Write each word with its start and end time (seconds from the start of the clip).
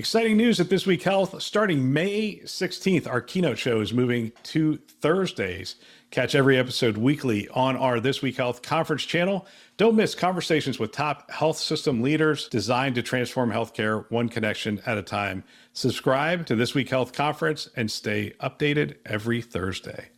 Exciting 0.00 0.38
news 0.38 0.58
at 0.58 0.70
This 0.70 0.86
Week 0.86 1.02
Health. 1.02 1.42
Starting 1.42 1.92
May 1.92 2.36
16th, 2.36 3.06
our 3.06 3.20
keynote 3.20 3.58
show 3.58 3.82
is 3.82 3.92
moving 3.92 4.32
to 4.44 4.78
Thursdays. 5.02 5.76
Catch 6.10 6.34
every 6.34 6.56
episode 6.56 6.96
weekly 6.96 7.46
on 7.50 7.76
our 7.76 8.00
This 8.00 8.22
Week 8.22 8.34
Health 8.34 8.62
conference 8.62 9.04
channel. 9.04 9.46
Don't 9.76 9.96
miss 9.96 10.14
conversations 10.14 10.78
with 10.78 10.90
top 10.90 11.30
health 11.30 11.58
system 11.58 12.00
leaders 12.00 12.48
designed 12.48 12.94
to 12.94 13.02
transform 13.02 13.52
healthcare 13.52 14.10
one 14.10 14.30
connection 14.30 14.80
at 14.86 14.96
a 14.96 15.02
time. 15.02 15.44
Subscribe 15.74 16.46
to 16.46 16.56
This 16.56 16.74
Week 16.74 16.88
Health 16.88 17.12
conference 17.12 17.68
and 17.76 17.90
stay 17.90 18.32
updated 18.40 18.96
every 19.04 19.42
Thursday. 19.42 20.08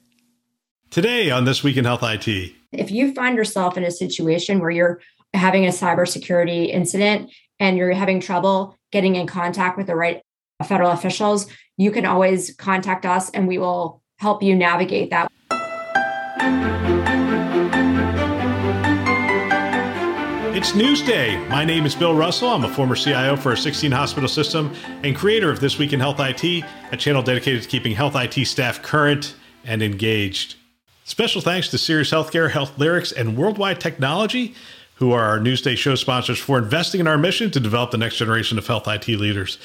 Today 0.91 1.33
on 1.33 1.45
This 1.45 1.65
Week 1.65 1.77
in 1.77 1.87
Health 1.87 2.05
IT. 2.05 2.53
If 2.71 2.93
you 2.93 3.13
find 3.15 3.37
yourself 3.37 3.77
in 3.77 3.83
a 3.83 3.91
situation 3.91 4.61
where 4.61 4.71
you're 4.71 5.01
having 5.35 5.67
a 5.67 5.71
cybersecurity 5.71 6.69
incident 6.69 7.33
and 7.59 7.77
you're 7.77 7.91
having 7.91 8.21
trouble 8.21 8.79
getting 8.93 9.17
in 9.17 9.27
contact 9.27 9.77
with 9.77 9.89
the 9.89 9.97
right 9.97 10.23
federal 10.65 10.93
officials, 10.93 11.49
you 11.77 11.91
can 11.91 12.07
always 12.07 12.55
contact 12.55 13.05
us 13.05 13.31
and 13.31 13.49
we 13.49 13.59
will 13.59 14.01
help 14.19 14.43
you 14.43 14.55
navigate 14.55 15.11
that. 15.11 15.29
It's 20.55 20.73
Newsday. 20.73 21.49
My 21.49 21.65
name 21.65 21.87
is 21.87 21.97
Bill 21.97 22.15
Russell. 22.15 22.51
I'm 22.51 22.63
a 22.63 22.69
former 22.69 22.95
CIO 22.95 23.35
for 23.35 23.53
a 23.53 23.57
16 23.57 23.91
hospital 23.91 24.29
system 24.29 24.73
and 25.03 25.17
creator 25.17 25.51
of 25.51 25.59
This 25.59 25.79
Week 25.79 25.93
in 25.93 25.99
Health 25.99 26.21
IT, 26.21 26.65
a 26.93 26.97
channel 26.97 27.23
dedicated 27.23 27.63
to 27.63 27.69
keeping 27.69 27.97
health 27.97 28.15
IT 28.15 28.47
staff 28.47 28.81
current 28.81 29.35
and 29.65 29.83
engaged. 29.83 30.55
Special 31.05 31.41
thanks 31.41 31.69
to 31.69 31.79
Sirius 31.79 32.13
Healthcare, 32.13 32.51
Health 32.51 32.79
Lyrics, 32.79 33.11
and 33.11 33.37
Worldwide 33.37 33.81
Technology 33.81 34.55
who 35.03 35.11
are 35.11 35.25
our 35.25 35.41
Newsday 35.41 35.77
show 35.77 35.97
sponsors, 35.97 36.39
for 36.39 36.59
investing 36.59 37.01
in 37.01 37.09
our 37.09 37.19
mission 37.19 37.51
to 37.51 37.59
develop 37.59 37.91
the 37.91 37.99
next 37.99 38.19
generation 38.19 38.57
of 38.57 38.69
health 38.69 38.87
IT 38.87 39.09
leaders. 39.09 39.59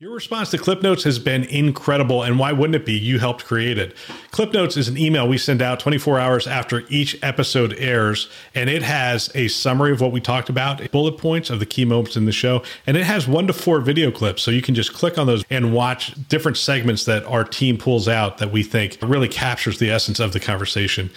Your 0.00 0.12
response 0.12 0.50
to 0.50 0.58
Clip 0.58 0.82
Notes 0.82 1.04
has 1.04 1.20
been 1.20 1.44
incredible, 1.44 2.24
and 2.24 2.40
why 2.40 2.50
wouldn't 2.50 2.74
it 2.74 2.84
be? 2.84 2.94
You 2.94 3.20
helped 3.20 3.44
create 3.44 3.78
it. 3.78 3.94
Clip 4.32 4.52
Notes 4.52 4.76
is 4.76 4.88
an 4.88 4.98
email 4.98 5.28
we 5.28 5.38
send 5.38 5.62
out 5.62 5.78
24 5.78 6.18
hours 6.18 6.48
after 6.48 6.82
each 6.88 7.16
episode 7.22 7.72
airs, 7.78 8.28
and 8.52 8.68
it 8.68 8.82
has 8.82 9.30
a 9.36 9.46
summary 9.46 9.92
of 9.92 10.00
what 10.00 10.10
we 10.10 10.20
talked 10.20 10.48
about, 10.48 10.90
bullet 10.90 11.18
points 11.18 11.50
of 11.50 11.60
the 11.60 11.66
key 11.66 11.84
moments 11.84 12.16
in 12.16 12.24
the 12.24 12.32
show, 12.32 12.64
and 12.84 12.96
it 12.96 13.04
has 13.04 13.28
one 13.28 13.46
to 13.46 13.52
four 13.52 13.80
video 13.80 14.10
clips. 14.10 14.42
So 14.42 14.50
you 14.50 14.60
can 14.60 14.74
just 14.74 14.92
click 14.92 15.16
on 15.16 15.28
those 15.28 15.44
and 15.50 15.72
watch 15.72 16.14
different 16.28 16.58
segments 16.58 17.04
that 17.04 17.24
our 17.26 17.44
team 17.44 17.78
pulls 17.78 18.08
out 18.08 18.38
that 18.38 18.50
we 18.50 18.64
think 18.64 18.98
really 19.00 19.28
captures 19.28 19.78
the 19.78 19.92
essence 19.92 20.18
of 20.18 20.32
the 20.32 20.40
conversation. 20.40 21.10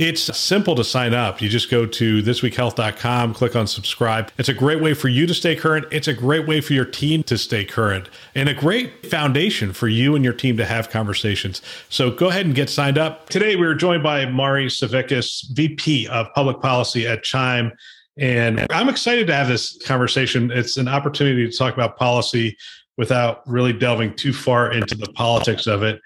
It's 0.00 0.34
simple 0.34 0.74
to 0.76 0.82
sign 0.82 1.12
up. 1.12 1.42
You 1.42 1.50
just 1.50 1.70
go 1.70 1.84
to 1.84 2.22
thisweekhealth.com, 2.22 3.34
click 3.34 3.54
on 3.54 3.66
subscribe. 3.66 4.32
It's 4.38 4.48
a 4.48 4.54
great 4.54 4.80
way 4.80 4.94
for 4.94 5.08
you 5.08 5.26
to 5.26 5.34
stay 5.34 5.54
current. 5.54 5.84
It's 5.90 6.08
a 6.08 6.14
great 6.14 6.48
way 6.48 6.62
for 6.62 6.72
your 6.72 6.86
team 6.86 7.22
to 7.24 7.36
stay 7.36 7.66
current 7.66 8.08
and 8.34 8.48
a 8.48 8.54
great 8.54 9.04
foundation 9.04 9.74
for 9.74 9.88
you 9.88 10.14
and 10.16 10.24
your 10.24 10.32
team 10.32 10.56
to 10.56 10.64
have 10.64 10.88
conversations. 10.88 11.60
So 11.90 12.10
go 12.10 12.30
ahead 12.30 12.46
and 12.46 12.54
get 12.54 12.70
signed 12.70 12.96
up. 12.96 13.28
Today, 13.28 13.56
we 13.56 13.66
are 13.66 13.74
joined 13.74 14.02
by 14.02 14.24
Mari 14.24 14.68
Savickas, 14.68 15.50
VP 15.50 16.08
of 16.08 16.32
Public 16.34 16.62
Policy 16.62 17.06
at 17.06 17.22
Chime. 17.22 17.70
And 18.16 18.66
I'm 18.70 18.88
excited 18.88 19.26
to 19.26 19.34
have 19.34 19.48
this 19.48 19.76
conversation. 19.82 20.50
It's 20.50 20.78
an 20.78 20.88
opportunity 20.88 21.46
to 21.46 21.54
talk 21.54 21.74
about 21.74 21.98
policy 21.98 22.56
without 22.96 23.46
really 23.46 23.74
delving 23.74 24.16
too 24.16 24.32
far 24.32 24.72
into 24.72 24.94
the 24.94 25.12
politics 25.12 25.66
of 25.66 25.82
it. 25.82 26.00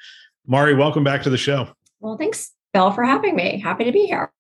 Mari, 0.49 0.75
welcome 0.75 1.05
back 1.05 1.23
to 1.23 1.31
the 1.31 1.39
show. 1.39 1.69
Well, 2.01 2.17
thanks 2.17 2.54
Bill, 2.75 2.91
for 2.91 3.05
having 3.05 3.37
me. 3.37 3.61
Happy 3.61 3.85
to 3.85 3.93
be 3.93 4.07
here. 4.07 4.31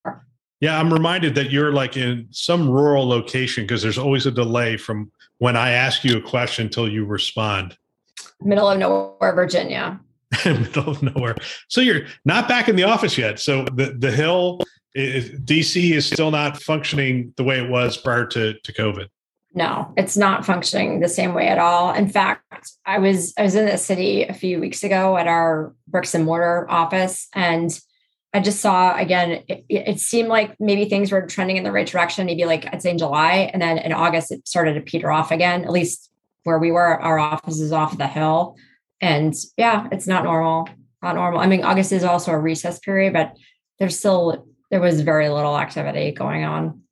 Yeah, 0.60 0.78
I'm 0.78 0.92
reminded 0.92 1.36
that 1.36 1.50
you're 1.50 1.72
like 1.72 1.96
in 1.96 2.26
some 2.30 2.68
rural 2.68 3.08
location 3.08 3.64
because 3.64 3.80
there's 3.80 3.96
always 3.96 4.26
a 4.26 4.30
delay 4.30 4.76
from 4.76 5.10
when 5.38 5.56
I 5.56 5.70
ask 5.70 6.04
you 6.04 6.18
a 6.18 6.20
question 6.20 6.66
until 6.66 6.88
you 6.88 7.04
respond. 7.04 7.78
Middle 8.42 8.68
of 8.68 8.78
nowhere, 8.78 9.34
Virginia. 9.34 10.00
Middle 10.44 10.90
of 10.90 11.02
nowhere. 11.02 11.36
So 11.68 11.80
you're 11.80 12.02
not 12.24 12.48
back 12.48 12.68
in 12.68 12.76
the 12.76 12.82
office 12.82 13.16
yet. 13.16 13.38
So 13.38 13.64
the 13.72 13.94
the 13.96 14.10
Hill, 14.10 14.60
DC 14.96 15.92
is 15.92 16.04
still 16.04 16.32
not 16.32 16.60
functioning 16.60 17.32
the 17.36 17.44
way 17.44 17.62
it 17.62 17.70
was 17.70 17.96
prior 17.96 18.26
to 18.26 18.54
to 18.54 18.72
COVID. 18.72 19.06
No, 19.56 19.92
it's 19.96 20.16
not 20.16 20.44
functioning 20.44 20.98
the 20.98 21.08
same 21.08 21.34
way 21.34 21.46
at 21.46 21.58
all. 21.58 21.94
In 21.94 22.08
fact, 22.08 22.42
I 22.84 22.98
was 22.98 23.32
I 23.38 23.42
was 23.42 23.54
in 23.54 23.66
the 23.66 23.78
city 23.78 24.24
a 24.24 24.34
few 24.34 24.58
weeks 24.58 24.82
ago 24.82 25.16
at 25.16 25.28
our 25.28 25.72
bricks 25.86 26.14
and 26.14 26.24
mortar 26.24 26.68
office, 26.68 27.28
and 27.32 27.70
I 28.34 28.40
just 28.40 28.60
saw 28.60 28.96
again, 28.96 29.44
it, 29.46 29.64
it, 29.68 30.00
seemed 30.00 30.28
like 30.28 30.56
maybe 30.58 30.86
things 30.86 31.12
were 31.12 31.24
trending 31.24 31.56
in 31.56 31.62
the 31.62 31.70
right 31.70 31.86
direction, 31.86 32.26
maybe 32.26 32.44
like 32.44 32.66
I'd 32.74 32.82
say 32.82 32.90
in 32.90 32.98
July. 32.98 33.48
And 33.52 33.62
then 33.62 33.78
in 33.78 33.92
August, 33.92 34.32
it 34.32 34.46
started 34.46 34.74
to 34.74 34.80
peter 34.80 35.10
off 35.10 35.30
again, 35.30 35.64
at 35.64 35.70
least 35.70 36.10
where 36.42 36.58
we 36.58 36.72
were. 36.72 37.00
Our 37.00 37.20
office 37.20 37.60
is 37.60 37.70
off 37.70 37.96
the 37.96 38.08
hill. 38.08 38.56
And 39.00 39.32
yeah, 39.56 39.86
it's 39.92 40.08
not 40.08 40.24
normal. 40.24 40.68
Not 41.00 41.14
normal. 41.14 41.38
I 41.38 41.46
mean, 41.46 41.62
August 41.62 41.92
is 41.92 42.02
also 42.02 42.32
a 42.32 42.38
recess 42.38 42.80
period, 42.80 43.12
but 43.12 43.36
there's 43.78 43.96
still, 43.96 44.46
there 44.70 44.80
was 44.80 45.02
very 45.02 45.28
little 45.28 45.56
activity 45.56 46.10
going 46.10 46.42
on. 46.42 46.82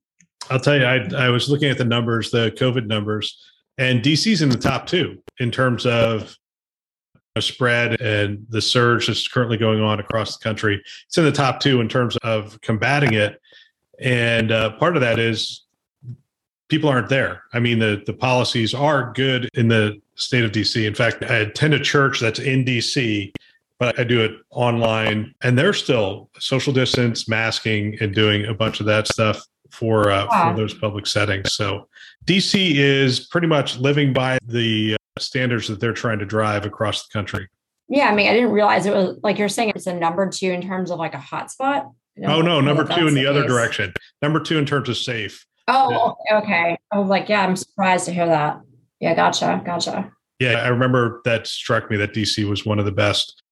I'll 0.49 0.61
tell 0.61 0.77
you, 0.79 0.85
I, 0.85 1.27
I 1.27 1.29
was 1.29 1.49
looking 1.49 1.71
at 1.71 1.79
the 1.79 1.85
numbers, 1.85 2.31
the 2.31 2.53
COVID 2.53 2.87
numbers, 2.87 3.37
and 3.79 4.01
DC's 4.01 4.43
in 4.43 4.49
the 4.49 4.59
top 4.59 4.87
two 4.87 5.21
in 5.41 5.51
terms 5.51 5.87
of 5.87 6.37
spread 7.41 8.01
and 8.01 8.45
the 8.51 8.61
surge 8.61 9.07
that's 9.07 9.27
currently 9.27 9.57
going 9.57 9.81
on 9.81 10.01
across 10.01 10.37
the 10.37 10.43
country. 10.43 10.83
It's 11.07 11.17
in 11.17 11.25
the 11.25 11.33
top 11.33 11.61
two 11.61 11.81
in 11.81 11.89
terms 11.89 12.17
of 12.19 12.61
combating 12.61 13.15
it. 13.15 13.41
And 13.99 14.53
uh, 14.53 14.73
part 14.73 14.97
of 14.97 15.01
that 15.01 15.19
is 15.19 15.63
people 16.69 16.91
aren't 16.91 17.09
there. 17.09 17.43
I 17.53 17.61
mean, 17.61 17.79
the, 17.79 18.03
the 18.05 18.13
policies 18.13 18.75
are 18.75 19.13
good 19.13 19.49
in 19.55 19.69
the 19.69 20.01
state 20.17 20.45
of 20.45 20.53
DC. 20.53 20.87
In 20.87 20.95
fact, 20.95 21.23
I 21.23 21.37
attend 21.37 21.75
a 21.75 21.81
church 21.81 22.21
that's 22.21 22.39
in 22.39 22.65
DC, 22.65 23.33
but 23.79 23.99
I 23.99 24.05
do 24.05 24.21
it 24.23 24.33
online 24.51 25.35
and 25.43 25.59
they're 25.59 25.73
still 25.73 26.29
social 26.39 26.73
distance, 26.73 27.29
masking, 27.29 27.97
and 28.01 28.15
doing 28.15 28.45
a 28.47 28.55
bunch 28.55 28.81
of 28.81 28.87
that 28.87 29.09
stuff 29.09 29.43
for, 29.71 30.11
uh, 30.11 30.27
for 30.27 30.57
those 30.57 30.75
public 30.75 31.07
settings. 31.07 31.55
So 31.55 31.89
DC 32.27 32.75
is 32.75 33.21
pretty 33.21 33.47
much 33.47 33.79
living 33.79 34.13
by 34.13 34.39
the 34.47 34.97
standards 35.19 35.69
that 35.69 35.81
they're 35.81 35.93
trying 35.93 36.19
to 36.19 36.27
drive 36.27 36.65
across 36.65 37.07
the 37.07 37.13
country. 37.13 37.49
Yeah, 37.89 38.09
I 38.09 38.15
mean, 38.15 38.29
I 38.29 38.35
didn't 38.35 38.53
realize 38.53 38.87
it 38.87 38.95
was 38.95 39.19
like 39.23 39.39
you're 39.39 39.49
saying 39.49 39.73
it's 39.75 39.87
a 39.87 39.95
number 39.95 40.29
two 40.29 40.51
in 40.51 40.63
terms 40.63 40.91
of 40.91 40.99
like 40.99 41.15
a 41.15 41.19
hotspot. 41.19 41.93
Oh 42.27 42.41
no, 42.41 42.61
number 42.61 42.85
two 42.85 43.07
in 43.07 43.15
the, 43.15 43.23
the 43.23 43.27
other 43.31 43.47
direction. 43.47 43.93
Number 44.21 44.41
two 44.41 44.59
in 44.59 44.67
terms 44.67 44.89
of 44.89 44.97
safe. 44.97 45.47
Oh, 45.69 46.15
okay. 46.33 46.77
I 46.91 46.99
was 46.99 47.09
like, 47.09 47.29
yeah, 47.29 47.43
I'm 47.43 47.57
surprised 47.57 48.07
to 48.07 48.13
hear 48.13 48.27
that. 48.27 48.61
Yeah, 49.01 49.15
gotcha, 49.15 49.63
gotcha. 49.65 50.11
Yeah, 50.39 50.63
I 50.63 50.69
remember 50.69 51.21
that 51.25 51.47
struck 51.47 51.91
me 51.91 51.97
that 51.99 52.13
DC 52.13 52.49
was 52.49 52.67
one 52.67 52.79
of 52.79 52.85
the 52.85 52.93
best 52.93 53.43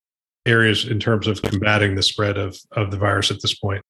areas 0.46 0.86
in 0.86 0.98
terms 0.98 1.26
of 1.26 1.40
combating 1.42 1.94
the 1.94 2.02
spread 2.02 2.36
of 2.36 2.58
of 2.72 2.90
the 2.90 2.96
virus 2.96 3.30
at 3.30 3.40
this 3.42 3.54
point. 3.54 3.82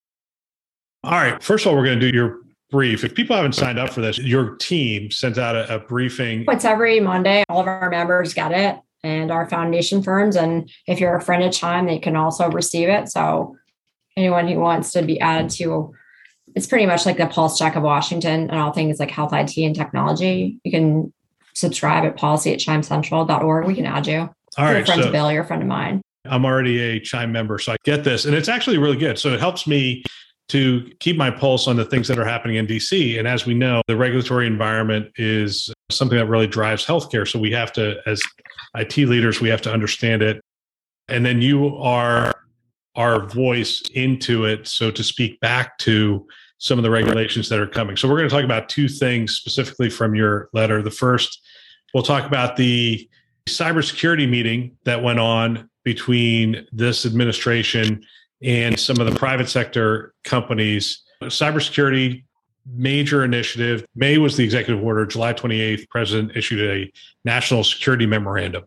All 1.03 1.13
right. 1.13 1.43
First 1.43 1.65
of 1.65 1.71
all, 1.71 1.79
we're 1.79 1.87
going 1.87 1.99
to 1.99 2.11
do 2.11 2.17
your 2.17 2.41
brief. 2.71 3.05
If 3.05 3.15
people 3.15 3.37
haven't 3.37 3.55
signed 3.55 3.79
up 3.79 3.91
for 3.91 4.01
this, 4.01 4.19
your 4.19 4.57
team 4.57 5.11
sends 5.11 5.39
out 5.39 5.57
a, 5.57 5.77
a 5.77 5.79
briefing. 5.79 6.45
It's 6.49 6.65
every 6.65 7.01
Monday. 7.01 7.45
All 7.49 7.61
of 7.61 7.67
our 7.67 7.91
members 7.91 8.35
get 8.35 8.53
it 8.53 8.79
and 9.03 9.31
our 9.31 9.49
foundation 9.49 10.03
firms. 10.03 10.37
And 10.37 10.71
if 10.87 11.01
you're 11.01 11.17
a 11.17 11.21
friend 11.21 11.43
of 11.43 11.53
Chime, 11.53 11.87
they 11.87 11.99
can 11.99 12.17
also 12.17 12.51
receive 12.51 12.89
it. 12.89 13.09
So 13.09 13.57
anyone 14.17 14.49
who 14.49 14.59
wants 14.59 14.93
to 14.93 15.03
be 15.03 15.21
added 15.21 15.51
to 15.51 15.95
it's 16.55 16.67
pretty 16.67 16.87
much 16.87 17.07
like 17.07 17.17
the 17.17 17.27
pulse 17.27 17.59
check 17.59 17.77
of 17.77 17.83
Washington 17.83 18.51
and 18.51 18.59
all 18.59 18.73
things 18.73 18.99
like 18.99 19.11
health 19.11 19.33
IT 19.33 19.57
and 19.57 19.75
technology. 19.75 20.59
You 20.65 20.71
can 20.71 21.13
subscribe 21.55 22.05
at 22.05 22.17
policy 22.17 22.53
at 22.53 22.59
chimecentral.org. 22.59 23.67
We 23.67 23.75
can 23.75 23.87
add 23.87 24.07
you. 24.07 24.19
All 24.59 24.65
right. 24.65 24.73
You're 24.73 24.81
a 24.81 24.87
friend 24.87 25.03
so 25.03 25.07
of 25.09 25.13
Bill, 25.13 25.33
you're 25.33 25.43
a 25.43 25.47
friend 25.47 25.63
of 25.63 25.69
mine. 25.69 26.03
I'm 26.25 26.45
already 26.45 26.81
a 26.81 27.01
Chime 27.01 27.33
member, 27.33 27.59
so 27.59 27.73
I 27.73 27.77
get 27.85 28.05
this. 28.05 28.25
And 28.25 28.35
it's 28.35 28.49
actually 28.49 28.79
really 28.79 28.97
good. 28.97 29.19
So 29.19 29.33
it 29.33 29.41
helps 29.41 29.67
me 29.67 30.05
to 30.51 30.91
keep 30.99 31.17
my 31.17 31.31
pulse 31.31 31.69
on 31.69 31.77
the 31.77 31.85
things 31.85 32.09
that 32.09 32.19
are 32.19 32.25
happening 32.25 32.57
in 32.57 32.67
DC. 32.67 33.19
And 33.19 33.29
as 33.29 33.47
we 33.47 33.55
know, 33.55 33.83
the 33.87 33.97
regulatory 33.97 34.49
environment 34.49 35.13
is 35.17 35.73
something 35.91 36.19
that 36.19 36.27
really 36.27 36.49
drives 36.49 36.85
healthcare. 36.85 37.27
So 37.27 37.39
we 37.39 37.53
have 37.53 37.73
to, 37.75 38.01
as 38.05 38.21
IT 38.75 38.97
leaders, 38.97 39.41
we 39.41 39.49
have 39.49 39.63
to 39.63 39.73
understand 39.73 40.23
it. 40.23 40.41
And 41.09 41.25
then 41.25 41.41
you 41.41 41.77
are 41.77 42.35
our 42.97 43.27
voice 43.27 43.81
into 43.95 44.45
it. 44.45 44.67
So 44.67 44.91
to 44.91 45.05
speak 45.05 45.39
back 45.39 45.79
to 45.79 46.27
some 46.59 46.79
of 46.79 46.83
the 46.83 46.91
regulations 46.91 47.49
that 47.49 47.61
are 47.61 47.67
coming. 47.67 47.97
So 47.97 48.09
we're 48.09 48.19
going 48.19 48.29
to 48.29 48.35
talk 48.35 48.45
about 48.45 48.69
two 48.69 48.89
things 48.89 49.37
specifically 49.37 49.89
from 49.89 50.17
your 50.17 50.49
letter. 50.53 50.83
The 50.83 50.91
first, 50.91 51.41
we'll 51.95 52.03
talk 52.03 52.27
about 52.27 52.57
the 52.57 53.09
cybersecurity 53.49 54.29
meeting 54.29 54.77
that 54.85 55.01
went 55.01 55.21
on 55.21 55.71
between 55.85 56.67
this 56.73 57.07
administration 57.07 58.03
and 58.43 58.79
some 58.79 59.01
of 59.01 59.13
the 59.13 59.19
private 59.19 59.49
sector 59.49 60.15
companies. 60.25 61.03
Cybersecurity 61.23 62.25
major 62.67 63.25
initiative. 63.25 63.85
May 63.95 64.19
was 64.19 64.37
the 64.37 64.45
executive 64.45 64.83
order. 64.83 65.07
July 65.07 65.33
28th, 65.33 65.89
president 65.89 66.37
issued 66.37 66.61
a 66.71 66.93
national 67.25 67.65
security 67.65 68.07
memorandum. 68.07 68.65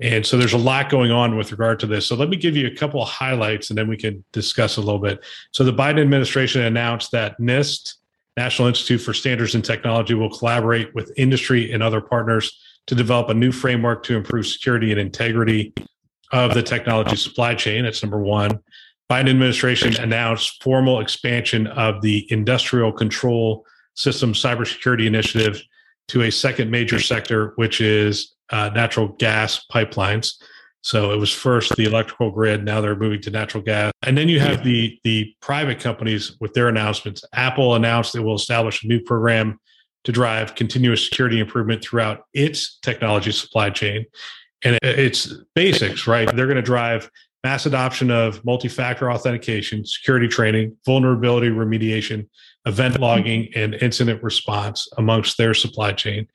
And 0.00 0.24
so 0.24 0.36
there's 0.36 0.52
a 0.52 0.58
lot 0.58 0.90
going 0.90 1.10
on 1.10 1.36
with 1.36 1.50
regard 1.50 1.80
to 1.80 1.86
this. 1.86 2.06
So 2.06 2.14
let 2.14 2.28
me 2.28 2.36
give 2.36 2.56
you 2.56 2.68
a 2.68 2.74
couple 2.74 3.02
of 3.02 3.08
highlights 3.08 3.70
and 3.70 3.78
then 3.78 3.88
we 3.88 3.96
can 3.96 4.24
discuss 4.32 4.76
a 4.76 4.80
little 4.80 5.00
bit. 5.00 5.24
So 5.50 5.64
the 5.64 5.72
Biden 5.72 6.00
administration 6.00 6.62
announced 6.62 7.10
that 7.12 7.38
NIST, 7.40 7.94
National 8.36 8.68
Institute 8.68 9.00
for 9.00 9.12
Standards 9.12 9.56
and 9.56 9.64
Technology, 9.64 10.14
will 10.14 10.30
collaborate 10.30 10.94
with 10.94 11.12
industry 11.16 11.72
and 11.72 11.82
other 11.82 12.00
partners 12.00 12.56
to 12.86 12.94
develop 12.94 13.28
a 13.28 13.34
new 13.34 13.50
framework 13.50 14.04
to 14.04 14.16
improve 14.16 14.46
security 14.46 14.92
and 14.92 15.00
integrity 15.00 15.74
of 16.30 16.54
the 16.54 16.62
technology 16.62 17.16
supply 17.16 17.54
chain. 17.54 17.84
That's 17.84 18.02
number 18.02 18.20
one. 18.20 18.60
Biden 19.10 19.30
administration 19.30 19.96
announced 20.00 20.62
formal 20.62 21.00
expansion 21.00 21.66
of 21.68 22.02
the 22.02 22.30
industrial 22.30 22.92
control 22.92 23.64
system 23.94 24.32
cybersecurity 24.32 25.06
initiative 25.06 25.62
to 26.08 26.22
a 26.22 26.30
second 26.30 26.70
major 26.70 27.00
sector, 27.00 27.52
which 27.56 27.80
is 27.80 28.34
uh, 28.50 28.70
natural 28.74 29.08
gas 29.18 29.64
pipelines. 29.72 30.34
So 30.82 31.12
it 31.12 31.16
was 31.16 31.32
first 31.32 31.74
the 31.76 31.84
electrical 31.84 32.30
grid. 32.30 32.64
Now 32.64 32.80
they're 32.80 32.96
moving 32.96 33.20
to 33.22 33.30
natural 33.30 33.62
gas. 33.62 33.92
And 34.02 34.16
then 34.16 34.28
you 34.28 34.40
have 34.40 34.62
the 34.64 34.98
the 35.04 35.34
private 35.40 35.80
companies 35.80 36.36
with 36.40 36.54
their 36.54 36.68
announcements. 36.68 37.24
Apple 37.32 37.74
announced 37.74 38.14
it 38.14 38.20
will 38.20 38.36
establish 38.36 38.84
a 38.84 38.86
new 38.86 39.00
program 39.00 39.58
to 40.04 40.12
drive 40.12 40.54
continuous 40.54 41.04
security 41.04 41.40
improvement 41.40 41.82
throughout 41.82 42.22
its 42.32 42.78
technology 42.80 43.32
supply 43.32 43.70
chain. 43.70 44.06
And 44.62 44.78
it's 44.82 45.32
basics, 45.54 46.06
right? 46.06 46.34
They're 46.34 46.46
going 46.46 46.56
to 46.56 46.62
drive 46.62 47.10
mass 47.48 47.64
adoption 47.64 48.10
of 48.10 48.44
multi-factor 48.44 49.10
authentication, 49.10 49.82
security 49.82 50.28
training, 50.28 50.76
vulnerability 50.84 51.48
remediation, 51.48 52.28
event 52.66 53.00
logging, 53.00 53.48
and 53.54 53.74
incident 53.76 54.22
response 54.22 54.86
amongst 54.98 55.38
their 55.38 55.54
supply 55.54 55.90
chain. 55.90 56.28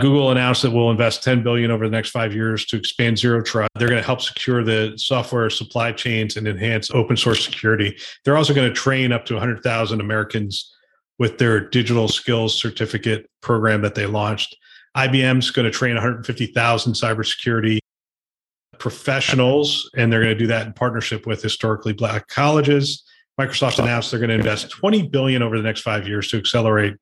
Google 0.00 0.30
announced 0.30 0.62
that 0.62 0.70
we'll 0.70 0.90
invest 0.90 1.22
10 1.22 1.42
billion 1.42 1.70
over 1.70 1.84
the 1.84 1.90
next 1.90 2.08
five 2.08 2.34
years 2.34 2.64
to 2.64 2.76
expand 2.78 3.18
zero 3.18 3.42
trust. 3.42 3.68
They're 3.74 3.88
going 3.88 4.00
to 4.00 4.06
help 4.06 4.22
secure 4.22 4.64
the 4.64 4.94
software 4.96 5.50
supply 5.50 5.92
chains 5.92 6.38
and 6.38 6.48
enhance 6.48 6.90
open 6.92 7.18
source 7.18 7.44
security. 7.44 7.94
They're 8.24 8.38
also 8.38 8.54
going 8.54 8.68
to 8.68 8.74
train 8.74 9.12
up 9.12 9.26
to 9.26 9.34
100,000 9.34 10.00
Americans 10.00 10.74
with 11.18 11.36
their 11.36 11.60
digital 11.68 12.08
skills 12.08 12.58
certificate 12.58 13.28
program 13.42 13.82
that 13.82 13.94
they 13.94 14.06
launched. 14.06 14.56
IBM's 14.96 15.50
going 15.50 15.66
to 15.66 15.70
train 15.70 15.96
150,000 15.96 16.94
cybersecurity 16.94 17.78
professionals, 18.84 19.90
and 19.96 20.12
they're 20.12 20.20
going 20.20 20.34
to 20.34 20.38
do 20.38 20.46
that 20.46 20.66
in 20.66 20.72
partnership 20.74 21.26
with 21.26 21.42
historically 21.42 21.94
black 21.94 22.28
colleges. 22.28 23.02
Microsoft 23.40 23.78
announced 23.78 24.10
they're 24.10 24.20
going 24.20 24.28
to 24.28 24.34
invest 24.34 24.68
20 24.68 25.08
billion 25.08 25.42
over 25.42 25.56
the 25.56 25.62
next 25.62 25.80
five 25.80 26.06
years 26.06 26.28
to 26.28 26.36
accelerate 26.36 26.94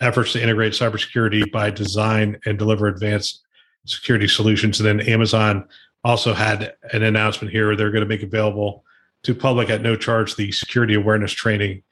efforts 0.00 0.32
to 0.32 0.42
integrate 0.42 0.72
cybersecurity 0.72 1.52
by 1.52 1.68
design 1.70 2.38
and 2.46 2.58
deliver 2.58 2.86
advanced 2.86 3.42
security 3.84 4.26
solutions. 4.26 4.80
And 4.80 4.86
then 4.86 5.06
Amazon 5.06 5.68
also 6.04 6.32
had 6.32 6.72
an 6.94 7.02
announcement 7.02 7.52
here 7.52 7.76
they're 7.76 7.90
going 7.90 8.00
to 8.00 8.08
make 8.08 8.22
available 8.22 8.82
to 9.24 9.34
public 9.34 9.68
at 9.68 9.82
no 9.82 9.94
charge 9.94 10.36
the 10.36 10.50
security 10.52 10.94
awareness 10.94 11.32
training 11.32 11.82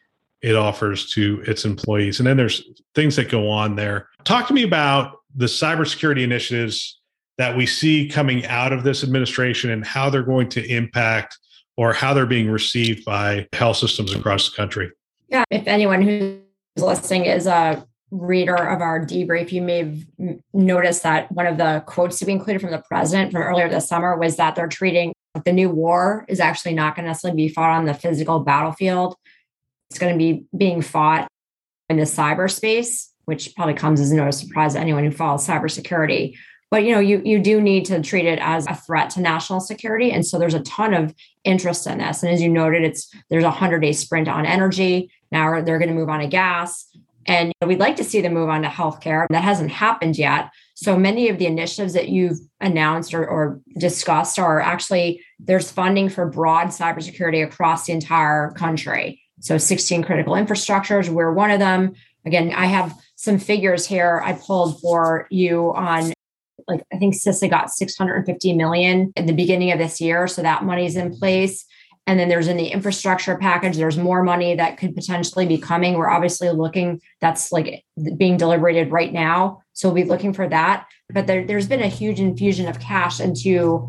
it 0.40 0.56
offers 0.56 1.12
to 1.12 1.42
its 1.46 1.66
employees. 1.66 2.18
And 2.18 2.26
then 2.26 2.38
there's 2.38 2.64
things 2.94 3.16
that 3.16 3.28
go 3.28 3.50
on 3.50 3.76
there. 3.76 4.08
Talk 4.24 4.48
to 4.48 4.54
me 4.54 4.62
about 4.62 5.18
the 5.34 5.46
cybersecurity 5.46 6.22
initiatives 6.22 6.98
that 7.38 7.56
we 7.56 7.66
see 7.66 8.08
coming 8.08 8.46
out 8.46 8.72
of 8.72 8.84
this 8.84 9.02
administration 9.02 9.70
and 9.70 9.84
how 9.84 10.10
they're 10.10 10.22
going 10.22 10.48
to 10.50 10.64
impact 10.66 11.38
or 11.76 11.92
how 11.92 12.14
they're 12.14 12.26
being 12.26 12.50
received 12.50 13.04
by 13.04 13.48
health 13.52 13.76
systems 13.76 14.14
across 14.14 14.50
the 14.50 14.56
country. 14.56 14.90
Yeah, 15.28 15.44
if 15.50 15.66
anyone 15.66 16.02
who's 16.02 16.38
listening 16.76 17.24
is 17.24 17.46
a 17.46 17.84
reader 18.10 18.54
of 18.54 18.80
our 18.80 19.04
debrief, 19.04 19.50
you 19.50 19.62
may 19.62 19.78
have 19.78 19.98
noticed 20.52 21.02
that 21.02 21.32
one 21.32 21.46
of 21.46 21.58
the 21.58 21.82
quotes 21.86 22.18
to 22.20 22.26
be 22.26 22.32
included 22.32 22.60
from 22.60 22.70
the 22.70 22.82
president 22.88 23.32
from 23.32 23.42
earlier 23.42 23.68
this 23.68 23.88
summer 23.88 24.16
was 24.16 24.36
that 24.36 24.54
they're 24.54 24.68
treating 24.68 25.12
the 25.44 25.52
new 25.52 25.68
war 25.68 26.24
is 26.28 26.38
actually 26.38 26.74
not 26.74 26.94
going 26.94 27.04
to 27.04 27.10
necessarily 27.10 27.36
be 27.36 27.48
fought 27.48 27.70
on 27.70 27.86
the 27.86 27.94
physical 27.94 28.40
battlefield. 28.40 29.16
It's 29.90 29.98
going 29.98 30.12
to 30.12 30.18
be 30.18 30.46
being 30.56 30.80
fought 30.80 31.26
in 31.90 31.96
the 31.96 32.04
cyberspace, 32.04 33.08
which 33.24 33.54
probably 33.56 33.74
comes 33.74 34.00
as 34.00 34.12
no 34.12 34.30
surprise 34.30 34.74
to 34.74 34.80
anyone 34.80 35.04
who 35.04 35.10
follows 35.10 35.46
cybersecurity. 35.46 36.36
But 36.70 36.84
you 36.84 36.92
know, 36.92 37.00
you 37.00 37.22
you 37.24 37.38
do 37.38 37.60
need 37.60 37.84
to 37.86 38.02
treat 38.02 38.26
it 38.26 38.38
as 38.40 38.66
a 38.66 38.74
threat 38.74 39.10
to 39.10 39.20
national 39.20 39.60
security, 39.60 40.10
and 40.10 40.26
so 40.26 40.38
there's 40.38 40.54
a 40.54 40.60
ton 40.60 40.94
of 40.94 41.14
interest 41.44 41.86
in 41.86 41.98
this. 41.98 42.22
And 42.22 42.32
as 42.32 42.42
you 42.42 42.48
noted, 42.48 42.82
it's 42.82 43.12
there's 43.30 43.44
a 43.44 43.50
hundred 43.50 43.80
day 43.80 43.92
sprint 43.92 44.28
on 44.28 44.46
energy. 44.46 45.10
Now 45.30 45.60
they're 45.60 45.78
going 45.78 45.90
to 45.90 45.94
move 45.94 46.08
on 46.08 46.20
to 46.20 46.26
gas. 46.26 46.86
And 47.26 47.52
we'd 47.64 47.80
like 47.80 47.96
to 47.96 48.04
see 48.04 48.20
them 48.20 48.34
move 48.34 48.48
on 48.48 48.62
to 48.62 48.68
healthcare. 48.68 49.26
That 49.30 49.44
hasn't 49.44 49.70
happened 49.70 50.18
yet. 50.18 50.50
So 50.74 50.98
many 50.98 51.28
of 51.28 51.38
the 51.38 51.46
initiatives 51.46 51.94
that 51.94 52.08
you've 52.08 52.38
announced 52.60 53.14
or, 53.14 53.26
or, 53.26 53.60
discussed 53.78 54.38
are 54.38 54.60
actually 54.60 55.22
there's 55.38 55.70
funding 55.70 56.08
for 56.08 56.26
broad 56.26 56.68
cybersecurity 56.68 57.44
across 57.44 57.86
the 57.86 57.92
entire 57.92 58.50
country. 58.52 59.22
So 59.40 59.58
16 59.58 60.02
critical 60.02 60.34
infrastructures, 60.34 61.08
we're 61.08 61.32
one 61.32 61.50
of 61.50 61.60
them. 61.60 61.94
Again, 62.26 62.52
I 62.52 62.66
have 62.66 62.94
some 63.16 63.38
figures 63.38 63.86
here 63.86 64.22
I 64.24 64.32
pulled 64.32 64.80
for 64.80 65.26
you 65.30 65.72
on 65.74 66.13
like 66.68 66.82
I 66.92 66.98
think 66.98 67.14
CISA 67.14 67.50
got 67.50 67.70
650 67.70 68.52
million 68.54 69.12
at 69.16 69.26
the 69.26 69.32
beginning 69.32 69.72
of 69.72 69.78
this 69.78 70.00
year. 70.00 70.26
So 70.26 70.42
that 70.42 70.64
money's 70.64 70.96
in 70.96 71.16
place. 71.16 71.64
And 72.06 72.20
then 72.20 72.28
there's 72.28 72.48
in 72.48 72.58
the 72.58 72.66
infrastructure 72.66 73.36
package, 73.38 73.76
there's 73.76 73.96
more 73.96 74.22
money 74.22 74.54
that 74.56 74.76
could 74.76 74.94
potentially 74.94 75.46
be 75.46 75.56
coming. 75.56 75.94
We're 75.94 76.10
obviously 76.10 76.50
looking, 76.50 77.00
that's 77.20 77.50
like 77.50 77.82
being 78.18 78.36
deliberated 78.36 78.92
right 78.92 79.12
now. 79.12 79.62
So 79.72 79.88
we'll 79.88 80.04
be 80.04 80.08
looking 80.08 80.34
for 80.34 80.46
that. 80.48 80.86
But 81.10 81.26
there, 81.26 81.46
there's 81.46 81.66
been 81.66 81.82
a 81.82 81.88
huge 81.88 82.20
infusion 82.20 82.68
of 82.68 82.78
cash 82.78 83.20
into 83.20 83.88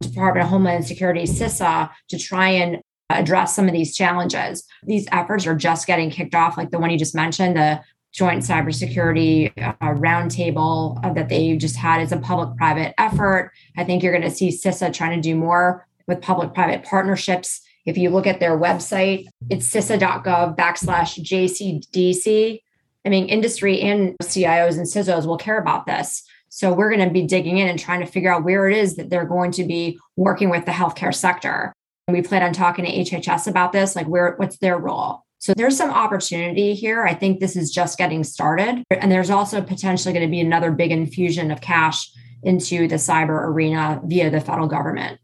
Department 0.00 0.44
of 0.44 0.50
Homeland 0.50 0.86
Security, 0.86 1.24
CISA, 1.24 1.90
to 2.08 2.18
try 2.18 2.48
and 2.48 2.80
address 3.10 3.54
some 3.54 3.66
of 3.66 3.72
these 3.72 3.94
challenges. 3.94 4.64
These 4.84 5.06
efforts 5.12 5.46
are 5.46 5.54
just 5.54 5.86
getting 5.86 6.10
kicked 6.10 6.34
off, 6.34 6.56
like 6.56 6.70
the 6.70 6.78
one 6.78 6.90
you 6.90 6.98
just 6.98 7.14
mentioned, 7.14 7.56
the 7.56 7.80
joint 8.12 8.42
cybersecurity 8.42 9.52
uh, 9.56 9.94
roundtable 9.94 11.02
uh, 11.04 11.12
that 11.12 11.28
they 11.28 11.56
just 11.56 11.76
had 11.76 12.02
is 12.02 12.12
a 12.12 12.16
public 12.16 12.56
private 12.56 12.94
effort. 12.98 13.52
I 13.76 13.84
think 13.84 14.02
you're 14.02 14.12
going 14.12 14.28
to 14.28 14.34
see 14.34 14.48
CISA 14.48 14.92
trying 14.92 15.20
to 15.20 15.28
do 15.28 15.36
more 15.36 15.86
with 16.06 16.20
public 16.20 16.54
private 16.54 16.82
partnerships. 16.84 17.60
If 17.86 17.96
you 17.96 18.10
look 18.10 18.26
at 18.26 18.40
their 18.40 18.58
website, 18.58 19.26
it's 19.48 19.70
cisa.gov 19.70 20.56
backslash 20.56 21.18
JCDC. 21.20 22.60
I 23.04 23.08
mean, 23.08 23.28
industry 23.28 23.80
and 23.80 24.16
CIOs 24.22 24.76
and 24.76 24.86
CISOs 24.86 25.26
will 25.26 25.38
care 25.38 25.58
about 25.58 25.86
this. 25.86 26.22
So 26.50 26.72
we're 26.72 26.90
going 26.94 27.06
to 27.06 27.12
be 27.12 27.26
digging 27.26 27.58
in 27.58 27.68
and 27.68 27.78
trying 27.78 28.00
to 28.00 28.06
figure 28.06 28.32
out 28.32 28.44
where 28.44 28.68
it 28.68 28.76
is 28.76 28.96
that 28.96 29.08
they're 29.08 29.24
going 29.24 29.52
to 29.52 29.64
be 29.64 29.98
working 30.16 30.50
with 30.50 30.66
the 30.66 30.72
healthcare 30.72 31.14
sector. 31.14 31.72
And 32.08 32.16
we 32.16 32.22
plan 32.22 32.42
on 32.42 32.52
talking 32.52 32.84
to 32.84 32.90
HHS 32.90 33.46
about 33.46 33.72
this, 33.72 33.94
like 33.94 34.08
where 34.08 34.34
what's 34.36 34.58
their 34.58 34.76
role. 34.76 35.24
So 35.40 35.52
there's 35.54 35.76
some 35.76 35.90
opportunity 35.90 36.74
here. 36.74 37.04
I 37.04 37.14
think 37.14 37.40
this 37.40 37.56
is 37.56 37.70
just 37.70 37.98
getting 37.98 38.24
started. 38.24 38.84
And 38.90 39.10
there's 39.10 39.30
also 39.30 39.60
potentially 39.60 40.12
going 40.12 40.26
to 40.26 40.30
be 40.30 40.40
another 40.40 40.70
big 40.70 40.92
infusion 40.92 41.50
of 41.50 41.60
cash 41.60 42.10
into 42.42 42.86
the 42.86 42.96
cyber 42.96 43.46
arena 43.46 44.00
via 44.04 44.30
the 44.30 44.40
federal 44.40 44.68
government 44.68 45.18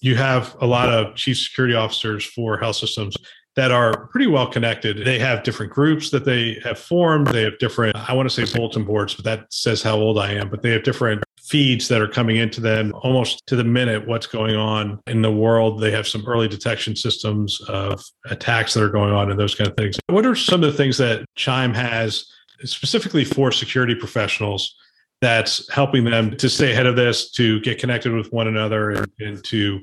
you 0.00 0.16
have 0.16 0.56
a 0.60 0.66
lot 0.66 0.88
of 0.88 1.14
chief 1.14 1.38
security 1.38 1.74
officers 1.74 2.24
for 2.24 2.56
health 2.58 2.76
systems 2.76 3.16
that 3.56 3.70
are 3.70 4.06
pretty 4.08 4.26
well 4.26 4.46
connected. 4.46 5.04
They 5.04 5.18
have 5.18 5.42
different 5.42 5.72
groups 5.72 6.10
that 6.10 6.24
they 6.24 6.58
have 6.62 6.78
formed. 6.78 7.28
They 7.28 7.42
have 7.42 7.58
different, 7.58 7.96
I 7.96 8.12
want 8.12 8.30
to 8.30 8.46
say 8.46 8.56
bulletin 8.56 8.84
boards, 8.84 9.14
but 9.14 9.24
that 9.24 9.52
says 9.52 9.82
how 9.82 9.96
old 9.96 10.18
I 10.18 10.32
am, 10.32 10.50
but 10.50 10.62
they 10.62 10.70
have 10.70 10.82
different 10.82 11.24
feeds 11.48 11.88
that 11.88 12.00
are 12.00 12.08
coming 12.08 12.36
into 12.36 12.60
them 12.60 12.92
almost 13.02 13.46
to 13.46 13.56
the 13.56 13.64
minute 13.64 14.06
what's 14.06 14.26
going 14.26 14.56
on 14.56 15.00
in 15.06 15.22
the 15.22 15.30
world. 15.30 15.80
They 15.80 15.90
have 15.92 16.08
some 16.08 16.26
early 16.26 16.48
detection 16.48 16.96
systems 16.96 17.60
of 17.68 18.02
attacks 18.26 18.74
that 18.74 18.82
are 18.82 18.90
going 18.90 19.12
on 19.12 19.30
and 19.30 19.38
those 19.38 19.54
kind 19.54 19.70
of 19.70 19.76
things. 19.76 19.98
What 20.08 20.26
are 20.26 20.34
some 20.34 20.64
of 20.64 20.72
the 20.72 20.76
things 20.76 20.98
that 20.98 21.24
Chime 21.36 21.74
has 21.74 22.26
specifically 22.64 23.24
for 23.24 23.52
security 23.52 23.94
professionals 23.94 24.74
that's 25.20 25.70
helping 25.72 26.04
them 26.04 26.36
to 26.36 26.48
stay 26.48 26.72
ahead 26.72 26.86
of 26.86 26.96
this, 26.96 27.30
to 27.32 27.60
get 27.60 27.78
connected 27.78 28.12
with 28.12 28.32
one 28.32 28.48
another, 28.48 28.90
and, 28.90 29.12
and 29.20 29.44
to 29.44 29.80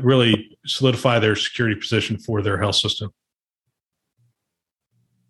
really 0.00 0.56
solidify 0.66 1.18
their 1.18 1.36
security 1.36 1.78
position 1.78 2.18
for 2.18 2.42
their 2.42 2.58
health 2.58 2.76
system? 2.76 3.10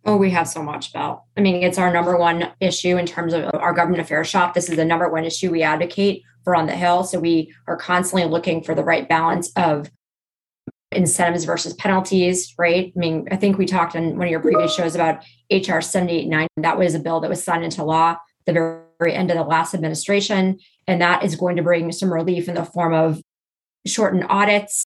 Oh, 0.04 0.16
we 0.16 0.30
have 0.30 0.49
so 0.49 0.62
much 0.62 0.90
about. 0.90 1.25
I 1.37 1.40
mean, 1.40 1.62
it's 1.62 1.78
our 1.78 1.92
number 1.92 2.16
one 2.16 2.52
issue 2.61 2.97
in 2.97 3.06
terms 3.06 3.32
of 3.32 3.50
our 3.54 3.73
government 3.73 4.02
affairs 4.02 4.28
shop. 4.28 4.54
This 4.54 4.68
is 4.68 4.76
the 4.76 4.85
number 4.85 5.09
one 5.09 5.25
issue 5.25 5.50
we 5.50 5.62
advocate 5.62 6.23
for 6.42 6.56
on 6.56 6.66
the 6.66 6.75
Hill. 6.75 7.04
So 7.04 7.21
we 7.21 7.54
are 7.68 7.76
constantly 7.76 8.28
looking 8.28 8.62
for 8.62 8.75
the 8.75 8.82
right 8.82 9.09
balance 9.09 9.52
of 9.54 9.90
incentives 10.90 11.44
versus 11.44 11.73
penalties, 11.75 12.52
right? 12.59 12.92
I 12.94 12.99
mean, 12.99 13.28
I 13.30 13.37
think 13.37 13.59
we 13.59 13.64
talked 13.64 13.94
in 13.94 14.18
one 14.18 14.26
of 14.26 14.30
your 14.30 14.40
previous 14.40 14.75
shows 14.75 14.94
about 14.94 15.23
HR 15.50 15.80
789. 15.80 16.49
That 16.56 16.78
was 16.78 16.94
a 16.94 16.99
bill 16.99 17.21
that 17.21 17.30
was 17.30 17.42
signed 17.42 17.64
into 17.64 17.85
law 17.85 18.16
the 18.47 18.52
very 18.99 19.14
end 19.14 19.30
of 19.30 19.37
the 19.37 19.44
last 19.44 19.75
administration. 19.75 20.59
And 20.87 21.00
that 21.00 21.25
is 21.25 21.37
going 21.37 21.56
to 21.56 21.62
bring 21.62 21.92
some 21.92 22.12
relief 22.12 22.49
in 22.49 22.54
the 22.54 22.64
form 22.64 22.92
of 22.92 23.23
shortened 23.87 24.26
audits. 24.28 24.85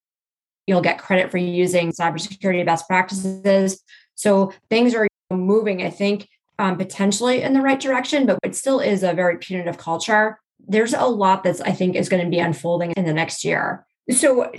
You'll 0.67 0.81
get 0.81 0.99
credit 0.99 1.31
for 1.31 1.37
using 1.37 1.91
cybersecurity 1.91 2.65
best 2.65 2.87
practices. 2.87 3.81
So 4.15 4.53
things 4.69 4.93
are 4.93 5.06
moving, 5.35 5.83
I 5.83 5.89
think, 5.89 6.27
um, 6.59 6.77
potentially 6.77 7.41
in 7.41 7.53
the 7.53 7.61
right 7.61 7.79
direction, 7.79 8.25
but 8.25 8.39
it 8.43 8.55
still 8.55 8.79
is 8.79 9.03
a 9.03 9.13
very 9.13 9.37
punitive 9.37 9.77
culture. 9.77 10.39
There's 10.67 10.93
a 10.93 11.05
lot 11.05 11.43
that's, 11.43 11.61
I 11.61 11.71
think, 11.71 11.95
is 11.95 12.09
going 12.09 12.23
to 12.23 12.29
be 12.29 12.39
unfolding 12.39 12.91
in 12.97 13.05
the 13.05 13.13
next 13.13 13.43
year. 13.43 13.85
So 14.11 14.51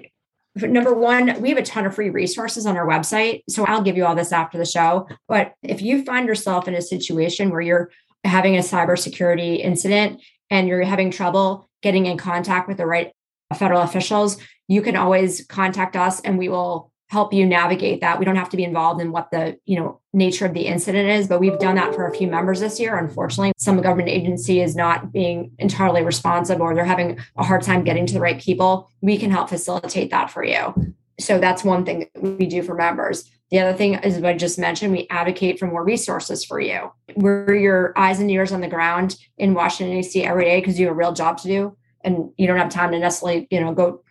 number 0.56 0.94
one, 0.94 1.40
we 1.40 1.48
have 1.50 1.58
a 1.58 1.62
ton 1.62 1.86
of 1.86 1.94
free 1.94 2.10
resources 2.10 2.66
on 2.66 2.76
our 2.76 2.86
website. 2.86 3.42
So 3.48 3.64
I'll 3.64 3.82
give 3.82 3.96
you 3.96 4.04
all 4.04 4.14
this 4.14 4.32
after 4.32 4.58
the 4.58 4.64
show. 4.64 5.08
But 5.26 5.54
if 5.62 5.82
you 5.82 6.04
find 6.04 6.26
yourself 6.26 6.68
in 6.68 6.74
a 6.74 6.82
situation 6.82 7.50
where 7.50 7.60
you're 7.60 7.90
having 8.24 8.56
a 8.56 8.60
cybersecurity 8.60 9.60
incident 9.60 10.22
and 10.50 10.68
you're 10.68 10.82
having 10.82 11.10
trouble 11.10 11.68
getting 11.82 12.06
in 12.06 12.18
contact 12.18 12.68
with 12.68 12.76
the 12.76 12.86
right 12.86 13.12
federal 13.54 13.82
officials, 13.82 14.38
you 14.66 14.82
can 14.82 14.96
always 14.96 15.46
contact 15.46 15.96
us 15.96 16.20
and 16.20 16.38
we 16.38 16.48
will 16.48 16.92
help 17.08 17.32
you 17.32 17.46
navigate 17.46 18.00
that. 18.02 18.18
We 18.18 18.24
don't 18.24 18.36
have 18.36 18.50
to 18.50 18.56
be 18.56 18.64
involved 18.64 19.00
in 19.00 19.12
what 19.12 19.30
the, 19.30 19.58
you 19.64 19.78
know, 19.78 20.00
nature 20.12 20.44
of 20.44 20.54
the 20.54 20.66
incident 20.66 21.08
is, 21.08 21.26
but 21.26 21.40
we've 21.40 21.58
done 21.58 21.76
that 21.76 21.94
for 21.94 22.06
a 22.06 22.14
few 22.14 22.28
members 22.28 22.60
this 22.60 22.78
year. 22.78 22.98
Unfortunately, 22.98 23.52
some 23.56 23.80
government 23.80 24.10
agency 24.10 24.60
is 24.60 24.76
not 24.76 25.10
being 25.10 25.52
entirely 25.58 26.02
responsive 26.02 26.60
or 26.60 26.74
they're 26.74 26.84
having 26.84 27.18
a 27.36 27.44
hard 27.44 27.62
time 27.62 27.82
getting 27.82 28.04
to 28.06 28.14
the 28.14 28.20
right 28.20 28.40
people. 28.40 28.90
We 29.00 29.16
can 29.16 29.30
help 29.30 29.48
facilitate 29.48 30.10
that 30.10 30.30
for 30.30 30.44
you. 30.44 30.94
So 31.18 31.38
that's 31.38 31.64
one 31.64 31.84
thing 31.84 32.10
that 32.14 32.22
we 32.22 32.46
do 32.46 32.62
for 32.62 32.74
members. 32.74 33.28
The 33.50 33.60
other 33.60 33.76
thing 33.76 33.94
is 33.94 34.16
what 34.16 34.26
I 34.26 34.36
just 34.36 34.58
mentioned, 34.58 34.92
we 34.92 35.06
advocate 35.08 35.58
for 35.58 35.66
more 35.66 35.82
resources 35.82 36.44
for 36.44 36.60
you. 36.60 36.92
We're 37.16 37.54
your 37.54 37.94
eyes 37.96 38.20
and 38.20 38.30
ears 38.30 38.52
on 38.52 38.60
the 38.60 38.68
ground 38.68 39.16
in 39.38 39.54
Washington, 39.54 39.96
D.C. 39.96 40.22
every 40.24 40.44
day 40.44 40.60
because 40.60 40.78
you 40.78 40.86
have 40.86 40.94
a 40.94 40.98
real 40.98 41.14
job 41.14 41.38
to 41.38 41.48
do 41.48 41.76
and 42.04 42.30
you 42.36 42.46
don't 42.46 42.58
have 42.58 42.68
time 42.68 42.92
to 42.92 42.98
necessarily, 42.98 43.48
you 43.50 43.60
know, 43.60 43.72
go 43.72 44.02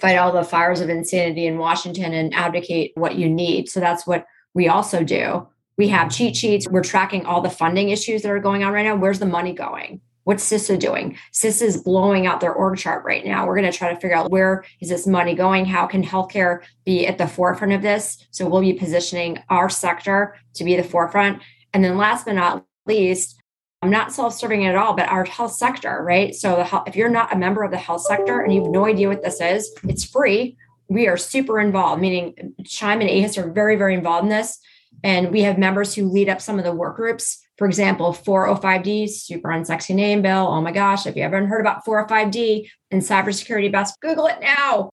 fight 0.00 0.16
all 0.16 0.32
the 0.32 0.44
fires 0.44 0.80
of 0.80 0.88
insanity 0.88 1.46
in 1.46 1.58
Washington 1.58 2.12
and 2.12 2.34
advocate 2.34 2.92
what 2.94 3.16
you 3.16 3.28
need. 3.28 3.68
So 3.68 3.80
that's 3.80 4.06
what 4.06 4.26
we 4.54 4.68
also 4.68 5.02
do. 5.04 5.46
We 5.76 5.88
have 5.88 6.08
mm-hmm. 6.08 6.16
cheat 6.16 6.36
sheets. 6.36 6.68
We're 6.68 6.82
tracking 6.82 7.26
all 7.26 7.40
the 7.40 7.50
funding 7.50 7.90
issues 7.90 8.22
that 8.22 8.30
are 8.30 8.40
going 8.40 8.64
on 8.64 8.72
right 8.72 8.84
now. 8.84 8.96
Where's 8.96 9.18
the 9.18 9.26
money 9.26 9.52
going? 9.52 10.00
What's 10.24 10.50
CISA 10.50 10.78
doing? 10.78 11.18
CISA 11.32 11.62
is 11.62 11.82
blowing 11.82 12.26
out 12.26 12.40
their 12.40 12.54
org 12.54 12.78
chart 12.78 13.04
right 13.04 13.24
now. 13.24 13.46
We're 13.46 13.58
going 13.58 13.70
to 13.70 13.76
try 13.76 13.92
to 13.92 14.00
figure 14.00 14.16
out 14.16 14.30
where 14.30 14.64
is 14.80 14.88
this 14.88 15.06
money 15.06 15.34
going? 15.34 15.66
How 15.66 15.86
can 15.86 16.02
healthcare 16.02 16.60
be 16.86 17.06
at 17.06 17.18
the 17.18 17.26
forefront 17.26 17.74
of 17.74 17.82
this? 17.82 18.26
So 18.30 18.48
we'll 18.48 18.62
be 18.62 18.72
positioning 18.72 19.42
our 19.50 19.68
sector 19.68 20.36
to 20.54 20.64
be 20.64 20.76
the 20.76 20.82
forefront. 20.82 21.42
And 21.74 21.84
then 21.84 21.98
last 21.98 22.24
but 22.24 22.36
not 22.36 22.64
least, 22.86 23.38
I'm 23.84 23.90
not 23.90 24.12
self-serving 24.12 24.64
at 24.64 24.76
all, 24.76 24.94
but 24.94 25.10
our 25.10 25.24
health 25.24 25.52
sector, 25.52 26.02
right? 26.02 26.34
So 26.34 26.62
health, 26.62 26.88
if 26.88 26.96
you're 26.96 27.10
not 27.10 27.32
a 27.34 27.38
member 27.38 27.62
of 27.62 27.70
the 27.70 27.76
health 27.76 28.02
sector 28.02 28.40
and 28.40 28.52
you 28.52 28.62
have 28.62 28.70
no 28.70 28.86
idea 28.86 29.08
what 29.08 29.22
this 29.22 29.40
is, 29.42 29.70
it's 29.84 30.04
free. 30.04 30.56
We 30.88 31.06
are 31.06 31.18
super 31.18 31.60
involved, 31.60 32.00
meaning 32.00 32.54
CHIME 32.64 33.02
and 33.02 33.10
AHIS 33.10 33.36
are 33.36 33.50
very, 33.50 33.76
very 33.76 33.94
involved 33.94 34.24
in 34.24 34.30
this. 34.30 34.58
And 35.02 35.30
we 35.30 35.42
have 35.42 35.58
members 35.58 35.94
who 35.94 36.08
lead 36.08 36.30
up 36.30 36.40
some 36.40 36.58
of 36.58 36.64
the 36.64 36.72
work 36.72 36.96
groups 36.96 37.44
for 37.56 37.68
example, 37.68 38.12
405D, 38.12 39.08
super 39.08 39.48
unsexy 39.48 39.94
name, 39.94 40.22
Bill. 40.22 40.48
Oh 40.48 40.60
my 40.60 40.72
gosh, 40.72 41.06
if 41.06 41.14
you 41.14 41.22
haven't 41.22 41.46
heard 41.46 41.60
about 41.60 41.84
405D 41.84 42.68
and 42.90 43.00
cybersecurity 43.00 43.70
best, 43.70 44.00
Google 44.00 44.26
it 44.26 44.40
now 44.40 44.90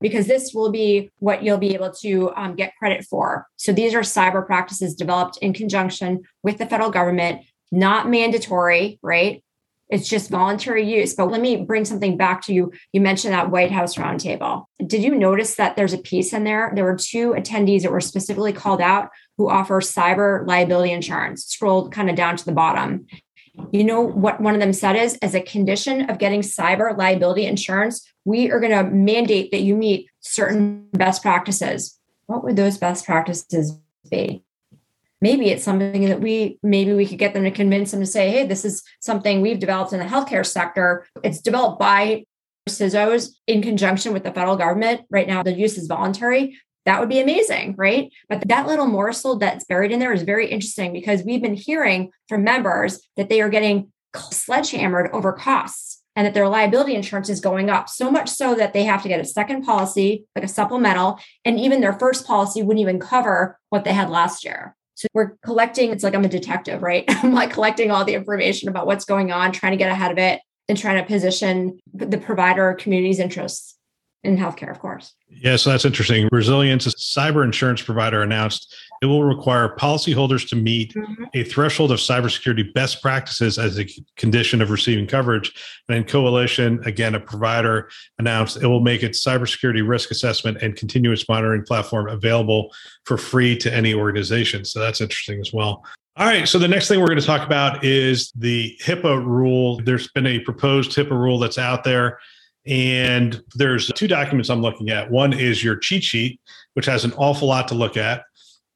because 0.00 0.26
this 0.26 0.52
will 0.52 0.70
be 0.70 1.10
what 1.20 1.42
you'll 1.42 1.56
be 1.56 1.74
able 1.74 1.90
to 1.90 2.30
um, 2.36 2.54
get 2.54 2.76
credit 2.78 3.04
for. 3.04 3.46
So 3.56 3.72
these 3.72 3.94
are 3.94 4.00
cyber 4.00 4.44
practices 4.44 4.94
developed 4.94 5.38
in 5.38 5.54
conjunction 5.54 6.22
with 6.42 6.58
the 6.58 6.66
federal 6.66 6.90
government, 6.90 7.42
not 7.70 8.08
mandatory, 8.08 8.98
right? 9.02 9.42
It's 9.88 10.08
just 10.08 10.30
voluntary 10.30 10.82
use. 10.82 11.14
But 11.14 11.30
let 11.30 11.40
me 11.40 11.56
bring 11.56 11.84
something 11.84 12.16
back 12.16 12.42
to 12.42 12.52
you. 12.52 12.72
You 12.92 13.00
mentioned 13.00 13.34
that 13.34 13.50
White 13.50 13.70
House 13.70 13.94
roundtable. 13.94 14.64
Did 14.84 15.02
you 15.04 15.14
notice 15.14 15.54
that 15.56 15.76
there's 15.76 15.92
a 15.92 15.98
piece 15.98 16.32
in 16.32 16.44
there? 16.44 16.72
There 16.74 16.84
were 16.84 16.96
two 16.96 17.34
attendees 17.34 17.82
that 17.82 17.92
were 17.92 18.00
specifically 18.00 18.52
called 18.52 18.80
out 18.80 19.10
who 19.36 19.48
offer 19.48 19.80
cyber 19.80 20.46
liability 20.46 20.92
insurance. 20.92 21.44
Scroll 21.44 21.88
kind 21.88 22.10
of 22.10 22.16
down 22.16 22.36
to 22.36 22.44
the 22.44 22.52
bottom. 22.52 23.06
You 23.72 23.84
know 23.84 24.00
what 24.00 24.40
one 24.40 24.54
of 24.54 24.60
them 24.60 24.72
said 24.72 24.96
is 24.96 25.16
as 25.22 25.34
a 25.34 25.40
condition 25.40 26.10
of 26.10 26.18
getting 26.18 26.42
cyber 26.42 26.96
liability 26.96 27.46
insurance, 27.46 28.06
we 28.24 28.50
are 28.50 28.60
going 28.60 28.72
to 28.72 28.90
mandate 28.90 29.50
that 29.52 29.62
you 29.62 29.76
meet 29.76 30.10
certain 30.20 30.88
best 30.92 31.22
practices. 31.22 31.98
What 32.26 32.44
would 32.44 32.56
those 32.56 32.76
best 32.76 33.06
practices 33.06 33.78
be? 34.10 34.42
Maybe 35.20 35.50
it's 35.50 35.64
something 35.64 36.06
that 36.06 36.20
we 36.20 36.58
maybe 36.62 36.92
we 36.92 37.06
could 37.06 37.18
get 37.18 37.34
them 37.34 37.44
to 37.44 37.50
convince 37.50 37.90
them 37.90 38.00
to 38.00 38.06
say 38.06 38.30
hey 38.30 38.46
this 38.46 38.64
is 38.64 38.82
something 39.00 39.40
we've 39.40 39.58
developed 39.58 39.92
in 39.92 39.98
the 39.98 40.04
healthcare 40.04 40.44
sector. 40.44 41.06
It's 41.22 41.40
developed 41.40 41.78
by 41.78 42.24
CISOs 42.68 43.30
in 43.46 43.62
conjunction 43.62 44.12
with 44.12 44.24
the 44.24 44.32
federal 44.32 44.56
government. 44.56 45.02
Right 45.10 45.28
now 45.28 45.42
the 45.42 45.52
use 45.52 45.78
is 45.78 45.86
voluntary. 45.86 46.58
That 46.84 47.00
would 47.00 47.08
be 47.08 47.20
amazing 47.20 47.74
right? 47.76 48.12
But 48.28 48.46
that 48.48 48.66
little 48.66 48.86
morsel 48.86 49.38
that's 49.38 49.64
buried 49.64 49.92
in 49.92 49.98
there 49.98 50.12
is 50.12 50.22
very 50.22 50.48
interesting 50.48 50.92
because 50.92 51.22
we've 51.22 51.42
been 51.42 51.54
hearing 51.54 52.10
from 52.28 52.44
members 52.44 53.00
that 53.16 53.28
they 53.28 53.40
are 53.40 53.48
getting 53.48 53.92
sledgehammered 54.14 55.10
over 55.12 55.32
costs 55.32 56.02
and 56.14 56.26
that 56.26 56.32
their 56.32 56.48
liability 56.48 56.94
insurance 56.94 57.28
is 57.28 57.40
going 57.40 57.68
up. 57.68 57.90
So 57.90 58.10
much 58.10 58.30
so 58.30 58.54
that 58.54 58.72
they 58.72 58.84
have 58.84 59.02
to 59.02 59.08
get 59.08 59.20
a 59.20 59.24
second 59.24 59.64
policy 59.64 60.24
like 60.34 60.44
a 60.44 60.48
supplemental 60.48 61.20
and 61.44 61.60
even 61.60 61.80
their 61.80 61.92
first 61.92 62.26
policy 62.26 62.62
wouldn't 62.62 62.80
even 62.80 62.98
cover 62.98 63.58
what 63.68 63.84
they 63.84 63.92
had 63.92 64.08
last 64.08 64.44
year 64.44 64.74
so 64.96 65.08
we're 65.12 65.36
collecting, 65.44 65.92
it's 65.92 66.02
like 66.02 66.14
I'm 66.14 66.24
a 66.24 66.28
detective, 66.28 66.82
right? 66.82 67.04
I'm 67.08 67.34
like 67.34 67.52
collecting 67.52 67.90
all 67.90 68.04
the 68.04 68.14
information 68.14 68.68
about 68.68 68.86
what's 68.86 69.04
going 69.04 69.30
on, 69.30 69.52
trying 69.52 69.72
to 69.72 69.76
get 69.76 69.90
ahead 69.90 70.10
of 70.10 70.18
it 70.18 70.40
and 70.68 70.76
trying 70.76 70.96
to 70.96 71.06
position 71.06 71.78
the 71.94 72.18
provider 72.18 72.74
community's 72.74 73.20
interests 73.20 73.76
in 74.24 74.36
healthcare, 74.36 74.70
of 74.70 74.80
course. 74.80 75.14
Yeah, 75.28 75.56
so 75.56 75.70
that's 75.70 75.84
interesting. 75.84 76.28
Resilience, 76.32 76.86
a 76.86 76.90
cyber 76.90 77.44
insurance 77.44 77.82
provider, 77.82 78.22
announced 78.22 78.74
it 79.02 79.06
will 79.06 79.24
require 79.24 79.74
policyholders 79.76 80.48
to 80.48 80.56
meet 80.56 80.94
mm-hmm. 80.94 81.24
a 81.34 81.44
threshold 81.44 81.90
of 81.92 81.98
cybersecurity 81.98 82.72
best 82.74 83.02
practices 83.02 83.58
as 83.58 83.78
a 83.78 83.86
condition 84.16 84.62
of 84.62 84.70
receiving 84.70 85.06
coverage. 85.06 85.52
And 85.88 85.96
then 85.96 86.04
Coalition, 86.04 86.80
again, 86.84 87.14
a 87.14 87.20
provider, 87.20 87.90
announced 88.18 88.56
it 88.62 88.66
will 88.66 88.80
make 88.80 89.02
its 89.02 89.24
cybersecurity 89.24 89.86
risk 89.86 90.10
assessment 90.10 90.58
and 90.62 90.76
continuous 90.76 91.28
monitoring 91.28 91.64
platform 91.64 92.08
available 92.08 92.72
for 93.04 93.18
free 93.18 93.56
to 93.58 93.72
any 93.72 93.94
organization. 93.94 94.64
So 94.64 94.80
that's 94.80 95.00
interesting 95.00 95.40
as 95.40 95.52
well. 95.52 95.84
All 96.16 96.26
right. 96.26 96.48
So 96.48 96.58
the 96.58 96.68
next 96.68 96.88
thing 96.88 96.98
we're 96.98 97.08
going 97.08 97.20
to 97.20 97.26
talk 97.26 97.44
about 97.46 97.84
is 97.84 98.32
the 98.32 98.74
HIPAA 98.82 99.22
rule. 99.24 99.80
There's 99.84 100.08
been 100.12 100.26
a 100.26 100.38
proposed 100.40 100.92
HIPAA 100.92 101.10
rule 101.10 101.38
that's 101.38 101.58
out 101.58 101.84
there. 101.84 102.18
And 102.66 103.40
there's 103.54 103.88
two 103.88 104.08
documents 104.08 104.48
I'm 104.48 104.62
looking 104.62 104.90
at. 104.90 105.10
One 105.10 105.32
is 105.32 105.62
your 105.62 105.76
cheat 105.76 106.02
sheet, 106.02 106.40
which 106.74 106.86
has 106.86 107.04
an 107.04 107.12
awful 107.12 107.48
lot 107.48 107.68
to 107.68 107.74
look 107.74 107.96
at. 107.96 108.24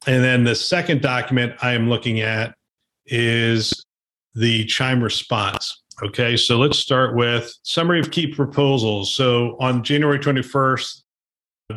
And 0.07 0.25
then 0.25 0.45
the 0.45 0.55
second 0.55 1.03
document 1.03 1.55
I 1.63 1.73
am 1.73 1.89
looking 1.89 2.21
at 2.21 2.55
is 3.07 3.85
the 4.35 4.65
chime 4.67 5.03
response. 5.03 5.83
Okay, 6.03 6.37
so 6.37 6.59
let's 6.59 6.79
start 6.79 7.15
with 7.15 7.55
summary 7.63 8.01
of 8.01 8.11
key 8.11 8.27
proposals. 8.27 9.15
So 9.15 9.57
on 9.61 9.85
January 9.85 10.19
21st, 10.19 11.03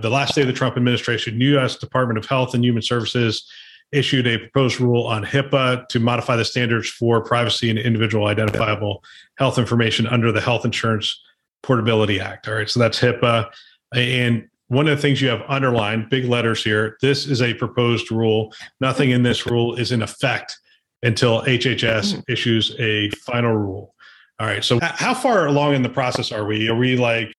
the 0.02 0.10
last 0.10 0.36
day 0.36 0.42
of 0.42 0.48
the 0.48 0.54
Trump 0.54 0.78
administration, 0.78 1.40
U.S. 1.42 1.76
Department 1.76 2.18
of 2.18 2.26
Health 2.26 2.54
and 2.54 2.64
Human 2.64 2.82
Services 2.82 3.46
issued 3.92 4.26
a 4.26 4.40
proposed 4.40 4.80
rule 4.80 5.06
on 5.06 5.24
HIPAA 5.24 5.88
to 5.90 6.00
modify 6.00 6.36
the 6.36 6.46
standards 6.46 6.90
for 6.90 7.22
privacy 7.22 7.70
and 7.70 7.78
individual 7.78 8.28
identifiable 8.28 9.04
health 9.38 9.60
information 9.60 10.08
under 10.08 10.32
the 10.32 10.42
Health 10.42 10.66
Insurance 10.66 11.22
Portability 11.62 12.20
Act. 12.20 12.48
All 12.48 12.56
right, 12.56 12.70
so 12.70 12.80
that's 12.80 13.00
HIPAA. 13.00 13.52
And 13.94 14.48
one 14.74 14.88
of 14.88 14.96
the 14.96 15.02
things 15.02 15.22
you 15.22 15.30
have 15.30 15.44
underlined, 15.48 16.10
big 16.10 16.26
letters 16.26 16.64
here, 16.64 16.98
this 17.02 17.26
is 17.28 17.42
a 17.42 17.54
proposed 17.54 18.12
rule. 18.12 18.54
Nothing 18.82 19.12
in 19.12 19.24
this 19.24 19.46
rule 19.46 19.76
is 19.76 19.92
in 19.92 20.02
effect 20.02 20.58
until 21.04 21.42
HHS 21.44 22.14
mm-hmm. 22.14 22.32
issues 22.32 22.76
a 22.80 23.10
final 23.12 23.54
rule. 23.54 23.94
All 24.40 24.48
right. 24.48 24.64
So, 24.64 24.80
how 24.82 25.14
far 25.14 25.46
along 25.48 25.76
in 25.76 25.84
the 25.84 25.90
process 25.90 26.32
are 26.32 26.46
we? 26.46 26.68
Are 26.70 26.76
we 26.76 26.98
like 26.98 27.32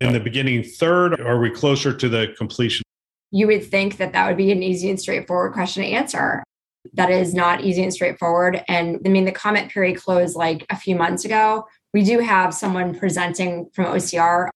in 0.00 0.12
the 0.12 0.20
beginning 0.20 0.62
third? 0.62 1.18
Or 1.20 1.26
are 1.26 1.40
we 1.40 1.50
closer 1.50 1.92
to 1.92 2.08
the 2.08 2.34
completion? 2.38 2.84
You 3.32 3.48
would 3.48 3.64
think 3.64 3.96
that 3.96 4.12
that 4.12 4.28
would 4.28 4.36
be 4.36 4.52
an 4.52 4.62
easy 4.62 4.88
and 4.88 5.00
straightforward 5.00 5.52
question 5.52 5.82
to 5.82 5.88
answer. 5.88 6.44
That 6.94 7.10
is 7.10 7.34
not 7.34 7.62
easy 7.62 7.82
and 7.82 7.92
straightforward. 7.92 8.62
And 8.68 9.00
I 9.04 9.08
mean, 9.08 9.24
the 9.24 9.32
comment 9.32 9.72
period 9.72 9.96
closed 9.98 10.36
like 10.36 10.64
a 10.70 10.76
few 10.76 10.94
months 10.94 11.24
ago. 11.24 11.66
We 11.92 12.04
do 12.04 12.20
have 12.20 12.54
someone 12.54 12.96
presenting 12.96 13.68
from 13.74 13.86
OCR 13.86 14.50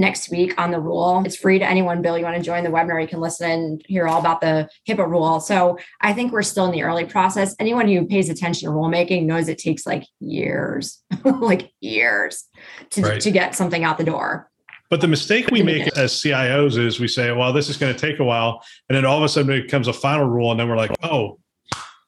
next 0.00 0.30
week 0.30 0.54
on 0.58 0.70
the 0.70 0.80
rule. 0.80 1.22
It's 1.24 1.36
free 1.36 1.58
to 1.58 1.68
anyone, 1.68 2.02
Bill. 2.02 2.18
You 2.18 2.24
want 2.24 2.36
to 2.36 2.42
join 2.42 2.64
the 2.64 2.70
webinar, 2.70 3.00
you 3.00 3.06
can 3.06 3.20
listen 3.20 3.50
and 3.50 3.82
hear 3.86 4.08
all 4.08 4.18
about 4.18 4.40
the 4.40 4.68
HIPAA 4.88 5.08
rule. 5.08 5.38
So 5.38 5.78
I 6.00 6.12
think 6.12 6.32
we're 6.32 6.42
still 6.42 6.64
in 6.64 6.72
the 6.72 6.82
early 6.82 7.04
process. 7.04 7.54
Anyone 7.60 7.86
who 7.86 8.06
pays 8.06 8.28
attention 8.30 8.68
to 8.68 8.74
rulemaking 8.74 9.26
knows 9.26 9.48
it 9.48 9.58
takes 9.58 9.86
like 9.86 10.04
years, 10.18 11.02
like 11.24 11.70
years 11.80 12.48
to, 12.90 13.02
right. 13.02 13.20
to 13.20 13.30
get 13.30 13.54
something 13.54 13.84
out 13.84 13.98
the 13.98 14.04
door. 14.04 14.50
But 14.88 15.00
the 15.00 15.08
mistake 15.08 15.52
we 15.52 15.62
make 15.62 15.86
as 15.96 16.12
CIOs 16.14 16.76
is 16.76 16.98
we 16.98 17.06
say, 17.06 17.30
well, 17.30 17.52
this 17.52 17.68
is 17.68 17.76
going 17.76 17.94
to 17.94 18.00
take 18.00 18.18
a 18.18 18.24
while. 18.24 18.60
And 18.88 18.96
then 18.96 19.04
all 19.04 19.18
of 19.18 19.22
a 19.22 19.28
sudden 19.28 19.52
it 19.52 19.62
becomes 19.62 19.86
a 19.86 19.92
final 19.92 20.26
rule. 20.26 20.50
And 20.50 20.58
then 20.58 20.68
we're 20.68 20.76
like, 20.76 20.90
oh, 21.04 21.38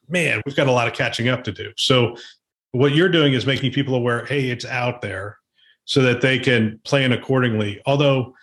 man, 0.09 0.41
we've 0.45 0.55
got 0.55 0.67
a 0.67 0.71
lot 0.71 0.87
of 0.87 0.93
catching 0.93 1.29
up 1.29 1.45
to 1.45 1.53
do. 1.53 1.71
So 1.77 2.17
what 2.71 2.93
you're 2.93 3.07
doing 3.07 3.33
is 3.33 3.45
making 3.45 3.71
people 3.71 3.95
aware, 3.95 4.25
hey, 4.25 4.49
it's 4.49 4.65
out 4.65 5.01
there 5.01 5.37
so 5.85 6.01
that 6.01 6.21
they 6.21 6.39
can 6.39 6.79
plan 6.83 7.11
accordingly. 7.11 7.81
Although 7.85 8.33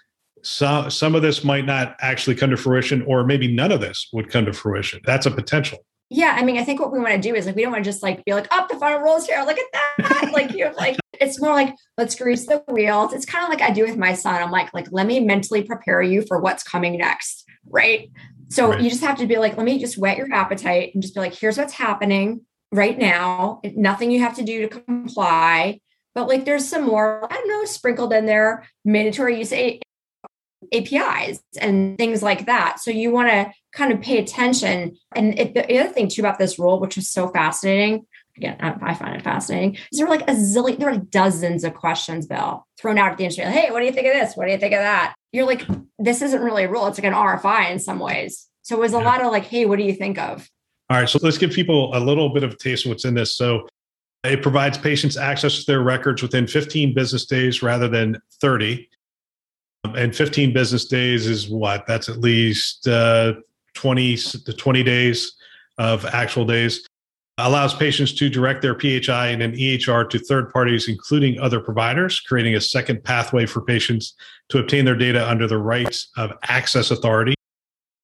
some 0.43 0.91
some 0.91 1.15
of 1.15 1.23
this 1.23 1.45
might 1.45 1.67
not 1.67 1.97
actually 2.01 2.37
come 2.37 2.51
to 2.51 2.57
fruition, 2.57 3.03
or 3.07 3.25
maybe 3.25 3.53
none 3.53 3.73
of 3.73 3.81
this 3.81 4.09
would 4.13 4.31
come 4.31 4.47
to 4.47 4.53
fruition. 4.53 5.01
That's 5.05 5.27
a 5.27 5.31
potential. 5.31 5.79
Yeah, 6.13 6.35
I 6.37 6.43
mean, 6.43 6.59
I 6.59 6.65
think 6.65 6.81
what 6.81 6.91
we 6.91 6.99
want 6.99 7.13
to 7.13 7.21
do 7.21 7.37
is 7.37 7.47
like 7.47 7.55
we 7.55 7.63
don't 7.63 7.71
want 7.71 7.85
to 7.85 7.91
just 7.91 8.03
like 8.03 8.25
be 8.25 8.35
like, 8.35 8.49
oh, 8.51 8.67
the 8.69 8.77
final 8.77 9.01
rules 9.01 9.27
here. 9.27 9.43
Look 9.47 9.59
at 9.59 9.67
that. 9.99 10.31
like 10.33 10.53
you're 10.53 10.73
like, 10.75 10.99
it's 11.21 11.41
more 11.41 11.53
like 11.53 11.75
let's 11.97 12.17
grease 12.17 12.47
the 12.47 12.65
wheels. 12.69 13.13
It's 13.13 13.27
kind 13.27 13.45
of 13.45 13.51
like 13.51 13.63
I 13.63 13.73
do 13.73 13.85
with 13.85 13.97
my 13.97 14.15
son. 14.15 14.43
I'm 14.43 14.51
like, 14.51 14.75
like 14.75 14.89
let 14.91 15.07
me 15.07 15.21
mentally 15.21 15.63
prepare 15.63 16.03
you 16.03 16.23
for 16.27 16.41
what's 16.41 16.63
coming 16.63 16.99
next, 16.99 17.45
right? 17.67 18.11
So 18.49 18.71
right. 18.71 18.81
you 18.81 18.91
just 18.91 19.03
have 19.03 19.19
to 19.19 19.27
be 19.27 19.37
like, 19.37 19.57
let 19.57 19.65
me 19.65 19.79
just 19.79 19.99
whet 19.99 20.17
your 20.17 20.33
appetite 20.33 20.91
and 20.95 21.03
just 21.03 21.15
be 21.15 21.21
like, 21.21 21.35
here's 21.35 21.57
what's 21.57 21.75
happening. 21.75 22.41
right 22.73 22.99
now, 22.99 23.61
nothing 23.77 24.11
you 24.11 24.21
have 24.21 24.37
to 24.37 24.43
do 24.43 24.69
to 24.69 24.81
comply. 24.81 25.81
But 26.15 26.29
like 26.29 26.45
there's 26.45 26.69
some 26.69 26.85
more, 26.85 27.27
I 27.31 27.35
don't 27.35 27.49
know, 27.49 27.65
sprinkled 27.65 28.13
in 28.13 28.27
there, 28.27 28.67
mandatory 28.85 29.39
use 29.39 29.53
a- 29.53 29.81
APIs 30.73 31.41
and 31.61 31.97
things 31.97 32.23
like 32.23 32.47
that. 32.47 32.81
So 32.81 32.91
you 32.91 33.11
want 33.11 33.31
to 33.31 33.53
kind 33.73 33.93
of 33.93 34.01
pay 34.01 34.19
attention. 34.19 34.97
And 35.15 35.39
it, 35.39 35.55
the 35.55 35.81
other 35.81 35.91
thing 35.91 36.09
too 36.09 36.23
about 36.23 36.39
this 36.39 36.59
rule, 36.59 36.81
which 36.81 36.99
is 36.99 37.11
so 37.11 37.29
fascinating, 37.29 38.07
again, 38.37 38.57
I, 38.61 38.95
find 38.95 39.17
it 39.17 39.23
fascinating, 39.23 39.77
is 39.93 39.99
there 39.99 40.07
are 40.07 40.11
like 40.11 40.29
a 40.29 40.35
zillion, 40.35 40.79
there 40.79 40.91
are 40.91 40.99
dozens 40.99 41.65
of 41.65 41.75
questions, 41.75 42.27
Bill, 42.27 42.67
thrown 42.79 42.99
out 42.99 43.13
at 43.13 43.19
the 43.19 43.25
industry. 43.25 43.45
Like, 43.45 43.55
hey, 43.55 43.71
what 43.71 43.81
do 43.81 43.87
you 43.87 43.93
think 43.93 44.07
of 44.07 44.15
this? 44.15 44.35
What 44.35 44.47
do 44.47 44.53
you 44.53 44.59
think 44.59 44.75
of 44.75 44.81
that? 44.81 45.15
You're 45.33 45.47
like, 45.47 45.65
this 45.99 46.23
isn't 46.23 46.43
really 46.43 46.65
a 46.65 46.71
rule. 46.71 46.87
It's 46.87 46.99
like 46.99 47.07
an 47.07 47.15
RFI 47.15 47.71
in 47.71 47.79
some 47.79 47.99
ways. 47.99 48.49
So 48.63 48.77
it 48.77 48.81
was 48.81 48.95
a 48.95 48.99
yeah. 48.99 49.05
lot 49.05 49.21
of 49.23 49.31
like, 49.31 49.45
hey, 49.45 49.67
what 49.67 49.79
do 49.79 49.85
you 49.85 49.95
think 49.95 50.19
of? 50.19 50.49
All 50.91 50.99
right. 50.99 51.09
So 51.09 51.19
let's 51.23 51.39
give 51.39 51.53
people 51.53 51.95
a 51.95 52.01
little 52.01 52.31
bit 52.31 52.43
of 52.43 52.59
taste 52.59 52.85
of 52.85 52.91
what's 52.91 53.05
in 53.05 53.15
this. 53.15 53.37
So 53.37 53.69
it 54.25 54.43
provides 54.43 54.77
patients 54.77 55.17
access 55.17 55.61
to 55.61 55.73
their 55.73 55.83
records 55.83 56.23
within 56.23 56.47
15 56.47 56.95
business 56.95 57.25
days 57.25 57.63
rather 57.63 57.89
than 57.89 58.21
30. 58.41 58.89
And 59.95 60.15
15 60.15 60.53
business 60.53 60.85
days 60.85 61.27
is 61.27 61.49
what? 61.49 61.87
That's 61.87 62.09
at 62.09 62.19
least 62.19 62.87
uh, 62.87 63.35
20 63.75 64.17
to 64.17 64.53
20 64.53 64.83
days 64.83 65.33
of 65.79 66.05
actual 66.07 66.45
days. 66.45 66.87
Allows 67.39 67.73
patients 67.73 68.13
to 68.15 68.29
direct 68.29 68.61
their 68.61 68.79
PHI 68.79 69.29
and 69.29 69.43
an 69.43 69.53
EHR 69.53 70.11
to 70.11 70.19
third 70.19 70.53
parties, 70.53 70.89
including 70.89 71.41
other 71.41 71.59
providers, 71.59 72.21
creating 72.21 72.55
a 72.55 72.61
second 72.61 73.03
pathway 73.03 73.47
for 73.47 73.63
patients 73.63 74.15
to 74.51 74.59
obtain 74.59 74.85
their 74.85 74.97
data 74.97 75.27
under 75.27 75.47
the 75.47 75.57
rights 75.57 76.11
of 76.19 76.33
access 76.43 76.91
authority. 76.91 77.33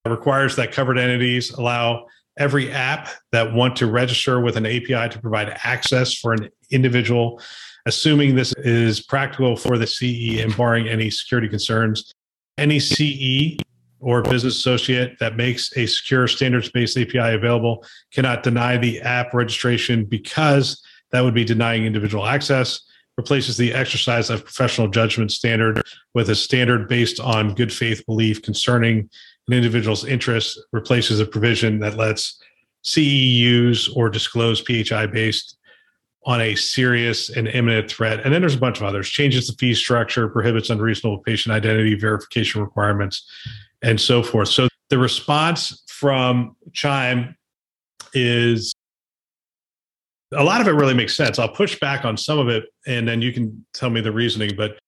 It 0.07 0.09
requires 0.09 0.57
that 0.57 0.73
covered 0.73 0.99
entities 0.99 1.51
allow 1.51 2.07
every 2.39 2.71
app 2.71 3.09
that 3.33 3.53
want 3.53 3.77
to 3.77 3.87
register 3.87 4.41
with 4.41 4.57
an 4.57 4.67
API 4.67 5.09
to 5.09 5.19
provide 5.21 5.57
access 5.65 6.15
for 6.15 6.33
an 6.33 6.49
individual 6.71 7.41
assuming 7.87 8.35
this 8.35 8.53
is 8.59 9.01
practical 9.01 9.57
for 9.57 9.79
the 9.79 9.87
CE 9.87 10.41
and 10.43 10.55
barring 10.57 10.89
any 10.89 11.09
security 11.09 11.49
concerns. 11.49 12.13
Any 12.59 12.81
CE 12.81 13.57
or 14.01 14.23
business 14.23 14.57
associate 14.57 15.19
that 15.21 15.37
makes 15.37 15.75
a 15.77 15.87
secure 15.87 16.29
standards 16.29 16.69
based 16.69 16.99
API 16.99 17.35
available 17.35 17.85
cannot 18.13 18.43
deny 18.43 18.77
the 18.77 19.01
app 19.01 19.33
registration 19.33 20.05
because 20.05 20.83
that 21.13 21.23
would 21.23 21.35
be 21.35 21.45
denying 21.45 21.87
individual 21.87 22.27
access. 22.27 22.81
Replaces 23.17 23.57
the 23.57 23.73
exercise 23.73 24.29
of 24.29 24.45
professional 24.45 24.89
judgment 24.89 25.33
standard 25.33 25.83
with 26.13 26.29
a 26.29 26.35
standard 26.35 26.87
based 26.87 27.19
on 27.19 27.55
good 27.55 27.73
faith 27.73 28.05
belief 28.05 28.43
concerning 28.43 29.09
an 29.49 29.55
individual's 29.55 30.05
interest 30.05 30.61
Replaces 30.73 31.21
a 31.21 31.27
provision 31.27 31.79
that 31.81 31.97
lets 31.97 32.41
CEUs 32.85 33.95
or 33.97 34.09
disclose 34.09 34.61
PHI 34.61 35.07
based 35.07 35.57
on 36.25 36.41
a 36.41 36.57
serious 36.57 37.31
and 37.31 37.47
imminent 37.49 37.91
threat. 37.91 38.21
And 38.25 38.35
then 38.35 38.43
there's 38.43 38.57
a 38.57 38.59
bunch 38.59 38.79
of 38.79 38.85
others 38.85 39.09
changes 39.09 39.47
the 39.47 39.55
fee 39.55 39.75
structure, 39.75 40.29
prohibits 40.29 40.71
unreasonable 40.71 41.19
patient 41.19 41.55
identity 41.55 41.95
verification 41.95 42.61
requirements, 42.61 43.29
and 43.83 44.01
so 44.01 44.23
forth. 44.23 44.49
So 44.49 44.69
the 44.91 44.99
response 44.99 45.85
from 45.89 46.57
Chime 46.73 47.37
is 48.13 48.73
a 50.33 50.43
lot 50.43 50.61
of 50.61 50.67
it 50.67 50.73
really 50.73 50.95
makes 50.95 51.17
sense. 51.17 51.39
I'll 51.39 51.49
push 51.49 51.79
back 51.79 52.05
on 52.05 52.17
some 52.17 52.41
of 52.41 52.49
it 52.49 52.65
and 52.87 53.07
then 53.07 53.23
you 53.23 53.33
can 53.33 53.65
tell 53.73 53.91
me 53.91 54.01
the 54.01 54.13
reasoning. 54.13 54.57
But 54.57 54.79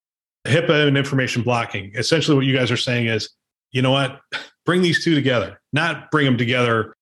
HIPAA 0.47 0.89
and 0.89 0.99
information 0.99 1.43
blocking 1.43 1.93
essentially, 1.95 2.37
what 2.37 2.47
you 2.47 2.57
guys 2.57 2.71
are 2.71 2.77
saying 2.77 3.07
is, 3.07 3.31
you 3.71 3.83
know 3.83 3.91
what? 3.91 4.21
Bring 4.65 4.83
these 4.83 5.05
two 5.05 5.15
together, 5.15 5.61
not 5.73 6.11
bring 6.11 6.27
them 6.27 6.37
together, 6.37 6.95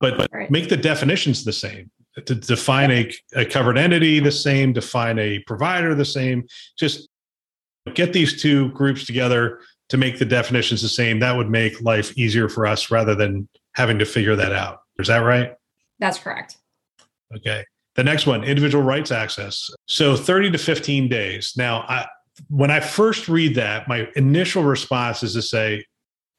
but 0.00 0.28
right. 0.32 0.50
make 0.50 0.68
the 0.68 0.76
definitions 0.76 1.44
the 1.44 1.52
same 1.52 1.90
to 2.24 2.34
define 2.34 2.90
a, 2.90 3.12
a 3.34 3.44
covered 3.44 3.76
entity 3.76 4.20
the 4.20 4.32
same, 4.32 4.72
define 4.72 5.18
a 5.18 5.38
provider 5.40 5.94
the 5.94 6.04
same, 6.04 6.46
just 6.78 7.08
get 7.94 8.12
these 8.12 8.40
two 8.40 8.70
groups 8.70 9.04
together 9.04 9.60
to 9.88 9.96
make 9.96 10.18
the 10.18 10.24
definitions 10.24 10.82
the 10.82 10.88
same. 10.88 11.20
That 11.20 11.36
would 11.36 11.50
make 11.50 11.80
life 11.82 12.16
easier 12.16 12.48
for 12.48 12.66
us 12.66 12.90
rather 12.90 13.14
than 13.14 13.48
having 13.74 13.98
to 13.98 14.06
figure 14.06 14.34
that 14.36 14.52
out. 14.52 14.80
Is 14.98 15.08
that 15.08 15.18
right? 15.18 15.52
That's 15.98 16.18
correct. 16.18 16.56
Okay. 17.36 17.64
The 17.94 18.04
next 18.04 18.26
one, 18.26 18.44
individual 18.44 18.84
rights 18.84 19.10
access. 19.10 19.70
So 19.86 20.16
30 20.16 20.52
to 20.52 20.58
15 20.58 21.08
days. 21.08 21.52
Now, 21.56 21.80
I, 21.88 22.06
when 22.48 22.70
I 22.70 22.80
first 22.80 23.28
read 23.28 23.54
that, 23.54 23.88
my 23.88 24.08
initial 24.16 24.62
response 24.62 25.22
is 25.22 25.34
to 25.34 25.42
say, 25.42 25.84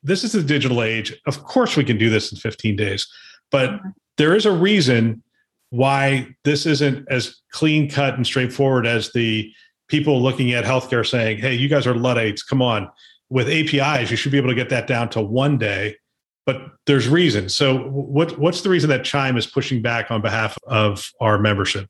this 0.04 0.24
is 0.24 0.32
the 0.32 0.44
digital 0.44 0.84
age. 0.84 1.14
Of 1.26 1.44
course, 1.44 1.76
we 1.76 1.84
can 1.84 1.98
do 1.98 2.10
this 2.10 2.32
in 2.32 2.38
15 2.38 2.76
days. 2.76 3.08
But 3.52 3.72
mm-hmm. 3.72 3.90
there 4.18 4.36
is 4.36 4.46
a 4.46 4.52
reason 4.52 5.24
why 5.70 6.28
this 6.44 6.66
isn't 6.66 7.08
as 7.10 7.42
clean 7.52 7.90
cut 7.90 8.16
and 8.16 8.26
straightforward 8.26 8.86
as 8.86 9.12
the 9.12 9.52
people 9.88 10.22
looking 10.22 10.54
at 10.54 10.66
healthcare 10.66 11.08
saying, 11.08 11.40
hey, 11.40 11.54
you 11.54 11.68
guys 11.68 11.88
are 11.88 11.96
Luddites, 11.96 12.44
come 12.44 12.62
on. 12.62 12.90
With 13.30 13.50
APIs, 13.50 14.10
you 14.10 14.16
should 14.16 14.32
be 14.32 14.38
able 14.38 14.50
to 14.50 14.56
get 14.56 14.70
that 14.70 14.88
down 14.88 15.10
to 15.10 15.22
one 15.22 15.58
day, 15.58 15.98
but 16.46 16.72
there's 16.86 17.10
reason. 17.10 17.50
So, 17.50 17.90
what, 17.90 18.40
what's 18.40 18.62
the 18.62 18.70
reason 18.70 18.90
that 18.90 19.04
Chime 19.04 19.36
is 19.36 19.46
pushing 19.46 19.82
back 19.82 20.12
on 20.12 20.22
behalf 20.22 20.58
of 20.66 21.12
our 21.20 21.38
membership? 21.38 21.90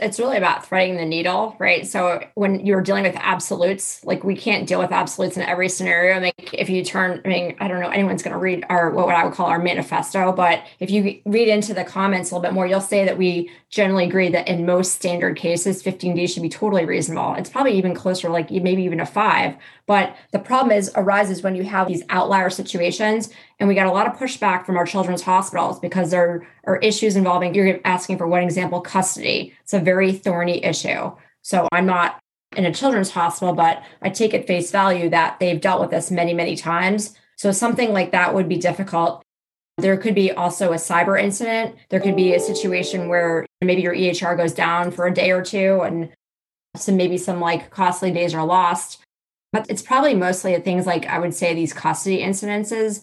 It's 0.00 0.18
really 0.18 0.38
about 0.38 0.66
threading 0.66 0.96
the 0.96 1.04
needle, 1.04 1.54
right? 1.58 1.86
So 1.86 2.24
when 2.34 2.64
you're 2.64 2.80
dealing 2.80 3.02
with 3.02 3.16
absolutes, 3.16 4.02
like 4.04 4.24
we 4.24 4.34
can't 4.34 4.66
deal 4.66 4.78
with 4.78 4.90
absolutes 4.90 5.36
in 5.36 5.42
every 5.42 5.68
scenario. 5.68 6.18
Like 6.18 6.54
if 6.54 6.70
you 6.70 6.82
turn, 6.82 7.20
I 7.26 7.28
mean, 7.28 7.56
I 7.60 7.68
don't 7.68 7.80
know, 7.80 7.90
anyone's 7.90 8.22
going 8.22 8.32
to 8.32 8.38
read 8.38 8.64
our 8.70 8.90
what 8.90 9.14
I 9.14 9.24
would 9.24 9.34
call 9.34 9.46
our 9.46 9.58
manifesto, 9.58 10.32
but 10.32 10.64
if 10.80 10.90
you 10.90 11.20
read 11.26 11.48
into 11.48 11.74
the 11.74 11.84
comments 11.84 12.30
a 12.30 12.34
little 12.34 12.42
bit 12.42 12.54
more, 12.54 12.66
you'll 12.66 12.80
say 12.80 13.04
that 13.04 13.18
we 13.18 13.50
generally 13.68 14.06
agree 14.06 14.30
that 14.30 14.48
in 14.48 14.64
most 14.64 14.92
standard 14.92 15.36
cases, 15.36 15.82
15 15.82 16.14
days 16.16 16.32
should 16.32 16.42
be 16.42 16.48
totally 16.48 16.86
reasonable. 16.86 17.34
It's 17.34 17.50
probably 17.50 17.76
even 17.76 17.94
closer, 17.94 18.30
like 18.30 18.50
maybe 18.50 18.84
even 18.84 19.00
a 19.00 19.06
five. 19.06 19.56
But 19.92 20.16
the 20.30 20.38
problem 20.38 20.74
is 20.74 20.90
arises 20.94 21.42
when 21.42 21.54
you 21.54 21.64
have 21.64 21.86
these 21.86 22.02
outlier 22.08 22.48
situations, 22.48 23.28
and 23.60 23.68
we 23.68 23.74
got 23.74 23.86
a 23.86 23.92
lot 23.92 24.06
of 24.06 24.14
pushback 24.14 24.64
from 24.64 24.78
our 24.78 24.86
children's 24.86 25.20
hospitals 25.20 25.78
because 25.78 26.10
there 26.10 26.48
are 26.64 26.78
issues 26.78 27.14
involving. 27.14 27.54
You're 27.54 27.78
asking 27.84 28.16
for 28.16 28.26
one 28.26 28.42
example, 28.42 28.80
custody. 28.80 29.52
It's 29.60 29.74
a 29.74 29.78
very 29.78 30.14
thorny 30.14 30.64
issue. 30.64 31.12
So 31.42 31.68
I'm 31.72 31.84
not 31.84 32.18
in 32.56 32.64
a 32.64 32.72
children's 32.72 33.10
hospital, 33.10 33.52
but 33.52 33.82
I 34.00 34.08
take 34.08 34.32
at 34.32 34.46
face 34.46 34.70
value 34.70 35.10
that 35.10 35.38
they've 35.40 35.60
dealt 35.60 35.82
with 35.82 35.90
this 35.90 36.10
many, 36.10 36.32
many 36.32 36.56
times. 36.56 37.14
So 37.36 37.52
something 37.52 37.92
like 37.92 38.12
that 38.12 38.32
would 38.32 38.48
be 38.48 38.56
difficult. 38.56 39.22
There 39.76 39.98
could 39.98 40.14
be 40.14 40.32
also 40.32 40.72
a 40.72 40.76
cyber 40.76 41.22
incident. 41.22 41.76
There 41.90 42.00
could 42.00 42.16
be 42.16 42.32
a 42.32 42.40
situation 42.40 43.08
where 43.08 43.44
maybe 43.60 43.82
your 43.82 43.94
EHR 43.94 44.38
goes 44.38 44.54
down 44.54 44.90
for 44.90 45.06
a 45.06 45.12
day 45.12 45.32
or 45.32 45.44
two 45.44 45.82
and 45.82 46.08
so 46.76 46.94
maybe 46.94 47.18
some 47.18 47.40
like 47.40 47.68
costly 47.68 48.10
days 48.10 48.32
are 48.32 48.46
lost. 48.46 49.02
But 49.52 49.68
it's 49.68 49.82
probably 49.82 50.14
mostly 50.14 50.58
things 50.60 50.86
like 50.86 51.06
I 51.06 51.18
would 51.18 51.34
say 51.34 51.54
these 51.54 51.72
custody 51.72 52.20
incidences. 52.20 53.02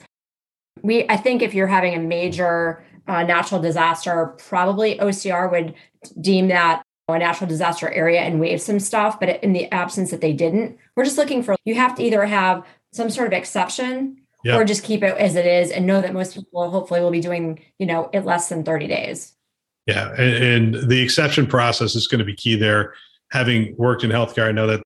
We 0.82 1.08
I 1.10 1.18
think 1.18 1.42
if 1.42 1.54
you're 1.54 1.68
having 1.68 1.96
a 1.96 2.00
major 2.00 2.84
uh, 3.08 3.24
natural 3.24 3.62
disaster, 3.62 4.36
probably 4.38 4.98
OCR 4.98 5.52
would 5.52 5.74
deem 6.22 6.48
that 6.48 6.84
a 7.08 7.18
natural 7.18 7.48
disaster 7.48 7.90
area 7.90 8.22
and 8.22 8.40
waive 8.40 8.62
some 8.62 8.80
stuff. 8.80 9.20
But 9.20 9.44
in 9.44 9.54
the 9.54 9.72
absence 9.72 10.12
that 10.12 10.22
they 10.22 10.34
didn't, 10.34 10.78
we're 10.96 11.06
just 11.06 11.18
looking 11.18 11.44
for 11.44 11.56
you 11.66 11.76
have 11.76 11.96
to 11.96 12.04
either 12.04 12.26
have 12.26 12.66
some 12.92 13.10
sort 13.10 13.28
of 13.28 13.34
exception 13.34 14.18
yep. 14.44 14.60
or 14.60 14.64
just 14.64 14.84
keep 14.84 15.04
it 15.04 15.18
as 15.18 15.36
it 15.36 15.46
is 15.46 15.72
and 15.72 15.86
know 15.86 16.02
that 16.02 16.14
most 16.14 16.36
people 16.36 16.70
hopefully 16.70 17.02
will 17.02 17.12
be 17.12 17.22
doing 17.22 17.60
you 17.78 17.86
know 17.86 18.10
it 18.14 18.26
less 18.26 18.50
than 18.50 18.64
30 18.64 18.88
days 18.88 19.34
yeah 19.86 20.12
and, 20.18 20.76
and 20.76 20.90
the 20.90 21.02
exception 21.02 21.46
process 21.46 21.96
is 21.96 22.08
going 22.08 22.20
to 22.20 22.26
be 22.26 22.36
key 22.36 22.56
there 22.56 22.94
having 23.32 23.76
worked 23.78 24.04
in 24.04 24.10
healthcare 24.10 24.48
i 24.48 24.52
know 24.52 24.68
that 24.68 24.82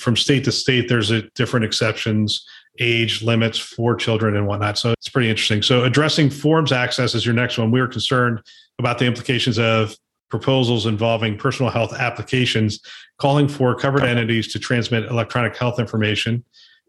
from 0.00 0.16
state 0.16 0.44
to 0.44 0.52
state 0.52 0.88
there's 0.88 1.10
a 1.10 1.22
different 1.34 1.64
exceptions 1.64 2.46
age 2.78 3.22
limits 3.22 3.58
for 3.58 3.94
children 3.94 4.36
and 4.36 4.46
whatnot. 4.46 4.78
So 4.78 4.92
it's 4.92 5.08
pretty 5.08 5.30
interesting. 5.30 5.62
So 5.62 5.84
addressing 5.84 6.30
forms 6.30 6.72
access 6.72 7.14
is 7.14 7.24
your 7.24 7.34
next 7.34 7.58
one. 7.58 7.70
We 7.70 7.80
are 7.80 7.88
concerned 7.88 8.42
about 8.78 8.98
the 8.98 9.06
implications 9.06 9.58
of 9.58 9.96
proposals 10.28 10.86
involving 10.86 11.38
personal 11.38 11.70
health 11.70 11.94
applications 11.94 12.80
calling 13.18 13.48
for 13.48 13.74
covered 13.74 14.02
entities 14.02 14.52
to 14.52 14.58
transmit 14.58 15.04
electronic 15.04 15.56
health 15.56 15.78
information 15.78 16.44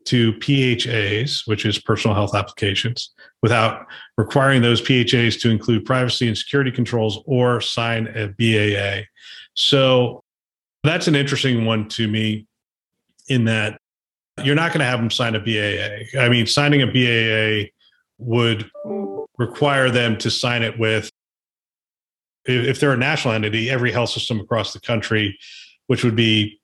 to 0.05 0.33
PHAs, 0.33 1.45
which 1.45 1.65
is 1.65 1.79
personal 1.79 2.15
health 2.15 2.33
applications, 2.33 3.13
without 3.41 3.85
requiring 4.17 4.61
those 4.61 4.81
PHAs 4.81 5.39
to 5.41 5.49
include 5.49 5.85
privacy 5.85 6.27
and 6.27 6.37
security 6.37 6.71
controls 6.71 7.21
or 7.25 7.59
sign 7.61 8.07
a 8.07 8.27
BAA. 8.27 9.05
So 9.53 10.23
that's 10.83 11.07
an 11.07 11.15
interesting 11.15 11.65
one 11.65 11.89
to 11.89 12.07
me 12.07 12.46
in 13.27 13.45
that 13.45 13.79
you're 14.43 14.55
not 14.55 14.71
going 14.71 14.79
to 14.79 14.85
have 14.85 14.99
them 14.99 15.09
sign 15.09 15.35
a 15.35 15.39
BAA. 15.39 16.19
I 16.19 16.29
mean, 16.29 16.45
signing 16.45 16.81
a 16.81 16.87
BAA 16.87 17.69
would 18.19 18.69
require 19.37 19.89
them 19.89 20.17
to 20.17 20.31
sign 20.31 20.63
it 20.63 20.77
with, 20.77 21.11
if 22.45 22.79
they're 22.79 22.93
a 22.93 22.97
national 22.97 23.33
entity, 23.33 23.69
every 23.69 23.91
health 23.91 24.09
system 24.09 24.39
across 24.39 24.73
the 24.73 24.79
country, 24.79 25.37
which 25.87 26.03
would 26.03 26.15
be 26.15 26.59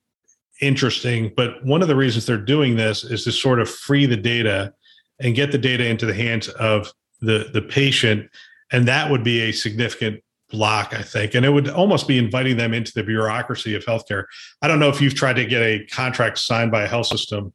interesting. 0.60 1.32
But 1.36 1.64
one 1.64 1.82
of 1.82 1.88
the 1.88 1.96
reasons 1.96 2.26
they're 2.26 2.36
doing 2.38 2.76
this 2.76 3.04
is 3.04 3.24
to 3.24 3.32
sort 3.32 3.60
of 3.60 3.68
free 3.68 4.06
the 4.06 4.16
data 4.16 4.72
and 5.20 5.34
get 5.34 5.52
the 5.52 5.58
data 5.58 5.86
into 5.86 6.06
the 6.06 6.14
hands 6.14 6.48
of 6.48 6.92
the, 7.20 7.50
the 7.52 7.62
patient. 7.62 8.30
And 8.72 8.88
that 8.88 9.10
would 9.10 9.24
be 9.24 9.42
a 9.42 9.52
significant 9.52 10.22
block, 10.54 10.94
I 10.94 11.02
think. 11.02 11.34
And 11.34 11.44
it 11.44 11.50
would 11.50 11.68
almost 11.68 12.06
be 12.06 12.16
inviting 12.16 12.56
them 12.56 12.72
into 12.72 12.92
the 12.94 13.02
bureaucracy 13.02 13.74
of 13.74 13.84
healthcare. 13.84 14.24
I 14.62 14.68
don't 14.68 14.78
know 14.78 14.88
if 14.88 15.00
you've 15.00 15.14
tried 15.14 15.36
to 15.36 15.44
get 15.44 15.62
a 15.62 15.84
contract 15.86 16.38
signed 16.38 16.70
by 16.70 16.84
a 16.84 16.86
health 16.86 17.06
system, 17.06 17.52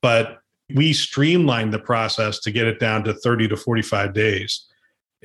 but 0.00 0.38
we 0.72 0.92
streamlined 0.92 1.72
the 1.72 1.78
process 1.78 2.38
to 2.40 2.52
get 2.52 2.66
it 2.66 2.78
down 2.78 3.02
to 3.04 3.14
30 3.14 3.48
to 3.48 3.56
45 3.56 4.14
days. 4.14 4.64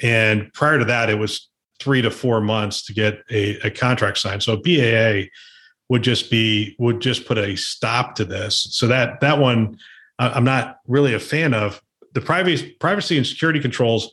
And 0.01 0.51
prior 0.53 0.79
to 0.79 0.85
that, 0.85 1.09
it 1.09 1.19
was 1.19 1.49
three 1.79 2.01
to 2.01 2.11
four 2.11 2.41
months 2.41 2.85
to 2.85 2.93
get 2.93 3.21
a, 3.29 3.57
a 3.59 3.69
contract 3.69 4.17
signed. 4.17 4.41
So 4.41 4.57
BAA 4.57 5.29
would 5.89 6.03
just 6.03 6.31
be 6.31 6.75
would 6.79 7.01
just 7.01 7.25
put 7.25 7.37
a 7.37 7.55
stop 7.55 8.15
to 8.15 8.25
this. 8.25 8.67
So 8.71 8.87
that 8.87 9.19
that 9.21 9.39
one 9.39 9.77
I'm 10.19 10.43
not 10.43 10.77
really 10.87 11.13
a 11.13 11.19
fan 11.19 11.53
of. 11.53 11.81
The 12.13 12.21
privacy 12.21 12.75
privacy 12.79 13.17
and 13.17 13.25
security 13.25 13.59
controls 13.59 14.11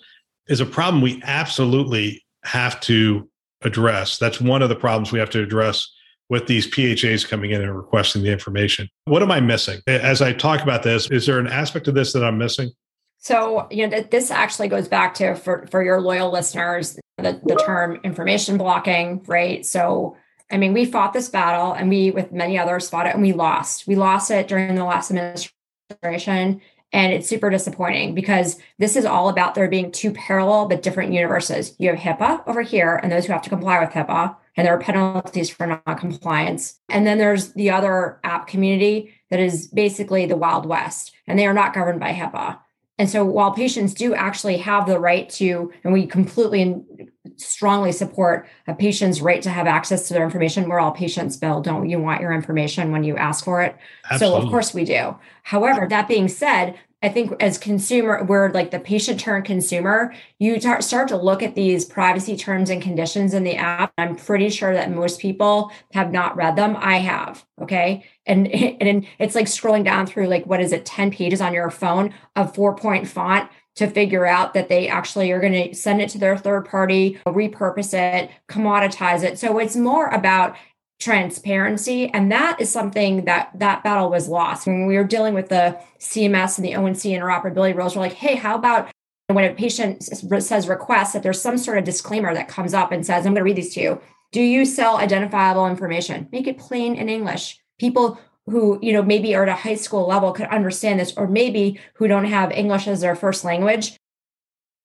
is 0.49 0.61
a 0.61 0.67
problem 0.67 1.03
we 1.03 1.23
absolutely 1.25 2.25
have 2.49 2.81
to 2.81 3.29
address. 3.63 4.19
That's 4.19 4.41
one 4.41 4.63
of 4.63 4.69
the 4.69 4.77
problems 4.77 5.13
we 5.13 5.19
have 5.19 5.31
to 5.31 5.43
address 5.43 5.87
with 6.31 6.47
these 6.47 6.67
PHAs 6.67 7.29
coming 7.29 7.51
in 7.51 7.63
and 7.63 7.77
requesting 7.77 8.23
the 8.23 8.31
information. 8.31 8.89
What 9.05 9.23
am 9.23 9.31
I 9.31 9.41
missing? 9.41 9.81
As 9.87 10.21
I 10.21 10.33
talk 10.33 10.63
about 10.63 10.83
this, 10.83 11.11
is 11.11 11.27
there 11.27 11.39
an 11.39 11.47
aspect 11.47 11.89
of 11.89 11.95
this 11.95 12.13
that 12.13 12.25
I'm 12.25 12.39
missing? 12.39 12.71
So, 13.19 13.67
you 13.71 13.87
know, 13.87 14.01
this 14.01 14.31
actually 14.31 14.69
goes 14.69 14.89
back 14.89 15.15
to 15.15 15.35
for, 15.35 15.67
for 15.71 15.83
your 15.83 16.01
loyal 16.01 16.31
listeners, 16.31 16.99
the, 17.17 17.41
the 17.45 17.57
term 17.57 17.99
information 18.05 18.59
blocking, 18.59 19.23
right? 19.27 19.67
So, 19.67 20.17
I 20.51 20.57
mean, 20.57 20.73
we 20.73 20.85
fought 20.85 21.13
this 21.13 21.29
battle 21.29 21.73
and 21.73 21.89
we, 21.89 22.11
with 22.11 22.33
many 22.33 22.59
others, 22.59 22.89
fought 22.89 23.07
it 23.07 23.15
and 23.15 23.23
we 23.23 23.33
lost. 23.33 23.87
We 23.87 23.97
lost 23.97 24.31
it 24.31 24.49
during 24.49 24.75
the 24.77 24.85
last 24.85 25.11
administration. 25.11 26.61
And 26.93 27.13
it's 27.13 27.29
super 27.29 27.51
disappointing 27.51 28.15
because 28.15 28.59
this 28.79 28.97
is 28.97 29.05
all 29.05 29.29
about 29.29 29.55
there 29.55 29.69
being 29.69 29.93
two 29.93 30.11
parallel 30.13 30.69
but 30.69 30.83
different 30.83 31.13
universes. 31.13 31.77
You 31.79 31.95
have 31.95 31.99
HIPAA 31.99 32.49
over 32.49 32.63
here 32.63 32.97
and 33.03 33.13
those 33.13 33.27
who 33.27 33.33
have 33.33 33.43
to 33.43 33.51
comply 33.51 33.79
with 33.81 33.91
HIPAA, 33.91 34.37
and 34.57 34.67
there 34.67 34.75
are 34.75 34.81
penalties 34.81 35.51
for 35.51 35.67
non-compliance. 35.67 36.81
And 36.89 37.07
then 37.07 37.19
there's 37.19 37.53
the 37.53 37.71
other 37.71 38.19
app 38.25 38.47
community 38.47 39.13
that 39.31 39.39
is 39.39 39.67
basically 39.69 40.25
the 40.25 40.37
Wild 40.37 40.65
West, 40.65 41.13
and 41.27 41.39
they 41.39 41.47
are 41.47 41.53
not 41.53 41.75
governed 41.75 42.01
by 42.01 42.13
HIPAA. 42.13 42.59
And 42.99 43.09
so 43.09 43.25
while 43.25 43.53
patients 43.53 43.95
do 43.95 44.15
actually 44.15 44.57
have 44.59 44.87
the 44.87 44.99
right 44.99 45.29
to, 45.31 45.73
and 45.85 45.93
we 45.93 46.07
completely 46.07 46.63
and 46.63 47.11
strongly 47.37 47.93
support 47.93 48.49
a 48.67 48.75
patient's 48.75 49.21
right 49.21 49.41
to 49.43 49.51
have 49.51 49.67
access 49.67 50.09
to 50.09 50.15
their 50.15 50.25
information, 50.25 50.69
we're 50.69 50.81
all 50.81 50.91
patients, 50.91 51.37
Bill. 51.37 51.61
Don't 51.61 51.89
you 51.89 52.01
want 52.01 52.21
your 52.21 52.33
information 52.33 52.91
when 52.91 53.05
you 53.05 53.17
ask 53.17 53.45
for 53.45 53.63
it? 53.63 53.77
Absolutely. 54.11 54.41
So 54.41 54.45
of 54.45 54.51
course 54.51 54.75
we 54.75 54.85
do. 54.85 55.17
However, 55.45 55.87
that 55.89 56.09
being 56.09 56.29
said, 56.29 56.77
I 57.01 57.09
think 57.09 57.41
as 57.41 57.59
consumer, 57.59 58.25
we're 58.25 58.51
like 58.51 58.73
the 58.73 58.81
patient 58.81 59.21
turned 59.21 59.45
consumer, 59.45 60.13
you 60.41 60.59
tar- 60.59 60.83
start 60.83 61.07
to 61.09 61.17
look 61.17 61.45
at 61.45 61.55
these 61.55 61.85
privacy 61.85 62.37
terms 62.37 62.71
and 62.71 62.83
conditions 62.83 63.35
in 63.35 63.45
the 63.45 63.55
app. 63.55 63.93
I'm 63.99 64.17
pretty 64.17 64.51
sure 64.51 64.75
that 64.75 64.91
most 64.91 65.21
people 65.21 65.71
have 65.93 66.11
not 66.13 66.37
read 66.37 66.57
them. 66.57 66.77
I 66.77 66.99
have. 66.99 67.45
Okay. 67.63 68.05
And, 68.29 68.47
and 68.49 69.07
it's 69.19 69.35
like 69.35 69.47
scrolling 69.47 69.85
down 69.85 70.07
through 70.07 70.29
like, 70.29 70.47
what 70.47 70.61
is 70.61 70.73
it, 70.73 70.87
10 70.87 71.11
pages 71.11 71.41
on 71.41 71.53
your 71.53 71.71
phone 71.71 72.15
of 72.37 72.55
four 72.55 72.77
point 72.77 73.09
font 73.09 73.51
to 73.77 73.87
figure 73.87 74.27
out 74.27 74.55
that 74.55 74.69
they 74.69 74.89
actually 74.89 75.31
are 75.31 75.41
going 75.41 75.53
to 75.53 75.75
send 75.75 76.03
it 76.03 76.11
to 76.11 76.19
their 76.19 76.37
third 76.37 76.65
party, 76.65 77.19
repurpose 77.27 77.95
it, 77.95 78.31
commoditize 78.49 79.23
it. 79.23 79.39
So 79.39 79.59
it's 79.59 79.77
more 79.77 80.09
about 80.09 80.57
transparency 80.99 82.09
and 82.09 82.33
that 82.33 82.61
is 82.61 82.71
something 82.71 83.25
that 83.25 83.51
that 83.55 83.85
battle 83.85 84.11
was 84.11 84.29
lost. 84.29 84.67
When 84.67 84.87
we 84.87 84.97
were 84.97 85.05
dealing 85.05 85.33
with 85.33 85.49
the 85.49 85.79
cms 86.01 86.59
and 86.59 86.65
the 86.65 86.75
onc 86.75 86.97
interoperability 86.97 87.75
rules 87.75 87.95
we're 87.95 88.03
like 88.03 88.13
hey 88.13 88.35
how 88.35 88.57
about 88.57 88.91
when 89.29 89.45
a 89.45 89.55
patient 89.55 90.03
says 90.03 90.69
request 90.69 91.13
that 91.13 91.23
there's 91.23 91.41
some 91.41 91.59
sort 91.59 91.79
of 91.79 91.85
disclaimer 91.85 92.35
that 92.35 92.49
comes 92.49 92.75
up 92.75 92.91
and 92.91 93.07
says 93.07 93.27
i'm 93.27 93.35
going 93.35 93.37
to 93.37 93.45
read 93.45 93.57
these 93.57 93.75
to 93.75 93.81
you. 93.81 94.01
Do 94.33 94.43
you 94.43 94.65
sell 94.65 94.97
identifiable 94.97 95.69
information 95.69 96.29
make 96.33 96.49
it 96.49 96.59
plain 96.59 96.97
in 96.97 97.09
english 97.09 97.61
people 97.79 98.19
who 98.47 98.79
you 98.83 98.93
know 98.93 99.03
maybe 99.03 99.35
are 99.35 99.43
at 99.43 99.49
a 99.49 99.55
high 99.55 99.75
school 99.75 100.07
level 100.07 100.33
could 100.33 100.47
understand 100.47 100.99
this 100.99 101.15
or 101.17 101.27
maybe 101.27 101.79
who 101.95 102.09
don't 102.09 102.25
have 102.25 102.51
english 102.53 102.87
as 102.89 103.01
their 103.01 103.17
first 103.17 103.45
language 103.45 103.97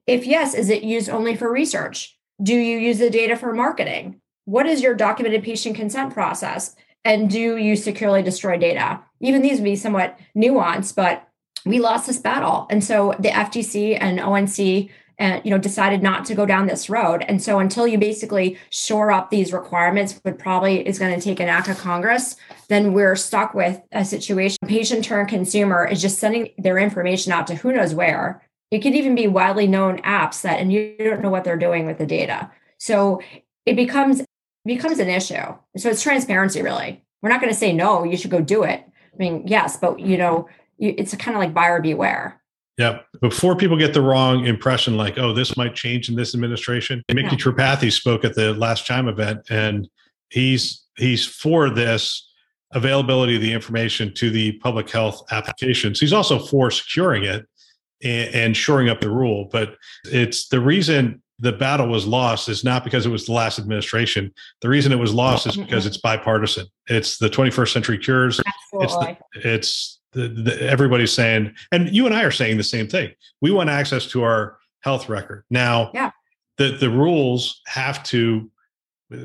if 0.05 0.25
yes 0.25 0.53
is 0.53 0.69
it 0.69 0.83
used 0.83 1.09
only 1.09 1.35
for 1.35 1.51
research 1.51 2.17
do 2.41 2.53
you 2.53 2.77
use 2.77 2.99
the 2.99 3.09
data 3.09 3.35
for 3.35 3.53
marketing 3.53 4.19
what 4.45 4.65
is 4.65 4.81
your 4.81 4.93
documented 4.93 5.43
patient 5.43 5.75
consent 5.75 6.13
process? 6.13 6.75
And 7.05 7.29
do 7.29 7.57
you 7.57 7.75
securely 7.75 8.21
destroy 8.21 8.57
data? 8.57 9.01
Even 9.19 9.41
these 9.41 9.59
would 9.59 9.63
be 9.63 9.75
somewhat 9.75 10.17
nuanced, 10.35 10.95
but 10.95 11.27
we 11.65 11.79
lost 11.79 12.07
this 12.07 12.17
battle. 12.17 12.67
And 12.69 12.83
so 12.83 13.13
the 13.19 13.29
FTC 13.29 13.97
and 13.99 14.19
ONC 14.19 14.89
and 15.23 15.43
you 15.43 15.51
know 15.51 15.57
decided 15.57 16.03
not 16.03 16.25
to 16.25 16.35
go 16.35 16.45
down 16.45 16.67
this 16.67 16.89
road 16.89 17.23
and 17.27 17.41
so 17.41 17.59
until 17.59 17.87
you 17.87 17.97
basically 17.97 18.57
shore 18.69 19.11
up 19.11 19.29
these 19.29 19.53
requirements 19.53 20.19
which 20.23 20.37
probably 20.37 20.87
is 20.87 20.99
going 20.99 21.13
to 21.13 21.21
take 21.21 21.39
an 21.39 21.49
act 21.49 21.67
of 21.67 21.77
congress 21.77 22.35
then 22.67 22.93
we're 22.93 23.15
stuck 23.15 23.53
with 23.53 23.81
a 23.91 24.03
situation 24.03 24.57
patient 24.67 25.03
turn 25.03 25.25
consumer 25.25 25.87
is 25.87 26.01
just 26.01 26.19
sending 26.19 26.49
their 26.57 26.77
information 26.77 27.31
out 27.31 27.47
to 27.47 27.55
who 27.55 27.71
knows 27.71 27.93
where 27.95 28.41
it 28.69 28.79
could 28.79 28.95
even 28.95 29.15
be 29.15 29.27
widely 29.27 29.67
known 29.67 29.99
apps 30.01 30.41
that 30.41 30.59
and 30.59 30.71
you 30.73 30.95
don't 30.99 31.21
know 31.21 31.29
what 31.29 31.43
they're 31.43 31.57
doing 31.57 31.85
with 31.85 31.97
the 31.97 32.05
data 32.05 32.51
so 32.77 33.21
it 33.65 33.75
becomes 33.75 34.23
becomes 34.65 34.99
an 34.99 35.09
issue. 35.09 35.55
So 35.77 35.89
it's 35.89 36.03
transparency, 36.03 36.61
really. 36.61 37.03
We're 37.21 37.29
not 37.29 37.41
going 37.41 37.53
to 37.53 37.59
say 37.59 37.73
no, 37.73 38.03
you 38.03 38.17
should 38.17 38.31
go 38.31 38.41
do 38.41 38.63
it. 38.63 38.83
I 38.85 39.17
mean, 39.17 39.43
yes, 39.47 39.77
but 39.77 39.99
you 39.99 40.17
know, 40.17 40.47
it's 40.79 41.15
kind 41.15 41.35
of 41.35 41.41
like 41.41 41.53
buyer 41.53 41.81
beware. 41.81 42.41
Yeah. 42.77 42.99
Before 43.21 43.55
people 43.55 43.77
get 43.77 43.93
the 43.93 44.01
wrong 44.01 44.45
impression, 44.45 44.97
like, 44.97 45.17
oh, 45.17 45.33
this 45.33 45.55
might 45.55 45.75
change 45.75 46.09
in 46.09 46.15
this 46.15 46.33
administration. 46.33 47.03
Micky 47.09 47.29
yeah. 47.29 47.35
Tripathi 47.35 47.91
spoke 47.91 48.25
at 48.25 48.35
the 48.35 48.53
last 48.53 48.85
Chime 48.85 49.07
event, 49.07 49.41
and 49.49 49.87
he's 50.29 50.83
he's 50.97 51.25
for 51.25 51.69
this 51.69 52.29
availability 52.71 53.35
of 53.35 53.41
the 53.41 53.53
information 53.53 54.13
to 54.15 54.31
the 54.31 54.53
public 54.53 54.89
health 54.89 55.21
applications. 55.31 55.99
He's 55.99 56.13
also 56.13 56.39
for 56.39 56.71
securing 56.71 57.23
it 57.23 57.45
and, 58.03 58.35
and 58.35 58.57
shoring 58.57 58.89
up 58.89 59.01
the 59.01 59.11
rule. 59.11 59.49
But 59.51 59.75
it's 60.05 60.47
the 60.47 60.59
reason 60.59 61.21
the 61.39 61.51
battle 61.51 61.87
was 61.87 62.05
lost 62.07 62.49
is 62.49 62.63
not 62.63 62.83
because 62.83 63.05
it 63.05 63.09
was 63.09 63.25
the 63.25 63.33
last 63.33 63.59
administration. 63.59 64.33
The 64.61 64.69
reason 64.69 64.91
it 64.91 64.99
was 64.99 65.13
lost 65.13 65.45
is 65.45 65.57
because 65.57 65.85
it's 65.85 65.97
bipartisan. 65.97 66.67
It's 66.87 67.17
the 67.17 67.29
21st 67.29 67.73
century 67.73 67.97
cures. 67.97 68.39
Absolutely. 68.73 69.17
It's 69.35 69.43
the, 69.43 69.53
it's 69.53 69.99
the, 70.13 70.27
the, 70.27 70.61
everybody's 70.61 71.11
saying, 71.11 71.53
and 71.71 71.89
you 71.89 72.05
and 72.05 72.15
I 72.15 72.23
are 72.23 72.31
saying 72.31 72.57
the 72.57 72.63
same 72.63 72.87
thing. 72.87 73.11
We 73.41 73.51
want 73.51 73.69
access 73.69 74.07
to 74.07 74.23
our 74.23 74.57
health 74.81 75.09
record. 75.09 75.43
Now, 75.49 75.91
yeah. 75.93 76.11
the 76.57 76.71
the 76.71 76.89
rules 76.89 77.61
have 77.67 78.03
to 78.05 78.49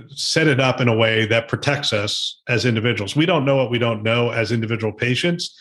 set 0.08 0.46
it 0.46 0.60
up 0.60 0.80
in 0.80 0.88
a 0.88 0.94
way 0.94 1.26
that 1.26 1.48
protects 1.48 1.92
us 1.92 2.40
as 2.48 2.64
individuals. 2.64 3.16
We 3.16 3.26
don't 3.26 3.44
know 3.44 3.56
what 3.56 3.70
we 3.70 3.78
don't 3.78 4.02
know 4.02 4.30
as 4.30 4.52
individual 4.52 4.92
patients. 4.92 5.56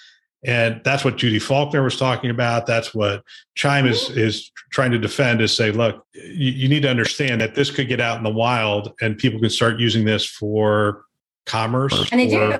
And 0.46 0.82
that's 0.84 1.04
what 1.04 1.18
Judy 1.18 1.40
Faulkner 1.40 1.84
was 1.84 1.98
talking 1.98 2.30
about. 2.30 2.68
That's 2.68 2.94
what 2.94 3.24
Chime 3.56 3.88
is 3.88 4.10
is 4.12 4.52
trying 4.72 4.92
to 4.92 5.00
defend 5.00 5.42
is 5.42 5.56
say, 5.56 5.72
look, 5.72 6.06
you, 6.14 6.52
you, 6.52 6.70
need 6.70 6.84
to 6.84 6.90
understand 6.90 7.42
that 7.42 7.56
this 7.56 7.72
could 7.72 7.88
get 7.88 8.00
out 8.00 8.18
in 8.18 8.24
the 8.24 8.30
wild 8.30 8.94
and 9.02 9.18
people 9.18 9.40
can 9.40 9.50
start 9.50 9.80
using 9.80 10.06
this 10.06 10.26
for 10.26 11.06
commerce 11.46 12.12
and 12.12 12.20
they 12.20 12.28
do 12.28 12.60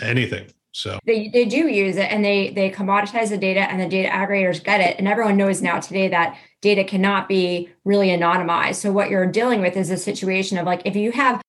anything. 0.00 0.46
So 0.72 0.98
they, 1.06 1.28
they 1.28 1.44
do 1.44 1.68
use 1.68 1.96
it 1.96 2.10
and 2.12 2.24
they 2.24 2.50
they 2.50 2.70
commoditize 2.70 3.30
the 3.30 3.38
data 3.38 3.60
and 3.60 3.80
the 3.80 3.88
data 3.88 4.08
aggregators 4.08 4.62
get 4.62 4.80
it. 4.80 4.98
And 4.98 5.08
everyone 5.08 5.36
knows 5.36 5.62
now 5.62 5.80
today 5.80 6.08
that 6.08 6.36
data 6.60 6.84
cannot 6.84 7.28
be 7.28 7.70
really 7.84 8.08
anonymized. 8.08 8.76
So 8.76 8.92
what 8.92 9.10
you're 9.10 9.26
dealing 9.26 9.60
with 9.60 9.76
is 9.76 9.90
a 9.90 9.96
situation 9.96 10.58
of 10.58 10.66
like 10.66 10.82
if 10.84 10.94
you 10.94 11.12
have 11.12 11.40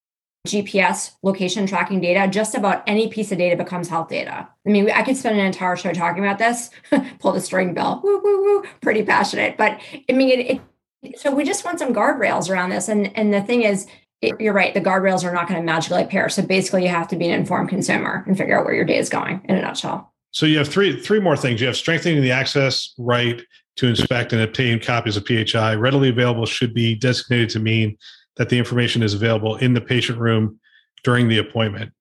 GPS 0.48 1.12
location 1.22 1.68
tracking 1.68 2.00
data, 2.00 2.28
just 2.30 2.56
about 2.56 2.84
any 2.88 3.10
piece 3.10 3.32
of 3.32 3.38
data 3.38 3.58
becomes 3.58 3.90
health 3.90 4.10
data. 4.10 4.48
I 4.66 4.70
mean, 4.70 4.90
I 4.90 5.04
could 5.04 5.18
spend 5.18 5.38
an 5.38 5.46
entire 5.46 5.76
show 5.76 5.92
talking 5.92 6.24
about 6.24 6.40
this, 6.40 6.70
pull 7.20 7.34
the 7.34 7.42
string 7.42 7.74
Bill, 7.74 8.00
woo, 8.04 8.22
woo, 8.24 8.44
woo, 8.44 8.64
pretty 8.82 9.04
passionate. 9.04 9.58
But 9.58 9.82
I 10.10 10.14
mean, 10.14 10.30
it, 10.40 10.62
it, 11.04 11.20
so 11.20 11.34
we 11.34 11.44
just 11.44 11.66
want 11.66 11.80
some 11.80 11.94
guardrails 11.94 12.50
around 12.50 12.70
this. 12.70 12.88
And, 12.88 13.16
and 13.18 13.34
the 13.34 13.42
thing 13.42 13.64
is, 13.64 13.86
it, 14.22 14.40
you're 14.40 14.54
right, 14.54 14.74
the 14.74 14.82
guardrails 14.82 15.24
are 15.24 15.34
not 15.34 15.48
going 15.48 15.60
to 15.60 15.66
magically 15.66 16.04
appear. 16.04 16.30
So 16.30 16.42
basically, 16.42 16.84
you 16.84 16.90
have 16.90 17.08
to 17.10 17.16
be 17.16 17.28
an 17.30 17.40
informed 17.40 17.70
consumer 17.70 18.24
and 18.28 18.38
figure 18.38 18.58
out 18.58 18.66
where 18.66 18.74
your 18.74 18.86
day 18.86 18.98
is 18.98 19.10
going 19.10 19.42
in 19.46 19.56
a 19.56 19.62
nutshell. 19.62 20.14
So 20.32 20.46
you 20.46 20.58
have 20.58 20.68
three 20.68 21.00
three 21.00 21.20
more 21.20 21.38
things. 21.38 21.62
You 21.62 21.68
have 21.68 21.78
strengthening 21.78 22.22
the 22.22 22.32
access 22.32 22.94
right 22.98 23.42
to 23.78 23.88
inspect 23.88 24.34
and 24.34 24.42
obtain 24.42 24.80
copies 24.80 25.18
of 25.18 25.26
PHI. 25.26 25.76
Readily 25.76 26.10
available 26.10 26.46
should 26.46 26.74
be 26.74 26.96
designated 26.96 27.50
to 27.52 27.60
mean 27.60 27.98
that 28.36 28.50
the 28.50 28.58
information 28.58 29.02
is 29.02 29.14
available 29.14 29.56
in 29.58 29.74
the 29.74 29.82
patient 29.82 30.20
room 30.20 30.60
during 31.04 31.30
the 31.30 31.38
appointment 31.38 31.92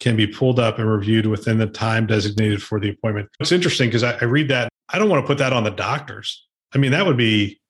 can 0.00 0.16
be 0.16 0.26
pulled 0.26 0.60
up 0.60 0.78
and 0.78 0.88
reviewed 0.88 1.26
within 1.26 1.58
the 1.58 1.66
time 1.66 2.06
designated 2.06 2.62
for 2.62 2.78
the 2.78 2.90
appointment. 2.90 3.28
It's 3.40 3.52
interesting 3.52 3.88
because 3.88 4.04
I, 4.04 4.12
I, 4.20 4.24
read 4.24 4.48
that. 4.48 4.68
I 4.88 4.98
don't 4.98 5.08
want 5.08 5.22
to 5.22 5.26
put 5.26 5.38
that 5.38 5.52
on 5.52 5.64
the 5.64 5.70
doctors. 5.70 6.46
I 6.72 6.78
mean, 6.78 6.92
that 6.92 7.04
would 7.04 7.16
be. 7.16 7.60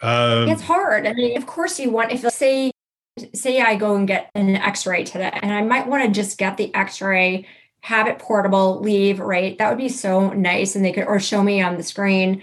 Um, 0.00 0.48
it's 0.48 0.62
hard. 0.62 1.06
I 1.06 1.12
mean, 1.12 1.36
of 1.36 1.46
course, 1.46 1.78
you 1.78 1.90
want 1.90 2.12
if 2.12 2.20
say 2.32 2.70
say 3.34 3.60
I 3.60 3.76
go 3.76 3.94
and 3.96 4.06
get 4.06 4.30
an 4.34 4.56
X-ray 4.56 5.04
today, 5.04 5.30
and 5.42 5.52
I 5.52 5.62
might 5.62 5.86
want 5.86 6.04
to 6.04 6.10
just 6.10 6.38
get 6.38 6.56
the 6.56 6.74
X-ray, 6.74 7.46
have 7.80 8.06
it 8.06 8.18
portable, 8.18 8.80
leave. 8.80 9.20
Right, 9.20 9.56
that 9.58 9.68
would 9.68 9.78
be 9.78 9.88
so 9.88 10.30
nice, 10.30 10.76
and 10.76 10.84
they 10.84 10.92
could 10.92 11.06
or 11.06 11.20
show 11.20 11.42
me 11.42 11.62
on 11.62 11.76
the 11.76 11.82
screen. 11.82 12.42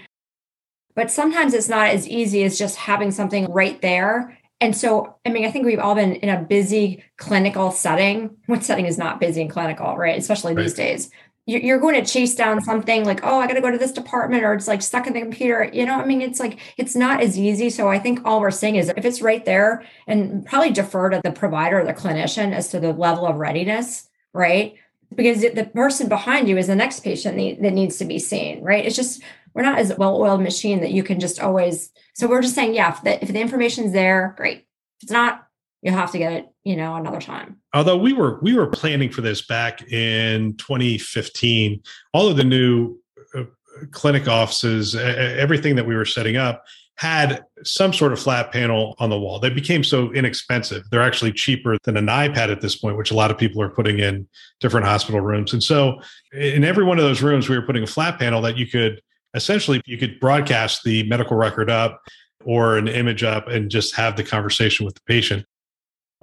But 0.94 1.10
sometimes 1.10 1.52
it's 1.52 1.68
not 1.68 1.88
as 1.88 2.08
easy 2.08 2.42
as 2.44 2.58
just 2.58 2.76
having 2.76 3.10
something 3.10 3.52
right 3.52 3.80
there 3.82 4.38
And 4.60 4.74
so, 4.74 5.16
I 5.26 5.28
mean, 5.28 5.44
I 5.44 5.50
think 5.50 5.66
we've 5.66 5.78
all 5.78 5.94
been 5.94 6.14
in 6.16 6.30
a 6.30 6.42
busy 6.42 7.04
clinical 7.18 7.70
setting. 7.70 8.36
What 8.46 8.64
setting 8.64 8.86
is 8.86 8.96
not 8.96 9.20
busy 9.20 9.42
and 9.42 9.50
clinical, 9.50 9.96
right? 9.96 10.18
Especially 10.18 10.54
right. 10.54 10.62
these 10.62 10.74
days. 10.74 11.10
You're 11.46 11.78
going 11.78 11.94
to 11.94 12.10
chase 12.10 12.34
down 12.34 12.60
something 12.60 13.04
like, 13.04 13.20
oh, 13.22 13.38
I 13.38 13.46
got 13.46 13.54
to 13.54 13.60
go 13.60 13.70
to 13.70 13.78
this 13.78 13.92
department, 13.92 14.42
or 14.42 14.52
it's 14.54 14.66
like 14.66 14.82
stuck 14.82 15.06
in 15.06 15.12
the 15.12 15.20
computer. 15.20 15.70
You 15.72 15.86
know, 15.86 15.94
I 15.94 16.04
mean, 16.04 16.20
it's 16.20 16.40
like, 16.40 16.58
it's 16.76 16.96
not 16.96 17.22
as 17.22 17.38
easy. 17.38 17.70
So 17.70 17.88
I 17.88 18.00
think 18.00 18.20
all 18.24 18.40
we're 18.40 18.50
saying 18.50 18.76
is 18.76 18.88
if 18.88 19.04
it's 19.04 19.22
right 19.22 19.44
there, 19.44 19.84
and 20.08 20.44
probably 20.44 20.72
defer 20.72 21.10
to 21.10 21.20
the 21.22 21.30
provider 21.30 21.80
or 21.80 21.84
the 21.84 21.94
clinician 21.94 22.52
as 22.52 22.68
to 22.70 22.80
the 22.80 22.92
level 22.92 23.26
of 23.26 23.36
readiness, 23.36 24.08
right? 24.32 24.74
Because 25.14 25.42
the 25.42 25.70
person 25.72 26.08
behind 26.08 26.48
you 26.48 26.58
is 26.58 26.66
the 26.66 26.74
next 26.74 27.00
patient 27.00 27.36
that 27.62 27.72
needs 27.72 27.96
to 27.98 28.04
be 28.04 28.18
seen, 28.18 28.62
right? 28.62 28.84
It's 28.84 28.96
just, 28.96 29.22
we're 29.54 29.62
not 29.62 29.78
as 29.78 29.96
well 29.96 30.20
oiled 30.20 30.42
machine 30.42 30.80
that 30.80 30.90
you 30.90 31.04
can 31.04 31.20
just 31.20 31.40
always 31.40 31.92
so 32.16 32.26
we're 32.26 32.40
just 32.40 32.54
saying, 32.54 32.74
yeah, 32.74 32.94
if 32.94 33.02
the, 33.02 33.22
if 33.22 33.28
the 33.30 33.40
information's 33.40 33.92
there, 33.92 34.34
great. 34.38 34.60
If 34.60 35.02
it's 35.02 35.12
not, 35.12 35.45
you'll 35.82 35.94
have 35.94 36.12
to 36.12 36.18
get 36.18 36.32
it, 36.32 36.48
you 36.64 36.76
know, 36.76 36.96
another 36.96 37.20
time. 37.20 37.60
Although 37.74 37.96
we 37.96 38.12
were 38.12 38.38
we 38.42 38.54
were 38.54 38.66
planning 38.66 39.10
for 39.10 39.20
this 39.20 39.46
back 39.46 39.90
in 39.92 40.56
2015, 40.56 41.82
all 42.12 42.28
of 42.28 42.36
the 42.36 42.44
new 42.44 42.98
uh, 43.34 43.44
clinic 43.90 44.28
offices, 44.28 44.94
everything 44.94 45.76
that 45.76 45.86
we 45.86 45.94
were 45.94 46.04
setting 46.04 46.36
up 46.36 46.64
had 46.96 47.44
some 47.62 47.92
sort 47.92 48.12
of 48.12 48.18
flat 48.18 48.50
panel 48.50 48.94
on 48.98 49.10
the 49.10 49.18
wall. 49.18 49.38
They 49.38 49.50
became 49.50 49.84
so 49.84 50.10
inexpensive. 50.12 50.82
They're 50.90 51.02
actually 51.02 51.32
cheaper 51.32 51.76
than 51.84 51.96
an 51.98 52.06
iPad 52.06 52.50
at 52.50 52.62
this 52.62 52.76
point, 52.76 52.96
which 52.96 53.10
a 53.10 53.14
lot 53.14 53.30
of 53.30 53.36
people 53.36 53.60
are 53.60 53.68
putting 53.68 53.98
in 53.98 54.26
different 54.60 54.86
hospital 54.86 55.20
rooms. 55.20 55.52
And 55.52 55.62
so 55.62 56.00
in 56.32 56.64
every 56.64 56.84
one 56.84 56.98
of 56.98 57.04
those 57.04 57.20
rooms, 57.20 57.50
we 57.50 57.56
were 57.56 57.66
putting 57.66 57.82
a 57.82 57.86
flat 57.86 58.18
panel 58.18 58.40
that 58.42 58.56
you 58.56 58.66
could 58.66 59.02
essentially 59.34 59.82
you 59.84 59.98
could 59.98 60.18
broadcast 60.18 60.82
the 60.84 61.06
medical 61.06 61.36
record 61.36 61.68
up 61.68 62.00
or 62.46 62.78
an 62.78 62.88
image 62.88 63.22
up 63.22 63.48
and 63.48 63.70
just 63.70 63.94
have 63.94 64.16
the 64.16 64.24
conversation 64.24 64.86
with 64.86 64.94
the 64.94 65.02
patient. 65.06 65.44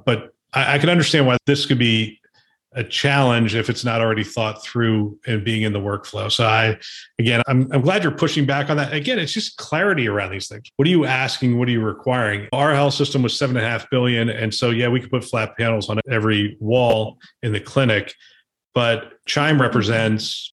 But 0.05 0.33
I, 0.53 0.75
I 0.75 0.77
can 0.79 0.89
understand 0.89 1.27
why 1.27 1.37
this 1.45 1.65
could 1.65 1.79
be 1.79 2.19
a 2.75 2.83
challenge 2.83 3.55
if 3.55 3.69
it's 3.69 3.85
not 3.85 4.01
already 4.01 4.23
thought 4.23 4.63
through 4.63 5.19
and 5.27 5.43
being 5.43 5.61
in 5.61 5.73
the 5.73 5.79
workflow. 5.79 6.31
So 6.31 6.45
I, 6.45 6.77
again, 7.19 7.41
I'm, 7.47 7.71
I'm 7.71 7.81
glad 7.81 8.01
you're 8.03 8.11
pushing 8.11 8.45
back 8.45 8.69
on 8.69 8.77
that. 8.77 8.93
Again, 8.93 9.19
it's 9.19 9.31
just 9.31 9.57
clarity 9.57 10.07
around 10.07 10.31
these 10.31 10.47
things. 10.47 10.71
What 10.77 10.87
are 10.87 10.91
you 10.91 11.05
asking? 11.05 11.59
What 11.59 11.67
are 11.67 11.71
you 11.71 11.81
requiring? 11.81 12.47
Our 12.51 12.73
health 12.73 12.95
system 12.95 13.21
was 13.21 13.37
seven 13.37 13.57
and 13.57 13.65
a 13.65 13.69
half 13.69 13.89
billion. 13.89 14.29
And 14.29 14.53
so, 14.53 14.71
yeah, 14.71 14.87
we 14.87 14.99
could 14.99 15.11
put 15.11 15.23
flat 15.23 15.55
panels 15.55 15.89
on 15.89 15.99
every 16.09 16.57
wall 16.59 17.19
in 17.43 17.53
the 17.53 17.59
clinic, 17.59 18.13
but 18.73 19.23
Chime 19.27 19.61
represents 19.61 20.51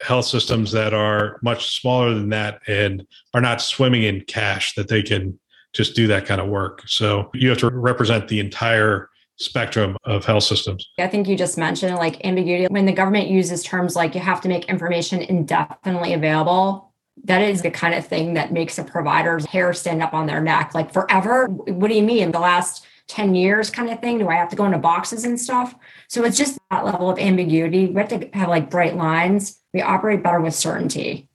health 0.00 0.26
systems 0.26 0.70
that 0.70 0.94
are 0.94 1.40
much 1.42 1.80
smaller 1.80 2.14
than 2.14 2.28
that 2.28 2.60
and 2.68 3.04
are 3.34 3.40
not 3.40 3.60
swimming 3.60 4.04
in 4.04 4.20
cash 4.20 4.74
that 4.74 4.86
they 4.86 5.02
can 5.02 5.38
just 5.78 5.94
do 5.94 6.08
that 6.08 6.26
kind 6.26 6.40
of 6.40 6.48
work. 6.48 6.82
So 6.86 7.30
you 7.34 7.48
have 7.50 7.58
to 7.58 7.70
represent 7.70 8.26
the 8.26 8.40
entire 8.40 9.08
spectrum 9.36 9.96
of 10.02 10.24
health 10.24 10.42
systems. 10.42 10.84
I 10.98 11.06
think 11.06 11.28
you 11.28 11.36
just 11.36 11.56
mentioned 11.56 11.94
like 11.94 12.26
ambiguity. 12.26 12.66
When 12.66 12.84
the 12.84 12.92
government 12.92 13.28
uses 13.28 13.62
terms 13.62 13.94
like 13.94 14.16
you 14.16 14.20
have 14.20 14.40
to 14.40 14.48
make 14.48 14.64
information 14.64 15.22
indefinitely 15.22 16.14
available, 16.14 16.92
that 17.24 17.42
is 17.42 17.62
the 17.62 17.70
kind 17.70 17.94
of 17.94 18.04
thing 18.04 18.34
that 18.34 18.52
makes 18.52 18.76
a 18.78 18.82
provider's 18.84 19.46
hair 19.46 19.72
stand 19.72 20.02
up 20.02 20.14
on 20.14 20.26
their 20.26 20.40
neck. 20.40 20.74
Like 20.74 20.92
forever? 20.92 21.46
What 21.46 21.86
do 21.86 21.94
you 21.94 22.02
mean? 22.02 22.32
The 22.32 22.40
last 22.40 22.84
10 23.06 23.36
years 23.36 23.70
kind 23.70 23.88
of 23.88 24.00
thing? 24.00 24.18
Do 24.18 24.28
I 24.28 24.34
have 24.34 24.48
to 24.50 24.56
go 24.56 24.66
into 24.66 24.78
boxes 24.78 25.24
and 25.24 25.40
stuff? 25.40 25.76
So 26.08 26.24
it's 26.24 26.36
just 26.36 26.58
that 26.72 26.84
level 26.84 27.08
of 27.08 27.20
ambiguity. 27.20 27.86
We 27.86 27.94
have 28.00 28.08
to 28.08 28.28
have 28.32 28.48
like 28.48 28.68
bright 28.68 28.96
lines. 28.96 29.60
We 29.72 29.80
operate 29.80 30.24
better 30.24 30.40
with 30.40 30.54
certainty. 30.54 31.28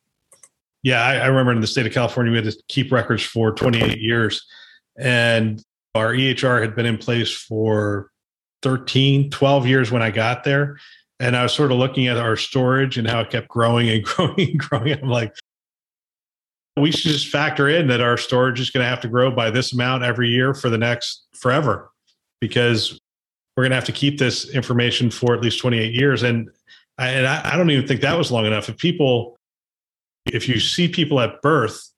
Yeah, 0.83 1.03
I, 1.03 1.15
I 1.15 1.25
remember 1.27 1.53
in 1.53 1.61
the 1.61 1.67
state 1.67 1.85
of 1.85 1.93
California, 1.93 2.31
we 2.31 2.37
had 2.37 2.51
to 2.51 2.63
keep 2.67 2.91
records 2.91 3.23
for 3.23 3.51
28 3.51 3.99
years. 3.99 4.45
And 4.97 5.63
our 5.95 6.13
EHR 6.13 6.61
had 6.61 6.75
been 6.75 6.85
in 6.85 6.97
place 6.97 7.31
for 7.31 8.09
13, 8.61 9.29
12 9.29 9.67
years 9.67 9.91
when 9.91 10.01
I 10.01 10.11
got 10.11 10.43
there. 10.43 10.77
And 11.19 11.37
I 11.37 11.43
was 11.43 11.53
sort 11.53 11.71
of 11.71 11.77
looking 11.77 12.07
at 12.07 12.17
our 12.17 12.35
storage 12.35 12.97
and 12.97 13.09
how 13.09 13.21
it 13.21 13.29
kept 13.29 13.47
growing 13.47 13.89
and 13.89 14.03
growing 14.05 14.51
and 14.51 14.59
growing. 14.59 14.91
I'm 14.91 15.09
like, 15.09 15.33
we 16.75 16.91
should 16.91 17.11
just 17.11 17.27
factor 17.27 17.69
in 17.69 17.87
that 17.87 18.01
our 18.01 18.17
storage 18.17 18.59
is 18.59 18.69
going 18.69 18.83
to 18.83 18.89
have 18.89 19.01
to 19.01 19.07
grow 19.07 19.31
by 19.31 19.51
this 19.51 19.73
amount 19.73 20.03
every 20.03 20.29
year 20.29 20.53
for 20.53 20.69
the 20.69 20.77
next 20.77 21.27
forever 21.33 21.91
because 22.41 22.99
we're 23.55 23.63
going 23.63 23.71
to 23.71 23.75
have 23.75 23.85
to 23.85 23.91
keep 23.91 24.17
this 24.17 24.49
information 24.49 25.11
for 25.11 25.35
at 25.35 25.41
least 25.41 25.59
28 25.59 25.93
years 25.93 26.23
and 26.23 26.49
I, 26.97 27.09
and 27.09 27.27
I, 27.27 27.53
I 27.53 27.57
don't 27.57 27.69
even 27.69 27.87
think 27.87 28.01
that 28.01 28.17
was 28.17 28.31
long 28.31 28.45
enough 28.45 28.69
if 28.69 28.77
people 28.77 29.37
if 30.25 30.47
you 30.47 30.59
see 30.59 30.88
people 30.88 31.19
at 31.19 31.41
birth 31.41 31.89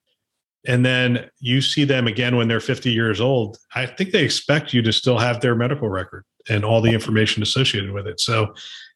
and 0.68 0.84
then 0.86 1.30
you 1.40 1.62
see 1.62 1.84
them 1.84 2.08
again 2.08 2.36
when 2.36 2.48
they're 2.48 2.60
50 2.60 2.92
years 2.92 3.22
old 3.22 3.58
i 3.76 3.86
think 3.86 4.12
they 4.12 4.24
expect 4.24 4.74
you 4.74 4.82
to 4.82 4.92
still 4.92 5.18
have 5.18 5.42
their 5.42 5.56
medical 5.56 5.90
record 5.90 6.26
and 6.50 6.66
all 6.66 6.82
the 6.82 6.92
information 6.92 7.44
associated 7.44 7.92
with 7.92 8.08
it 8.08 8.20
so 8.20 8.54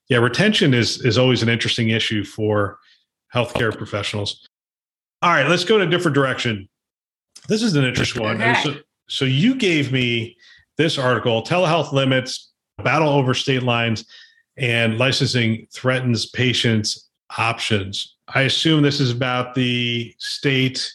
yeah 0.08 0.18
retention 0.18 0.74
is 0.74 1.04
is 1.06 1.18
always 1.18 1.44
an 1.44 1.50
interesting 1.50 1.89
issue 1.89 2.24
for 2.24 2.80
healthcare 3.34 3.76
professionals 3.76 4.48
all 5.22 5.32
right, 5.32 5.48
let's 5.48 5.65
go 5.65 5.76
in 5.76 5.82
a 5.82 5.89
different 5.89 6.15
direction. 6.15 6.70
This 7.50 7.62
is 7.62 7.76
an 7.76 7.84
interesting 7.84 8.24
one. 8.24 8.42
Okay. 8.42 8.62
So, 8.63 8.76
so 9.10 9.26
you 9.26 9.56
gave 9.56 9.92
me 9.92 10.38
this 10.78 10.98
article, 10.98 11.44
Telehealth 11.44 11.92
Limits, 11.92 12.52
Battle 12.82 13.10
Over 13.10 13.34
State 13.34 13.63
Lines, 13.63 14.06
and 14.58 14.98
Licensing 14.98 15.68
Threatens 15.74 16.26
Patients' 16.28 17.10
Options. 17.38 18.15
I 18.34 18.42
assume 18.44 18.82
this 18.82 19.00
is 19.00 19.12
about 19.12 19.56
the 19.56 20.13
state. 20.20 20.94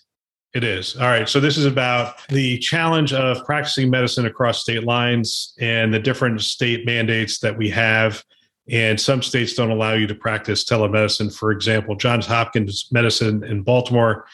It 0.55 0.63
is. 0.63 0.97
All 0.97 1.09
right. 1.09 1.29
So 1.29 1.41
this 1.41 1.57
is 1.57 1.67
about 1.67 2.27
the 2.29 2.59
challenge 2.59 3.13
of 3.13 3.45
practicing 3.45 3.91
medicine 3.91 4.27
across 4.27 4.61
state 4.61 4.85
lines 4.85 5.55
and 5.59 5.93
the 5.93 5.99
different 5.99 6.41
state 6.43 6.87
mandates 6.87 7.41
that 7.41 7.59
we 7.59 7.69
have 7.71 8.23
and 8.71 8.99
some 8.99 9.23
states 9.23 9.55
don't 9.55 9.71
allow 9.71 9.93
you 9.93 10.07
to 10.07 10.15
practice 10.15 10.65
telemedicine. 10.65 11.35
For 11.35 11.51
example, 11.51 11.97
Johns 11.97 12.27
Hopkins 12.27 12.89
Medicine 12.91 13.45
in 13.45 13.63
Baltimore 13.63 14.27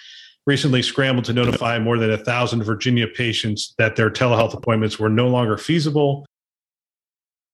recently 0.46 0.82
scrambled 0.82 1.24
to 1.26 1.32
notify 1.32 1.78
more 1.78 1.98
than 1.98 2.12
a 2.12 2.18
thousand 2.18 2.62
Virginia 2.62 3.08
patients 3.08 3.74
that 3.78 3.96
their 3.96 4.10
telehealth 4.10 4.54
appointments 4.54 4.98
were 4.98 5.08
no 5.08 5.28
longer 5.28 5.58
feasible. 5.58 6.26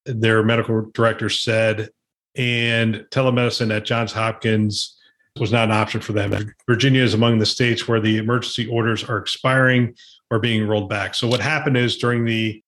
Their 0.04 0.42
medical 0.42 0.90
director 0.92 1.30
said, 1.30 1.90
and 2.36 3.06
telemedicine 3.10 3.74
at 3.74 3.86
Johns 3.86 4.12
Hopkins 4.12 4.95
was 5.38 5.52
not 5.52 5.68
an 5.68 5.74
option 5.74 6.00
for 6.00 6.12
them. 6.12 6.54
Virginia 6.66 7.02
is 7.02 7.14
among 7.14 7.38
the 7.38 7.46
states 7.46 7.86
where 7.86 8.00
the 8.00 8.18
emergency 8.18 8.66
orders 8.66 9.04
are 9.04 9.18
expiring 9.18 9.94
or 10.30 10.38
being 10.38 10.66
rolled 10.66 10.88
back. 10.88 11.14
So 11.14 11.28
what 11.28 11.40
happened 11.40 11.76
is 11.76 11.96
during 11.96 12.24
the 12.24 12.62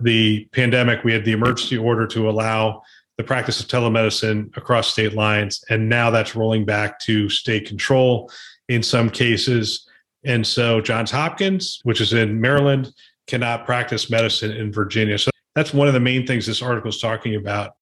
the 0.00 0.48
pandemic, 0.52 1.04
we 1.04 1.12
had 1.12 1.24
the 1.24 1.32
emergency 1.32 1.76
order 1.76 2.06
to 2.06 2.28
allow 2.30 2.82
the 3.18 3.24
practice 3.24 3.60
of 3.60 3.66
telemedicine 3.66 4.56
across 4.56 4.88
state 4.88 5.12
lines. 5.12 5.62
And 5.68 5.88
now 5.88 6.10
that's 6.10 6.34
rolling 6.34 6.64
back 6.64 6.98
to 7.00 7.28
state 7.28 7.66
control 7.66 8.30
in 8.68 8.82
some 8.82 9.10
cases. 9.10 9.86
And 10.24 10.46
so 10.46 10.80
Johns 10.80 11.10
Hopkins, 11.10 11.80
which 11.82 12.00
is 12.00 12.14
in 12.14 12.40
Maryland, 12.40 12.92
cannot 13.26 13.66
practice 13.66 14.10
medicine 14.10 14.52
in 14.52 14.72
Virginia. 14.72 15.18
So 15.18 15.30
that's 15.54 15.74
one 15.74 15.88
of 15.88 15.94
the 15.94 16.00
main 16.00 16.26
things 16.26 16.46
this 16.46 16.62
article 16.62 16.88
is 16.88 16.98
talking 16.98 17.34
about. 17.34 17.72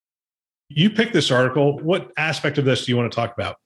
You 0.69 0.91
picked 0.91 1.13
this 1.13 1.31
article. 1.31 1.79
What 1.79 2.11
aspect 2.17 2.59
of 2.59 2.65
this 2.65 2.85
do 2.85 2.93
you 2.93 2.97
want 2.97 3.11
to 3.11 3.17
talk 3.17 3.33
about? 3.33 3.57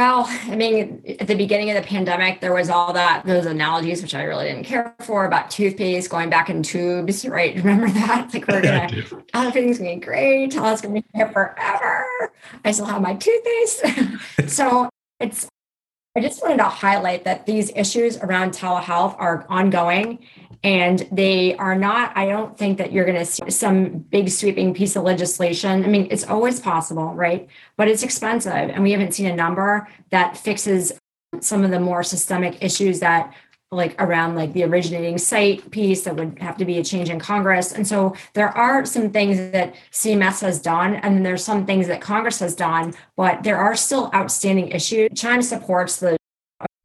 Well, 0.00 0.24
I 0.26 0.56
mean, 0.56 1.02
at 1.20 1.26
the 1.26 1.34
beginning 1.34 1.68
of 1.68 1.76
the 1.76 1.86
pandemic, 1.86 2.40
there 2.40 2.54
was 2.54 2.70
all 2.70 2.94
that 2.94 3.26
those 3.26 3.44
analogies, 3.44 4.00
which 4.00 4.14
I 4.14 4.22
really 4.22 4.46
didn't 4.46 4.64
care 4.64 4.94
for 5.02 5.26
about 5.26 5.50
toothpaste 5.50 6.08
going 6.08 6.30
back 6.30 6.48
in 6.48 6.62
tubes, 6.62 7.26
right? 7.26 7.54
Remember 7.62 7.90
that? 7.90 8.32
Like 8.32 8.48
we're 8.48 8.62
gonna 8.62 8.88
everything's 9.34 9.76
gonna 9.76 9.96
be 9.96 10.00
great, 10.00 10.56
all 10.56 10.72
it's 10.72 10.80
gonna 10.80 10.94
be 10.94 11.04
here 11.12 11.28
forever. 11.28 12.06
I 12.64 12.70
still 12.70 12.86
have 12.86 13.02
my 13.02 13.12
toothpaste. 13.14 14.48
so 14.48 14.88
it's 15.20 15.46
I 16.16 16.22
just 16.22 16.40
wanted 16.40 16.56
to 16.56 16.64
highlight 16.64 17.24
that 17.24 17.44
these 17.44 17.70
issues 17.76 18.16
around 18.16 18.52
telehealth 18.52 19.14
are 19.18 19.44
ongoing 19.50 20.20
and 20.62 21.08
they 21.10 21.56
are 21.56 21.74
not 21.74 22.16
i 22.16 22.26
don't 22.26 22.58
think 22.58 22.78
that 22.78 22.92
you're 22.92 23.04
going 23.04 23.16
to 23.16 23.24
see 23.24 23.50
some 23.50 23.88
big 23.88 24.28
sweeping 24.28 24.74
piece 24.74 24.96
of 24.96 25.02
legislation. 25.02 25.84
I 25.84 25.88
mean 25.88 26.08
it's 26.10 26.24
always 26.24 26.60
possible 26.60 27.14
right? 27.14 27.48
But 27.76 27.88
it's 27.88 28.02
expensive 28.02 28.52
and 28.52 28.82
we 28.82 28.92
haven't 28.92 29.14
seen 29.14 29.26
a 29.26 29.36
number 29.36 29.88
that 30.10 30.36
fixes 30.36 30.92
some 31.40 31.64
of 31.64 31.70
the 31.70 31.80
more 31.80 32.02
systemic 32.02 32.62
issues 32.62 33.00
that 33.00 33.34
like 33.72 33.94
around 34.02 34.34
like 34.34 34.52
the 34.52 34.64
originating 34.64 35.16
site 35.16 35.70
piece 35.70 36.02
that 36.02 36.16
would 36.16 36.36
have 36.40 36.56
to 36.56 36.64
be 36.64 36.78
a 36.78 36.84
change 36.84 37.08
in 37.08 37.20
congress. 37.20 37.72
And 37.72 37.86
so 37.86 38.16
there 38.34 38.48
are 38.48 38.84
some 38.84 39.10
things 39.10 39.36
that 39.52 39.74
cms 39.92 40.40
has 40.40 40.60
done 40.60 40.96
and 40.96 41.24
there's 41.24 41.44
some 41.44 41.64
things 41.66 41.86
that 41.86 42.00
congress 42.00 42.40
has 42.40 42.54
done 42.54 42.92
but 43.16 43.44
there 43.44 43.56
are 43.56 43.76
still 43.76 44.10
outstanding 44.14 44.68
issues. 44.68 45.08
Chime 45.14 45.40
supports 45.40 45.96
the 45.98 46.16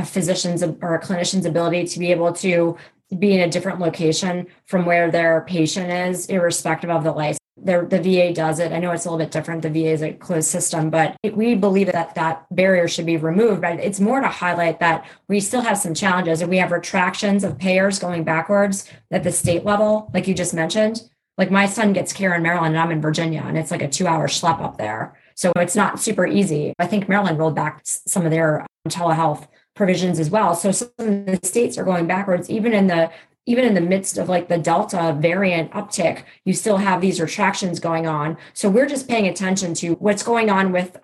physician's 0.04 0.64
or 0.64 0.96
a 0.96 1.02
clinician's 1.02 1.46
ability 1.46 1.86
to 1.88 2.00
be 2.00 2.12
able 2.12 2.32
to 2.32 2.78
be 3.20 3.34
in 3.34 3.42
a 3.42 3.50
different 3.50 3.80
location 3.80 4.48
from 4.66 4.86
where 4.86 5.12
their 5.12 5.46
patient 5.48 5.92
is, 5.92 6.26
irrespective 6.28 6.90
of 6.90 7.04
the 7.04 7.12
license. 7.12 7.40
the, 7.58 7.86
the 7.90 8.02
VA 8.02 8.34
does 8.34 8.60
it. 8.60 8.72
I 8.72 8.80
know 8.80 8.92
it's 8.92 9.06
a 9.06 9.10
little 9.10 9.24
bit 9.24 9.32
different. 9.32 9.62
The 9.62 9.70
VA 9.70 9.92
is 9.92 10.02
a 10.02 10.14
closed 10.14 10.50
system, 10.50 10.90
but 10.90 11.16
we 11.34 11.56
believe 11.56 11.92
that 11.92 12.16
that 12.16 12.46
barrier 12.52 12.88
should 12.88 13.06
be 13.06 13.18
removed. 13.18 13.62
But 13.62 13.80
it's 13.80 14.00
more 14.00 14.20
to 14.20 14.28
highlight 14.28 14.80
that 14.80 15.08
we 15.28 15.40
still 15.40 15.62
have 15.62 15.78
some 15.78 15.94
challenges 15.94 16.42
and 16.42 16.50
we 16.50 16.58
have 16.58 16.72
retractions 16.72 17.44
of 17.44 17.58
payers 17.58 18.00
going 18.00 18.24
backwards 18.24 18.92
at 19.12 19.24
the 19.24 19.32
state 19.32 19.64
level, 19.64 20.10
like 20.14 20.28
you 20.28 20.34
just 20.34 20.54
mentioned. 20.54 21.02
Like 21.38 21.52
my 21.52 21.66
son 21.66 21.94
gets 21.94 22.14
care 22.14 22.34
in 22.34 22.44
Maryland 22.44 22.76
and 22.76 22.84
I'm 22.84 22.92
in 22.92 23.02
Virginia 23.02 23.44
and 23.46 23.58
it's 23.58 23.72
like 23.72 23.82
a 23.82 23.90
two 23.90 24.08
hour 24.08 24.28
schlep 24.28 24.62
up 24.62 24.78
there. 24.78 25.18
So 25.36 25.52
it's 25.58 25.76
not 25.76 26.00
super 26.00 26.26
easy. 26.26 26.74
I 26.80 26.88
think 26.88 27.10
Maryland 27.10 27.38
rolled 27.38 27.56
back 27.56 27.82
some 27.84 28.26
of 28.26 28.32
their 28.32 28.62
um, 28.62 28.68
telehealth 28.88 29.48
provisions 29.76 30.20
as 30.20 30.30
well. 30.30 30.56
So 30.56 30.72
some 30.72 30.90
of 30.98 31.26
the 31.26 31.40
states 31.44 31.78
are 31.78 31.84
going 31.84 32.08
backwards, 32.08 32.50
even 32.50 32.74
in 32.74 32.88
the 32.88 33.12
even 33.48 33.64
in 33.64 33.76
the 33.76 33.82
midst 33.82 34.18
of 34.18 34.28
like 34.28 34.48
the 34.48 34.58
Delta 34.58 35.16
variant 35.20 35.72
uptick, 35.72 36.24
you 36.46 36.54
still 36.54 36.78
have 36.78 37.00
these 37.00 37.22
retractions 37.22 37.80
going 37.80 38.08
on. 38.08 38.38
So 38.54 38.70
we're 38.70 38.88
just 38.88 39.08
paying 39.08 39.28
attention 39.28 39.76
to 39.76 39.94
what's 39.96 40.24
going 40.24 40.50
on 40.50 40.72
with 40.72 40.98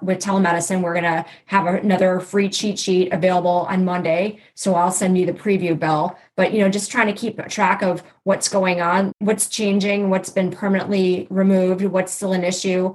with 0.00 0.18
telemedicine. 0.18 0.82
We're 0.82 0.92
going 0.92 1.04
to 1.04 1.24
have 1.46 1.66
another 1.66 2.20
free 2.20 2.48
cheat 2.48 2.78
sheet 2.78 3.12
available 3.12 3.66
on 3.68 3.84
Monday. 3.84 4.38
So 4.54 4.76
I'll 4.76 4.92
send 4.92 5.18
you 5.18 5.26
the 5.26 5.32
preview 5.32 5.76
bill. 5.76 6.16
But 6.36 6.52
you 6.52 6.60
know, 6.60 6.68
just 6.68 6.90
trying 6.90 7.08
to 7.08 7.12
keep 7.12 7.44
track 7.48 7.82
of 7.82 8.04
what's 8.22 8.48
going 8.48 8.80
on, 8.80 9.12
what's 9.18 9.48
changing, 9.48 10.08
what's 10.08 10.30
been 10.30 10.52
permanently 10.52 11.26
removed, 11.30 11.82
what's 11.84 12.12
still 12.12 12.32
an 12.32 12.44
issue. 12.44 12.94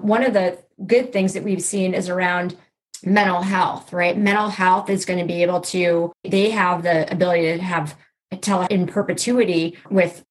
One 0.00 0.22
of 0.22 0.34
the 0.34 0.58
good 0.86 1.12
things 1.12 1.32
that 1.32 1.44
we've 1.44 1.62
seen 1.62 1.94
is 1.94 2.08
around 2.08 2.56
mental 3.04 3.42
health, 3.42 3.92
right? 3.92 4.16
Mental 4.16 4.48
health 4.48 4.90
is 4.90 5.04
going 5.04 5.18
to 5.18 5.24
be 5.24 5.42
able 5.42 5.60
to, 5.60 6.12
they 6.24 6.50
have 6.50 6.82
the 6.82 7.10
ability 7.10 7.56
to 7.56 7.62
have 7.62 7.96
tele 8.40 8.66
in 8.70 8.86
perpetuity 8.86 9.78
with 9.90 10.24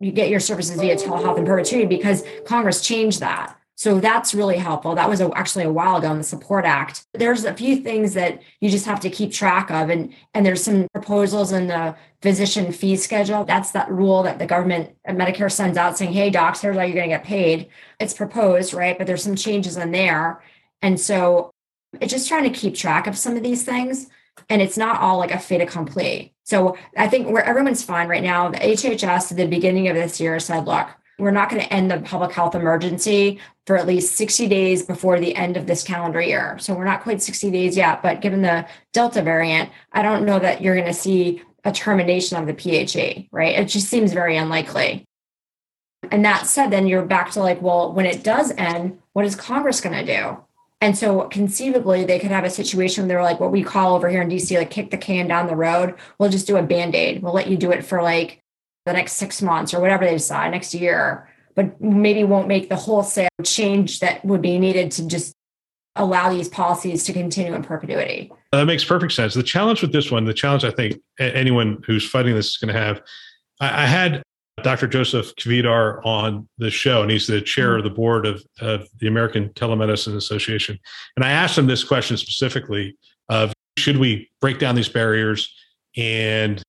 you 0.00 0.12
get 0.12 0.28
your 0.28 0.40
services 0.40 0.78
via 0.78 0.96
telehealth 0.96 1.38
in 1.38 1.46
perpetuity 1.46 1.86
because 1.86 2.22
Congress 2.46 2.82
changed 2.82 3.20
that. 3.20 3.56
So 3.78 4.00
that's 4.00 4.34
really 4.34 4.56
helpful. 4.56 4.94
That 4.94 5.08
was 5.08 5.20
a, 5.20 5.30
actually 5.34 5.64
a 5.64 5.72
while 5.72 5.96
ago 5.96 6.10
in 6.10 6.18
the 6.18 6.24
Support 6.24 6.64
Act. 6.64 7.04
There's 7.12 7.44
a 7.44 7.52
few 7.52 7.76
things 7.76 8.14
that 8.14 8.42
you 8.60 8.70
just 8.70 8.86
have 8.86 9.00
to 9.00 9.10
keep 9.10 9.32
track 9.32 9.70
of, 9.70 9.90
and 9.90 10.14
and 10.32 10.46
there's 10.46 10.64
some 10.64 10.88
proposals 10.94 11.52
in 11.52 11.66
the 11.66 11.94
physician 12.22 12.72
fee 12.72 12.96
schedule. 12.96 13.44
That's 13.44 13.72
that 13.72 13.90
rule 13.90 14.22
that 14.22 14.38
the 14.38 14.46
government 14.46 14.96
Medicare 15.06 15.52
sends 15.52 15.76
out 15.76 15.98
saying, 15.98 16.14
"Hey, 16.14 16.30
docs, 16.30 16.62
here's 16.62 16.74
how 16.76 16.84
you're 16.84 16.94
going 16.94 17.10
to 17.10 17.16
get 17.16 17.24
paid." 17.24 17.68
It's 18.00 18.14
proposed, 18.14 18.72
right? 18.72 18.96
But 18.96 19.06
there's 19.06 19.22
some 19.22 19.36
changes 19.36 19.76
in 19.76 19.90
there, 19.90 20.42
and 20.80 20.98
so 20.98 21.52
just 22.02 22.28
trying 22.28 22.44
to 22.44 22.58
keep 22.58 22.74
track 22.74 23.06
of 23.06 23.16
some 23.16 23.36
of 23.36 23.42
these 23.42 23.64
things 23.64 24.08
and 24.48 24.62
it's 24.62 24.76
not 24.76 25.00
all 25.00 25.18
like 25.18 25.32
a 25.32 25.38
fait 25.38 25.60
accompli. 25.60 26.34
So 26.44 26.76
I 26.96 27.08
think 27.08 27.28
where 27.28 27.44
everyone's 27.44 27.82
fine 27.82 28.08
right 28.08 28.22
now, 28.22 28.48
the 28.48 28.58
HHS 28.58 29.30
at 29.32 29.36
the 29.36 29.46
beginning 29.46 29.88
of 29.88 29.96
this 29.96 30.20
year 30.20 30.38
said, 30.38 30.66
look, 30.66 30.88
we're 31.18 31.30
not 31.30 31.48
going 31.48 31.62
to 31.62 31.72
end 31.72 31.90
the 31.90 32.00
public 32.00 32.32
health 32.32 32.54
emergency 32.54 33.40
for 33.66 33.76
at 33.76 33.86
least 33.86 34.16
60 34.16 34.46
days 34.48 34.82
before 34.82 35.18
the 35.18 35.34
end 35.34 35.56
of 35.56 35.66
this 35.66 35.82
calendar 35.82 36.20
year. 36.20 36.58
So 36.58 36.74
we're 36.74 36.84
not 36.84 37.02
quite 37.02 37.22
60 37.22 37.50
days 37.50 37.76
yet, 37.76 38.02
but 38.02 38.20
given 38.20 38.42
the 38.42 38.66
Delta 38.92 39.22
variant, 39.22 39.70
I 39.92 40.02
don't 40.02 40.26
know 40.26 40.38
that 40.38 40.60
you're 40.60 40.74
going 40.74 40.86
to 40.86 40.92
see 40.92 41.42
a 41.64 41.72
termination 41.72 42.36
of 42.36 42.46
the 42.46 42.54
PHE, 42.54 43.28
right? 43.32 43.58
It 43.58 43.64
just 43.64 43.88
seems 43.88 44.12
very 44.12 44.36
unlikely. 44.36 45.04
And 46.10 46.24
that 46.24 46.46
said, 46.46 46.70
then 46.70 46.86
you're 46.86 47.02
back 47.02 47.32
to 47.32 47.40
like, 47.40 47.60
well, 47.60 47.92
when 47.92 48.06
it 48.06 48.22
does 48.22 48.52
end, 48.52 48.98
what 49.14 49.24
is 49.24 49.34
Congress 49.34 49.80
going 49.80 50.06
to 50.06 50.16
do? 50.16 50.45
And 50.80 50.96
so 50.96 51.22
conceivably 51.28 52.04
they 52.04 52.18
could 52.18 52.30
have 52.30 52.44
a 52.44 52.50
situation 52.50 53.04
where 53.04 53.08
they're 53.08 53.22
like 53.22 53.40
what 53.40 53.52
we 53.52 53.62
call 53.62 53.94
over 53.94 54.08
here 54.08 54.22
in 54.22 54.28
DC, 54.28 54.56
like 54.56 54.70
kick 54.70 54.90
the 54.90 54.98
can 54.98 55.26
down 55.26 55.46
the 55.46 55.56
road. 55.56 55.94
We'll 56.18 56.30
just 56.30 56.46
do 56.46 56.56
a 56.56 56.62
band-aid. 56.62 57.22
We'll 57.22 57.32
let 57.32 57.48
you 57.48 57.56
do 57.56 57.72
it 57.72 57.84
for 57.84 58.02
like 58.02 58.42
the 58.84 58.92
next 58.92 59.14
six 59.14 59.40
months 59.42 59.74
or 59.74 59.80
whatever 59.80 60.04
they 60.04 60.12
decide 60.12 60.50
next 60.50 60.74
year, 60.74 61.28
but 61.54 61.80
maybe 61.80 62.24
won't 62.24 62.48
make 62.48 62.68
the 62.68 62.76
wholesale 62.76 63.28
change 63.42 64.00
that 64.00 64.24
would 64.24 64.42
be 64.42 64.58
needed 64.58 64.90
to 64.92 65.06
just 65.06 65.34
allow 65.96 66.30
these 66.30 66.48
policies 66.48 67.04
to 67.04 67.12
continue 67.12 67.54
in 67.54 67.62
perpetuity. 67.62 68.30
That 68.52 68.66
makes 68.66 68.84
perfect 68.84 69.12
sense. 69.12 69.34
The 69.34 69.42
challenge 69.42 69.82
with 69.82 69.92
this 69.92 70.10
one, 70.10 70.24
the 70.24 70.34
challenge 70.34 70.62
I 70.64 70.70
think 70.70 71.00
anyone 71.18 71.82
who's 71.86 72.08
fighting 72.08 72.34
this 72.34 72.48
is 72.48 72.56
going 72.58 72.72
to 72.72 72.80
have, 72.80 73.02
I, 73.60 73.86
had 73.86 74.22
Dr. 74.62 74.86
Joseph 74.86 75.34
Kvedar 75.36 76.04
on 76.04 76.48
the 76.58 76.70
show, 76.70 77.02
and 77.02 77.10
he's 77.10 77.26
the 77.26 77.40
chair 77.40 77.70
mm-hmm. 77.70 77.78
of 77.78 77.84
the 77.84 77.90
board 77.90 78.26
of, 78.26 78.44
of 78.60 78.88
the 78.98 79.06
American 79.06 79.50
Telemedicine 79.50 80.16
Association. 80.16 80.78
And 81.16 81.24
I 81.24 81.30
asked 81.30 81.58
him 81.58 81.66
this 81.66 81.84
question 81.84 82.16
specifically 82.16 82.96
of 83.28 83.52
should 83.76 83.98
we 83.98 84.30
break 84.40 84.58
down 84.58 84.74
these 84.74 84.88
barriers 84.88 85.54
and 85.96 86.62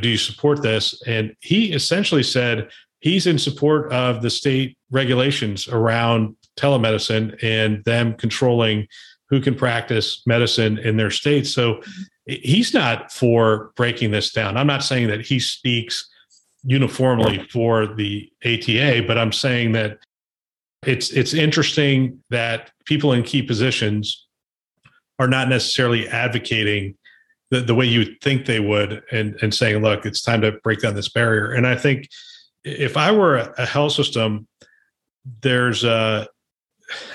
do 0.00 0.08
you 0.08 0.18
support 0.18 0.62
this? 0.62 1.00
And 1.06 1.34
he 1.40 1.72
essentially 1.72 2.22
said 2.22 2.68
he's 3.00 3.26
in 3.26 3.38
support 3.38 3.90
of 3.92 4.20
the 4.20 4.30
state 4.30 4.76
regulations 4.90 5.68
around 5.68 6.36
telemedicine 6.58 7.42
and 7.42 7.82
them 7.84 8.14
controlling 8.14 8.86
who 9.28 9.40
can 9.40 9.54
practice 9.54 10.22
medicine 10.26 10.78
in 10.78 10.96
their 10.96 11.10
state. 11.10 11.46
So 11.46 11.74
mm-hmm. 11.74 12.02
he's 12.42 12.74
not 12.74 13.10
for 13.10 13.72
breaking 13.74 14.10
this 14.10 14.32
down. 14.32 14.56
I'm 14.56 14.66
not 14.66 14.84
saying 14.84 15.08
that 15.08 15.24
he 15.24 15.40
speaks 15.40 16.08
uniformly 16.66 17.46
for 17.50 17.86
the 17.86 18.30
ATA, 18.44 19.04
but 19.06 19.16
I'm 19.16 19.32
saying 19.32 19.72
that 19.72 19.98
it's 20.84 21.10
it's 21.10 21.32
interesting 21.32 22.22
that 22.30 22.70
people 22.84 23.12
in 23.12 23.22
key 23.22 23.42
positions 23.42 24.26
are 25.18 25.28
not 25.28 25.48
necessarily 25.48 26.08
advocating 26.08 26.96
the, 27.50 27.60
the 27.60 27.74
way 27.74 27.86
you 27.86 28.16
think 28.20 28.44
they 28.44 28.60
would 28.60 29.02
and, 29.12 29.38
and 29.40 29.54
saying, 29.54 29.82
look, 29.82 30.04
it's 30.04 30.20
time 30.20 30.40
to 30.42 30.52
break 30.64 30.80
down 30.80 30.94
this 30.94 31.08
barrier. 31.08 31.52
And 31.52 31.66
I 31.66 31.76
think 31.76 32.08
if 32.64 32.96
I 32.96 33.12
were 33.12 33.36
a, 33.36 33.64
health 33.64 33.92
system, 33.92 34.46
there's 35.42 35.84
a 35.84 36.28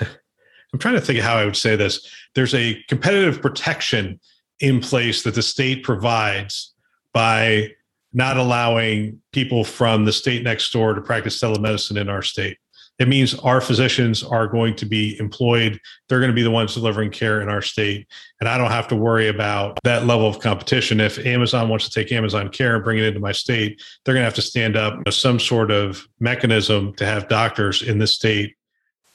I'm 0.00 0.78
trying 0.78 0.94
to 0.94 1.00
think 1.02 1.18
of 1.18 1.24
how 1.24 1.36
I 1.36 1.44
would 1.44 1.56
say 1.56 1.76
this. 1.76 2.10
There's 2.34 2.54
a 2.54 2.82
competitive 2.88 3.42
protection 3.42 4.18
in 4.60 4.80
place 4.80 5.22
that 5.24 5.34
the 5.34 5.42
state 5.42 5.82
provides 5.82 6.72
by 7.12 7.72
not 8.12 8.36
allowing 8.36 9.20
people 9.32 9.64
from 9.64 10.04
the 10.04 10.12
state 10.12 10.42
next 10.42 10.70
door 10.72 10.94
to 10.94 11.00
practice 11.00 11.40
telemedicine 11.40 11.96
in 11.96 12.08
our 12.08 12.22
state. 12.22 12.58
It 12.98 13.08
means 13.08 13.34
our 13.40 13.60
physicians 13.60 14.22
are 14.22 14.46
going 14.46 14.76
to 14.76 14.86
be 14.86 15.18
employed. 15.18 15.80
They're 16.08 16.20
going 16.20 16.30
to 16.30 16.34
be 16.34 16.42
the 16.42 16.50
ones 16.50 16.74
delivering 16.74 17.10
care 17.10 17.40
in 17.40 17.48
our 17.48 17.62
state. 17.62 18.06
And 18.38 18.48
I 18.48 18.58
don't 18.58 18.70
have 18.70 18.86
to 18.88 18.96
worry 18.96 19.28
about 19.28 19.78
that 19.82 20.06
level 20.06 20.28
of 20.28 20.40
competition. 20.40 21.00
If 21.00 21.18
Amazon 21.18 21.68
wants 21.68 21.88
to 21.88 21.90
take 21.90 22.12
Amazon 22.12 22.50
Care 22.50 22.76
and 22.76 22.84
bring 22.84 22.98
it 22.98 23.04
into 23.04 23.18
my 23.18 23.32
state, 23.32 23.82
they're 24.04 24.14
going 24.14 24.22
to 24.22 24.26
have 24.26 24.34
to 24.34 24.42
stand 24.42 24.76
up 24.76 25.10
some 25.10 25.40
sort 25.40 25.70
of 25.70 26.06
mechanism 26.20 26.94
to 26.96 27.06
have 27.06 27.28
doctors 27.28 27.82
in 27.82 27.98
the 27.98 28.06
state 28.06 28.54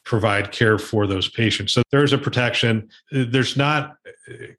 provide 0.04 0.52
care 0.52 0.80
for 0.80 1.06
those 1.06 1.30
patients. 1.30 1.74
So 1.74 1.82
there's 1.92 2.14
a 2.14 2.18
protection. 2.18 2.90
There's 3.12 3.56
not 3.56 3.96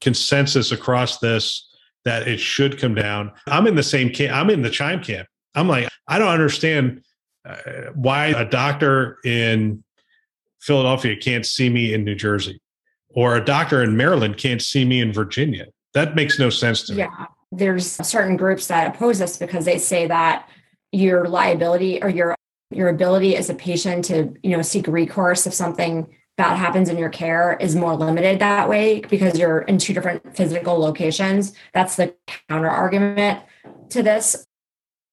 consensus 0.01 0.72
across 0.72 1.18
this 1.18 1.67
that 2.09 2.27
it 2.27 2.40
should 2.40 2.79
come 2.79 2.94
down. 2.94 3.31
I'm 3.47 3.66
in 3.66 3.75
the 3.75 3.83
same 3.83 4.09
camp. 4.09 4.35
I'm 4.35 4.49
in 4.49 4.62
the 4.62 4.71
Chime 4.71 5.03
camp. 5.03 5.29
I'm 5.55 5.68
like, 5.68 5.88
I 6.07 6.18
don't 6.18 6.29
understand 6.29 7.03
uh, 7.44 7.57
why 7.94 8.29
a 8.29 8.47
doctor 8.49 9.18
in 9.27 9.85
Philadelphia 10.59 11.16
can't 11.16 11.44
see 11.44 11.68
me 11.68 11.92
in 11.92 12.05
New 12.05 12.14
Jersey 12.14 12.62
or 13.11 13.37
a 13.37 13.44
doctor 13.44 13.83
in 13.83 13.94
Maryland 13.94 14.38
can't 14.38 14.62
see 14.62 14.87
me 14.87 15.03
in 15.03 15.12
Virginia. 15.12 15.66
That 15.92 16.14
makes 16.14 16.38
no 16.38 16.49
sense 16.49 16.83
to 16.85 16.94
me. 16.94 17.01
Yeah. 17.01 17.27
There's 17.53 17.87
certain 17.87 18.37
groups 18.37 18.68
that 18.68 18.94
oppose 18.94 19.21
us 19.21 19.37
because 19.37 19.66
they 19.66 19.79
say 19.79 20.07
that 20.07 20.49
your 20.92 21.29
liability 21.29 22.03
or 22.03 22.09
your 22.09 22.35
your 22.71 22.88
ability 22.88 23.37
as 23.37 23.51
a 23.51 23.55
patient 23.55 24.05
to, 24.07 24.35
you 24.42 24.51
know, 24.51 24.62
seek 24.62 24.87
recourse 24.87 25.47
if 25.47 25.55
something 25.55 26.07
that 26.38 26.57
happens 26.57 26.88
in 26.88 26.96
your 26.96 27.09
care 27.09 27.57
is 27.61 27.74
more 27.74 27.94
limited 27.96 28.38
that 28.38 28.68
way 28.68 29.01
because 29.01 29.37
you're 29.37 29.62
in 29.62 29.77
two 29.77 29.92
different 29.92 30.37
physical 30.37 30.79
locations. 30.79 31.53
That's 31.74 31.96
the 31.96 32.14
counter 32.48 32.70
argument 32.70 33.42
to 33.90 34.05
this. 34.05 34.46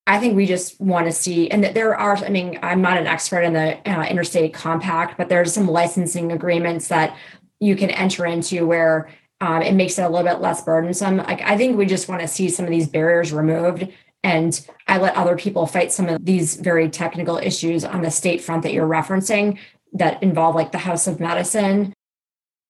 I 0.07 0.19
think 0.19 0.35
we 0.35 0.45
just 0.45 0.79
want 0.79 1.07
to 1.07 1.11
see, 1.11 1.49
and 1.49 1.63
there 1.63 1.95
are, 1.95 2.15
I 2.17 2.29
mean, 2.29 2.59
I'm 2.61 2.79
not 2.79 2.97
an 2.97 3.07
expert 3.07 3.41
in 3.41 3.53
the 3.53 3.77
uh, 3.89 4.05
interstate 4.05 4.53
compact, 4.53 5.17
but 5.17 5.27
there's 5.27 5.51
some 5.51 5.67
licensing 5.67 6.31
agreements 6.31 6.89
that 6.89 7.17
you 7.59 7.75
can 7.75 7.89
enter 7.89 8.27
into 8.27 8.67
where 8.67 9.09
um, 9.41 9.63
it 9.63 9.73
makes 9.73 9.97
it 9.97 10.03
a 10.03 10.09
little 10.09 10.27
bit 10.27 10.41
less 10.41 10.63
burdensome. 10.63 11.17
Like, 11.17 11.41
I 11.41 11.57
think 11.57 11.75
we 11.75 11.87
just 11.87 12.07
want 12.07 12.21
to 12.21 12.27
see 12.27 12.49
some 12.49 12.65
of 12.65 12.71
these 12.71 12.87
barriers 12.87 13.33
removed. 13.33 13.87
And 14.23 14.67
I 14.87 14.99
let 14.99 15.15
other 15.15 15.37
people 15.37 15.65
fight 15.65 15.91
some 15.91 16.07
of 16.07 16.23
these 16.23 16.55
very 16.55 16.89
technical 16.89 17.37
issues 17.37 17.83
on 17.83 18.01
the 18.01 18.11
state 18.11 18.41
front 18.41 18.63
that 18.63 18.73
you're 18.73 18.87
referencing 18.87 19.59
that 19.95 20.21
involve 20.21 20.55
like 20.55 20.71
the 20.71 20.77
House 20.77 21.07
of 21.07 21.19
Medicine. 21.19 21.93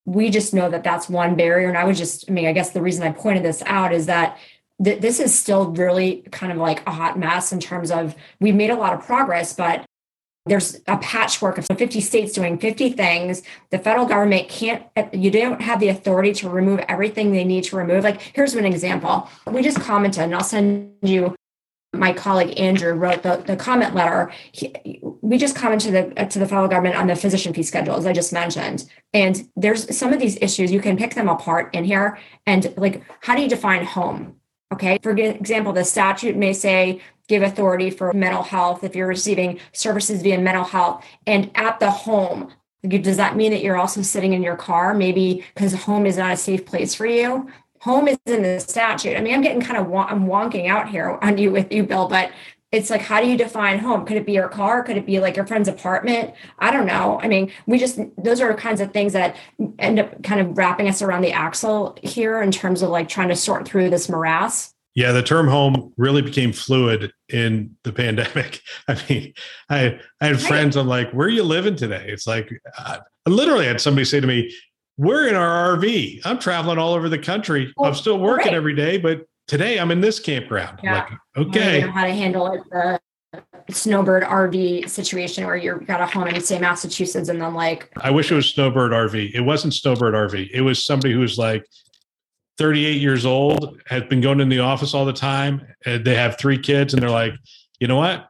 We 0.05 0.29
just 0.29 0.53
know 0.53 0.69
that 0.69 0.83
that's 0.83 1.09
one 1.09 1.35
barrier. 1.35 1.67
And 1.67 1.77
I 1.77 1.83
would 1.83 1.95
just, 1.95 2.29
I 2.29 2.33
mean, 2.33 2.45
I 2.45 2.53
guess 2.53 2.69
the 2.69 2.81
reason 2.81 3.03
I 3.03 3.11
pointed 3.11 3.43
this 3.43 3.63
out 3.65 3.91
is 3.91 4.05
that 4.05 4.37
th- 4.83 5.01
this 5.01 5.19
is 5.19 5.37
still 5.37 5.71
really 5.71 6.23
kind 6.31 6.51
of 6.51 6.59
like 6.59 6.87
a 6.87 6.91
hot 6.91 7.17
mess 7.17 7.51
in 7.51 7.59
terms 7.59 7.91
of 7.91 8.15
we've 8.39 8.55
made 8.55 8.69
a 8.69 8.75
lot 8.75 8.93
of 8.93 9.03
progress, 9.03 9.53
but 9.53 9.83
there's 10.45 10.79
a 10.87 10.97
patchwork 10.97 11.57
of 11.57 11.65
50 11.65 11.99
states 12.01 12.33
doing 12.33 12.59
50 12.59 12.91
things. 12.91 13.41
The 13.71 13.79
federal 13.79 14.05
government 14.05 14.47
can't, 14.47 14.83
you 15.11 15.31
don't 15.31 15.59
have 15.59 15.79
the 15.79 15.87
authority 15.87 16.33
to 16.33 16.49
remove 16.49 16.81
everything 16.81 17.31
they 17.31 17.43
need 17.43 17.63
to 17.65 17.75
remove. 17.75 18.03
Like, 18.03 18.21
here's 18.21 18.53
an 18.53 18.63
example. 18.63 19.27
We 19.47 19.63
just 19.63 19.79
commented, 19.79 20.21
and 20.21 20.35
I'll 20.35 20.43
send 20.43 20.91
you 21.01 21.35
my 21.97 22.13
colleague 22.13 22.59
Andrew 22.59 22.93
wrote 22.93 23.23
the, 23.23 23.43
the 23.45 23.55
comment 23.55 23.95
letter. 23.95 24.31
He, 24.51 24.99
we 25.21 25.37
just 25.37 25.55
commented 25.55 25.87
to 25.87 25.91
the 25.91 26.25
to 26.25 26.39
the 26.39 26.47
federal 26.47 26.67
government 26.67 26.95
on 26.95 27.07
the 27.07 27.15
physician 27.15 27.53
fee 27.53 27.63
schedule, 27.63 27.95
as 27.95 28.05
I 28.05 28.13
just 28.13 28.33
mentioned. 28.33 28.89
And 29.13 29.47
there's 29.55 29.95
some 29.95 30.13
of 30.13 30.19
these 30.19 30.37
issues 30.41 30.71
you 30.71 30.81
can 30.81 30.97
pick 30.97 31.15
them 31.15 31.29
apart 31.29 31.73
in 31.73 31.83
here. 31.83 32.17
And 32.45 32.73
like, 32.77 33.03
how 33.21 33.35
do 33.35 33.41
you 33.41 33.49
define 33.49 33.85
home? 33.85 34.35
Okay. 34.73 34.99
For 35.01 35.11
example, 35.11 35.73
the 35.73 35.83
statute 35.83 36.35
may 36.35 36.53
say 36.53 37.01
give 37.27 37.43
authority 37.43 37.89
for 37.89 38.13
mental 38.13 38.43
health 38.43 38.83
if 38.83 38.95
you're 38.95 39.07
receiving 39.07 39.59
services 39.73 40.21
via 40.21 40.39
mental 40.39 40.63
health 40.63 41.03
and 41.25 41.51
at 41.55 41.79
the 41.79 41.89
home. 41.89 42.51
Does 42.87 43.17
that 43.17 43.35
mean 43.35 43.51
that 43.51 43.63
you're 43.63 43.77
also 43.77 44.03
sitting 44.03 44.33
in 44.33 44.43
your 44.43 44.55
car? 44.55 44.93
Maybe 44.93 45.43
because 45.53 45.73
home 45.73 46.05
is 46.05 46.17
not 46.17 46.33
a 46.33 46.37
safe 46.37 46.65
place 46.65 46.93
for 46.93 47.07
you. 47.07 47.49
Home 47.85 48.07
is 48.07 48.17
in 48.25 48.41
the 48.41 48.59
statute. 48.59 49.15
I 49.15 49.21
mean, 49.21 49.35
I'm 49.35 49.41
getting 49.41 49.61
kind 49.61 49.77
of 49.77 49.93
I'm 49.93 50.25
wonking 50.25 50.67
out 50.67 50.89
here 50.89 51.19
on 51.21 51.37
you 51.37 51.51
with 51.51 51.71
you, 51.71 51.83
Bill, 51.83 52.07
but 52.07 52.31
it's 52.71 52.89
like 52.89 53.01
how 53.01 53.21
do 53.21 53.27
you 53.27 53.37
define 53.37 53.77
home? 53.77 54.07
Could 54.07 54.17
it 54.17 54.25
be 54.25 54.31
your 54.31 54.49
car? 54.49 54.81
Could 54.81 54.97
it 54.97 55.05
be 55.05 55.19
like 55.19 55.35
your 55.35 55.45
friend's 55.45 55.67
apartment? 55.67 56.33
I 56.57 56.71
don't 56.71 56.87
know. 56.87 57.19
I 57.21 57.27
mean 57.27 57.51
we 57.67 57.77
just 57.77 57.99
those 58.17 58.41
are 58.41 58.51
kinds 58.55 58.81
of 58.81 58.91
things 58.91 59.13
that 59.13 59.35
end 59.77 59.99
up 59.99 60.23
kind 60.23 60.41
of 60.41 60.57
wrapping 60.57 60.89
us 60.89 61.03
around 61.03 61.21
the 61.21 61.31
axle 61.31 61.95
here 62.01 62.41
in 62.41 62.51
terms 62.51 62.81
of 62.81 62.89
like 62.89 63.07
trying 63.07 63.29
to 63.29 63.35
sort 63.35 63.67
through 63.67 63.91
this 63.91 64.09
morass. 64.09 64.73
Yeah 64.95 65.11
the 65.11 65.21
term 65.21 65.47
home 65.47 65.93
really 65.95 66.23
became 66.23 66.53
fluid 66.53 67.11
in 67.29 67.77
the 67.83 67.93
pandemic. 67.93 68.61
I 68.87 68.99
mean 69.07 69.33
i 69.69 69.99
i 70.21 70.25
had 70.25 70.41
friends 70.41 70.75
i'm 70.75 70.87
like 70.87 71.11
where 71.11 71.27
are 71.27 71.29
you 71.29 71.43
living 71.43 71.75
today? 71.75 72.07
It's 72.07 72.25
like 72.25 72.49
uh, 72.79 72.97
i 73.27 73.29
literally 73.29 73.67
had 73.67 73.79
somebody 73.79 74.05
say 74.05 74.19
to 74.19 74.25
me 74.25 74.51
we're 74.97 75.27
in 75.27 75.35
our 75.35 75.77
rv 75.77 76.21
i'm 76.25 76.39
traveling 76.39 76.77
all 76.77 76.93
over 76.93 77.09
the 77.09 77.19
country 77.19 77.73
well, 77.77 77.89
i'm 77.89 77.95
still 77.95 78.19
working 78.19 78.47
right. 78.47 78.55
every 78.55 78.75
day 78.75 78.97
but 78.97 79.25
today 79.47 79.79
I'm 79.79 79.91
in 79.91 80.01
this 80.01 80.19
campground. 80.19 80.79
Yeah. 80.83 81.07
Like, 81.35 81.47
okay. 81.47 81.79
how 81.81 82.05
to 82.05 82.13
handle 82.13 82.51
it, 82.51 82.61
the 82.71 82.99
snowbird 83.73 84.23
RV 84.23 84.89
situation 84.89 85.45
where 85.45 85.57
you've 85.57 85.85
got 85.87 86.01
a 86.01 86.05
home 86.05 86.27
in 86.27 86.39
say 86.41 86.59
Massachusetts 86.59 87.29
and 87.29 87.41
then 87.41 87.53
like 87.53 87.91
I 87.97 88.11
wish 88.11 88.31
it 88.31 88.35
was 88.35 88.47
snowbird 88.47 88.91
RV. 88.91 89.31
It 89.33 89.41
wasn't 89.41 89.73
snowbird 89.73 90.13
RV. 90.13 90.51
It 90.53 90.61
was 90.61 90.85
somebody 90.85 91.13
who 91.13 91.19
was 91.19 91.37
like 91.37 91.65
38 92.57 93.01
years 93.01 93.25
old, 93.25 93.81
had 93.87 94.07
been 94.07 94.21
going 94.21 94.39
in 94.39 94.49
the 94.49 94.59
office 94.59 94.93
all 94.93 95.03
the 95.03 95.13
time. 95.13 95.65
And 95.85 96.05
they 96.05 96.15
have 96.15 96.37
three 96.37 96.57
kids 96.57 96.93
and 96.93 97.01
they're 97.01 97.09
like, 97.09 97.33
you 97.79 97.87
know 97.87 97.97
what? 97.97 98.27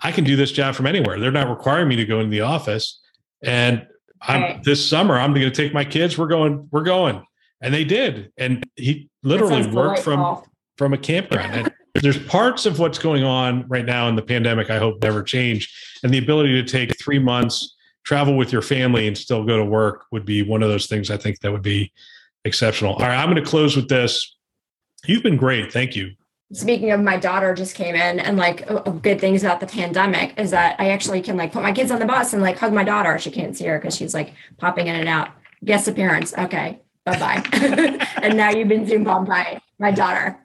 I 0.00 0.12
can 0.12 0.24
do 0.24 0.36
this 0.36 0.52
job 0.52 0.74
from 0.74 0.86
anywhere. 0.86 1.18
They're 1.18 1.30
not 1.30 1.48
requiring 1.48 1.88
me 1.88 1.96
to 1.96 2.04
go 2.04 2.20
into 2.20 2.30
the 2.30 2.42
office. 2.42 3.00
And 3.42 3.86
I'm 4.26 4.62
this 4.62 4.86
summer, 4.86 5.14
I'm 5.14 5.32
going 5.32 5.44
to 5.44 5.50
take 5.50 5.74
my 5.74 5.84
kids. 5.84 6.16
We're 6.16 6.26
going, 6.26 6.68
we're 6.70 6.82
going. 6.82 7.24
And 7.60 7.72
they 7.72 7.84
did. 7.84 8.32
And 8.36 8.68
he 8.76 9.08
literally 9.22 9.66
worked 9.66 10.00
from 10.00 10.42
from 10.76 10.92
a 10.92 10.98
campground. 10.98 11.54
And 11.54 11.72
there's 12.02 12.18
parts 12.18 12.66
of 12.66 12.78
what's 12.78 12.98
going 12.98 13.22
on 13.22 13.66
right 13.68 13.84
now 13.84 14.08
in 14.08 14.16
the 14.16 14.22
pandemic 14.22 14.70
i 14.70 14.78
hope 14.78 15.02
never 15.02 15.22
change. 15.22 15.72
And 16.02 16.12
the 16.12 16.18
ability 16.18 16.60
to 16.60 16.64
take 16.64 16.98
three 16.98 17.18
months 17.18 17.74
travel 18.04 18.36
with 18.36 18.52
your 18.52 18.62
family 18.62 19.06
and 19.06 19.16
still 19.16 19.44
go 19.44 19.56
to 19.56 19.64
work 19.64 20.04
would 20.12 20.26
be 20.26 20.42
one 20.42 20.62
of 20.62 20.68
those 20.68 20.86
things 20.86 21.10
i 21.10 21.16
think 21.16 21.40
that 21.40 21.52
would 21.52 21.62
be 21.62 21.92
exceptional. 22.44 22.94
All 22.94 23.00
right 23.00 23.16
i'm 23.16 23.30
going 23.30 23.42
to 23.42 23.48
close 23.48 23.76
with 23.76 23.88
this. 23.88 24.36
You've 25.06 25.22
been 25.22 25.36
great. 25.36 25.72
Thank 25.72 25.96
you 25.96 26.14
speaking 26.52 26.90
of 26.90 27.00
my 27.00 27.16
daughter 27.16 27.54
just 27.54 27.74
came 27.74 27.94
in 27.94 28.20
and 28.20 28.36
like 28.36 28.66
good 29.02 29.20
things 29.20 29.42
about 29.42 29.60
the 29.60 29.66
pandemic 29.66 30.38
is 30.38 30.50
that 30.50 30.78
i 30.78 30.90
actually 30.90 31.20
can 31.20 31.36
like 31.36 31.52
put 31.52 31.62
my 31.62 31.72
kids 31.72 31.90
on 31.90 31.98
the 31.98 32.06
bus 32.06 32.32
and 32.32 32.42
like 32.42 32.58
hug 32.58 32.72
my 32.72 32.84
daughter 32.84 33.18
she 33.18 33.30
can't 33.30 33.56
see 33.56 33.64
her 33.64 33.78
because 33.78 33.96
she's 33.96 34.14
like 34.14 34.34
popping 34.58 34.86
in 34.86 34.94
and 34.94 35.08
out 35.08 35.30
guest 35.64 35.88
appearance 35.88 36.34
okay 36.36 36.78
bye 37.04 37.18
bye. 37.18 37.42
and 38.22 38.36
now 38.36 38.50
you've 38.50 38.68
been 38.68 38.86
Zoom 38.86 39.04
bombed 39.04 39.28
by 39.28 39.60
my 39.78 39.90
daughter. 39.90 40.38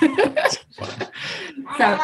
so, 1.76 1.98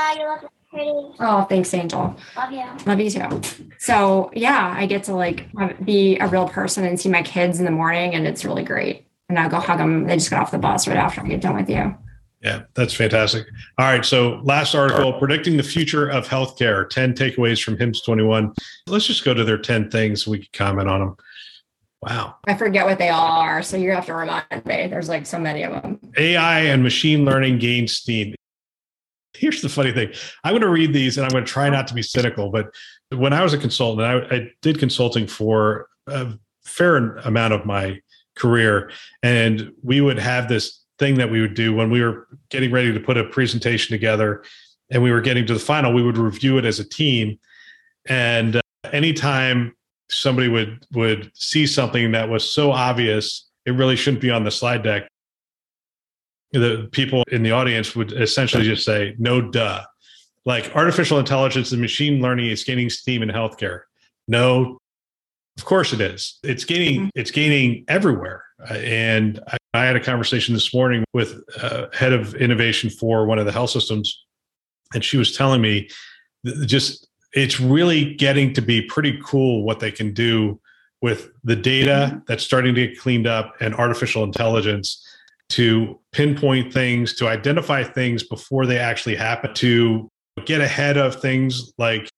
oh, 1.21 1.47
thanks, 1.49 1.73
Angel. 1.75 2.15
Love 2.37 2.53
you. 2.53 2.65
Love 2.87 3.01
you 3.01 3.11
too. 3.11 3.41
So, 3.79 4.31
yeah, 4.35 4.75
I 4.77 4.87
get 4.87 5.05
to 5.05 5.15
like 5.15 5.49
be 5.85 6.19
a 6.19 6.27
real 6.27 6.49
person 6.49 6.85
and 6.85 6.99
see 6.99 7.09
my 7.09 7.23
kids 7.23 7.59
in 7.59 7.65
the 7.65 7.71
morning, 7.71 8.15
and 8.15 8.27
it's 8.27 8.45
really 8.45 8.65
great. 8.65 9.07
And 9.29 9.39
I'll 9.39 9.49
go 9.49 9.59
hug 9.59 9.79
them. 9.79 10.07
They 10.07 10.17
just 10.17 10.31
got 10.31 10.43
off 10.43 10.51
the 10.51 10.59
bus 10.59 10.87
right 10.87 10.97
after 10.97 11.23
I 11.23 11.29
get 11.29 11.41
done 11.41 11.57
with 11.57 11.71
you. 11.71 11.97
Yeah, 12.45 12.65
that's 12.75 12.93
fantastic. 12.93 13.47
All 13.79 13.87
right. 13.87 14.05
So, 14.05 14.41
last 14.45 14.75
article 14.75 15.15
predicting 15.15 15.57
the 15.57 15.63
future 15.63 16.11
of 16.11 16.29
healthcare 16.29 16.89
10 16.91 17.15
takeaways 17.15 17.63
from 17.63 17.79
HIMSS 17.79 18.05
21. 18.05 18.53
Let's 18.87 19.07
just 19.07 19.25
go 19.25 19.33
to 19.33 19.45
their 19.45 19.57
10 19.57 19.91
things. 19.91 20.27
We 20.27 20.41
can 20.41 20.49
comment 20.53 20.89
on 20.89 21.01
them. 21.01 21.17
Wow. 22.03 22.37
I 22.47 22.55
forget 22.55 22.85
what 22.85 22.99
they 22.99 23.09
all 23.09 23.41
are. 23.41 23.63
So 23.63 23.79
you 23.79 23.93
have 23.93 24.05
to 24.07 24.15
remind 24.15 24.45
me. 24.67 24.89
There's 24.89 25.09
like 25.09 25.25
so 25.25 25.39
many 25.39 25.63
of 25.63 25.73
them. 25.73 25.99
AI 26.19 26.61
and 26.61 26.83
machine 26.83 27.25
learning 27.25 27.61
gain 27.61 27.89
steam. 27.89 28.35
Here's 29.33 29.63
the 29.63 29.71
funny 29.71 29.93
thing. 29.93 30.13
I'm 30.45 30.53
going 30.53 30.61
to 30.61 30.69
read 30.69 30.93
these 30.93 31.17
and 31.17 31.25
I'm 31.25 31.33
going 31.33 31.47
to 31.47 31.51
try 31.51 31.71
not 31.71 31.89
to 31.89 31.95
be 31.95 32.03
cynical. 32.03 32.51
But 32.51 32.75
when 33.09 33.33
I 33.33 33.43
was 33.43 33.55
a 33.55 33.59
consultant, 33.59 34.07
I, 34.07 34.37
I 34.37 34.51
did 34.61 34.79
consulting 34.79 35.27
for 35.27 35.89
a 36.07 36.35
fair 36.67 37.17
amount 37.17 37.55
of 37.55 37.65
my 37.65 38.01
career. 38.37 38.91
And 39.23 39.73
we 39.83 40.03
would 40.03 40.19
have 40.19 40.47
this 40.47 40.84
thing 40.99 41.17
that 41.17 41.31
we 41.31 41.41
would 41.41 41.55
do 41.55 41.75
when 41.75 41.91
we 41.91 42.03
were 42.03 42.29
getting 42.51 42.71
ready 42.71 42.93
to 42.93 43.01
put 43.01 43.17
a 43.17 43.25
presentation 43.25 43.93
together 43.93 44.45
and 44.91 45.03
we 45.03 45.11
were 45.11 45.21
getting 45.21 45.47
to 45.47 45.55
the 45.55 45.61
final, 45.61 45.93
we 45.93 46.03
would 46.03 46.19
review 46.19 46.59
it 46.59 46.65
as 46.65 46.79
a 46.79 46.89
team. 46.89 47.39
And 48.07 48.57
uh, 48.57 48.61
anytime 48.93 49.75
somebody 50.11 50.49
would 50.49 50.87
would 50.93 51.31
see 51.35 51.67
something 51.67 52.13
that 52.13 52.29
was 52.29 52.49
so 52.49 52.71
obvious 52.71 53.51
it 53.67 53.73
really 53.73 53.97
shouldn't 53.97 54.21
be 54.21 54.31
on 54.31 54.45
the 54.45 54.51
slide 54.51 54.83
deck. 54.83 55.09
The 56.53 56.89
people 56.93 57.25
in 57.33 57.43
the 57.43 57.51
audience 57.51 57.97
would 57.97 58.13
essentially 58.13 58.65
just 58.65 58.85
say 58.85 59.15
no 59.19 59.41
duh. 59.41 59.85
Like 60.45 60.75
artificial 60.77 61.19
intelligence 61.19 61.73
and 61.73 61.81
machine 61.81 62.21
learning 62.21 62.51
is 62.51 62.65
gaining 62.65 62.91
steam 62.91 63.23
in 63.23 63.31
healthcare. 63.31 63.83
No. 64.29 64.79
Of 65.57 65.65
course 65.65 65.93
it 65.93 66.01
is. 66.01 66.39
It's 66.43 66.65
gaining 66.65 67.01
mm-hmm. 67.03 67.09
it's 67.15 67.31
gaining 67.31 67.85
everywhere. 67.89 68.45
Uh, 68.61 68.75
and 68.75 69.41
I, 69.49 69.57
I, 69.75 69.85
had 69.85 69.97
a 69.97 70.01
conversation 70.01 70.55
this 70.55 70.73
morning 70.73 71.05
with 71.13 71.43
uh, 71.61 71.87
head 71.93 72.13
of 72.13 72.35
innovation 72.37 72.89
for 72.89 73.27
one 73.27 73.39
of 73.39 73.47
the 73.47 73.53
health 73.53 73.71
systems 73.71 74.25
and 74.95 75.05
she 75.05 75.17
was 75.17 75.37
telling 75.37 75.61
me 75.61 75.89
just 76.67 77.09
it's 77.33 77.61
really 77.61 78.15
getting 78.15 78.53
to 78.55 78.63
be 78.63 78.83
pretty 78.83 79.19
cool 79.25 79.65
what 79.65 79.81
they 79.81 79.91
can 79.91 80.15
do 80.15 80.61
with 81.03 81.31
the 81.43 81.57
data 81.57 82.23
that's 82.27 82.45
starting 82.45 82.75
to 82.75 82.87
get 82.87 82.99
cleaned 82.99 83.27
up 83.27 83.55
and 83.61 83.75
artificial 83.75 84.25
intelligence 84.25 85.05
to 85.51 86.01
pinpoint 86.13 86.73
things, 86.73 87.15
to 87.17 87.29
identify 87.29 87.85
things 87.85 88.23
before 88.23 88.65
they 88.65 88.79
actually 88.79 89.15
happen, 89.15 89.53
to 89.55 90.09
get 90.47 90.61
ahead 90.61 90.97
of 90.97 91.21
things 91.21 91.73
like 91.77 92.09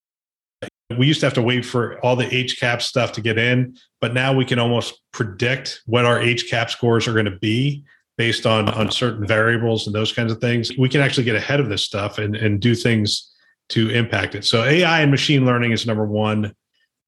we 0.97 1.07
used 1.07 1.21
to 1.21 1.27
have 1.27 1.35
to 1.35 1.43
wait 1.43 1.65
for 1.65 1.99
all 2.01 2.15
the 2.15 2.27
HCAHPS 2.27 2.83
stuff 2.83 3.13
to 3.13 3.21
get 3.21 3.39
in, 3.39 3.77
but 4.01 4.15
now 4.15 4.33
we 4.33 4.45
can 4.45 4.59
almost 4.59 5.01
predict 5.13 5.83
what 5.87 6.05
our 6.05 6.19
HCAHPS 6.19 6.71
scores 6.71 7.09
are 7.09 7.13
going 7.13 7.25
to 7.25 7.39
be 7.39 7.85
based 8.17 8.47
on 8.47 8.69
on 8.71 8.91
certain 8.91 9.27
variables 9.27 9.87
and 9.87 9.95
those 9.95 10.13
kinds 10.13 10.33
of 10.33 10.41
things. 10.41 10.71
We 10.79 10.89
can 10.89 11.01
actually 11.01 11.25
get 11.25 11.37
ahead 11.37 11.61
of 11.61 11.69
this 11.69 11.83
stuff 11.83 12.19
and, 12.19 12.37
and 12.37 12.61
do 12.61 12.75
things 12.75 13.33
to 13.71 13.91
impact 13.91 14.35
it. 14.35 14.45
So 14.45 14.63
AI 14.63 15.01
and 15.01 15.11
machine 15.11 15.45
learning 15.45 15.73
is 15.73 15.87
number 15.87 16.07
one. 16.07 16.55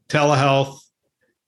Telehealth 0.08 0.80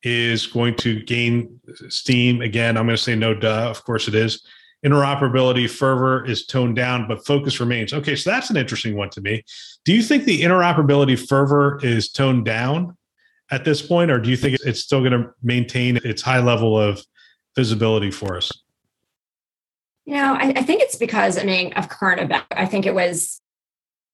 is 0.03 0.47
going 0.47 0.77
to 0.77 1.03
gain 1.03 1.61
steam. 1.89 2.43
Again, 2.43 2.77
I'm 2.77 2.87
going 2.87 2.97
to 2.97 3.03
say 3.03 3.17
no 3.17 3.35
duh. 3.35 3.69
Of 3.69 3.85
course 3.85 4.09
it 4.09 4.15
is. 4.15 4.47
Interoperability 4.85 5.69
fervor 5.69 6.25
is 6.25 6.47
toned 6.47 6.77
down, 6.77 7.07
but 7.07 7.27
focus 7.27 7.61
remains. 7.61 7.93
Okay, 7.93 8.17
so 8.17 8.31
that's 8.31 8.49
an 8.49 8.57
interesting 8.57 8.97
one 8.97 9.11
to 9.11 9.21
me. 9.21 9.45
Do 9.85 9.93
you 9.93 10.03
think 10.03 10.25
the 10.25 10.41
interoperability 10.41 11.19
fervor 11.29 11.79
is 11.83 12.11
toned 12.11 12.47
down 12.47 12.97
at 13.51 13.65
this 13.65 13.83
point, 13.83 14.11
or 14.11 14.19
do 14.19 14.31
you 14.31 14.37
think 14.37 14.59
it's 14.65 14.81
still 14.81 15.01
going 15.01 15.13
to 15.13 15.31
maintain 15.43 15.99
its 15.99 16.23
high 16.23 16.41
level 16.41 16.81
of 16.81 17.03
visibility 17.57 18.11
for 18.11 18.37
us? 18.37 18.51
You 20.07 20.15
know, 20.15 20.35
I, 20.35 20.55
I 20.57 20.63
think 20.63 20.81
it's 20.81 20.97
because, 20.97 21.37
I 21.37 21.43
mean, 21.43 21.73
of 21.75 21.89
current 21.91 22.23
event. 22.23 22.45
I 22.51 22.65
think 22.65 22.87
it 22.87 22.95
was 22.95 23.41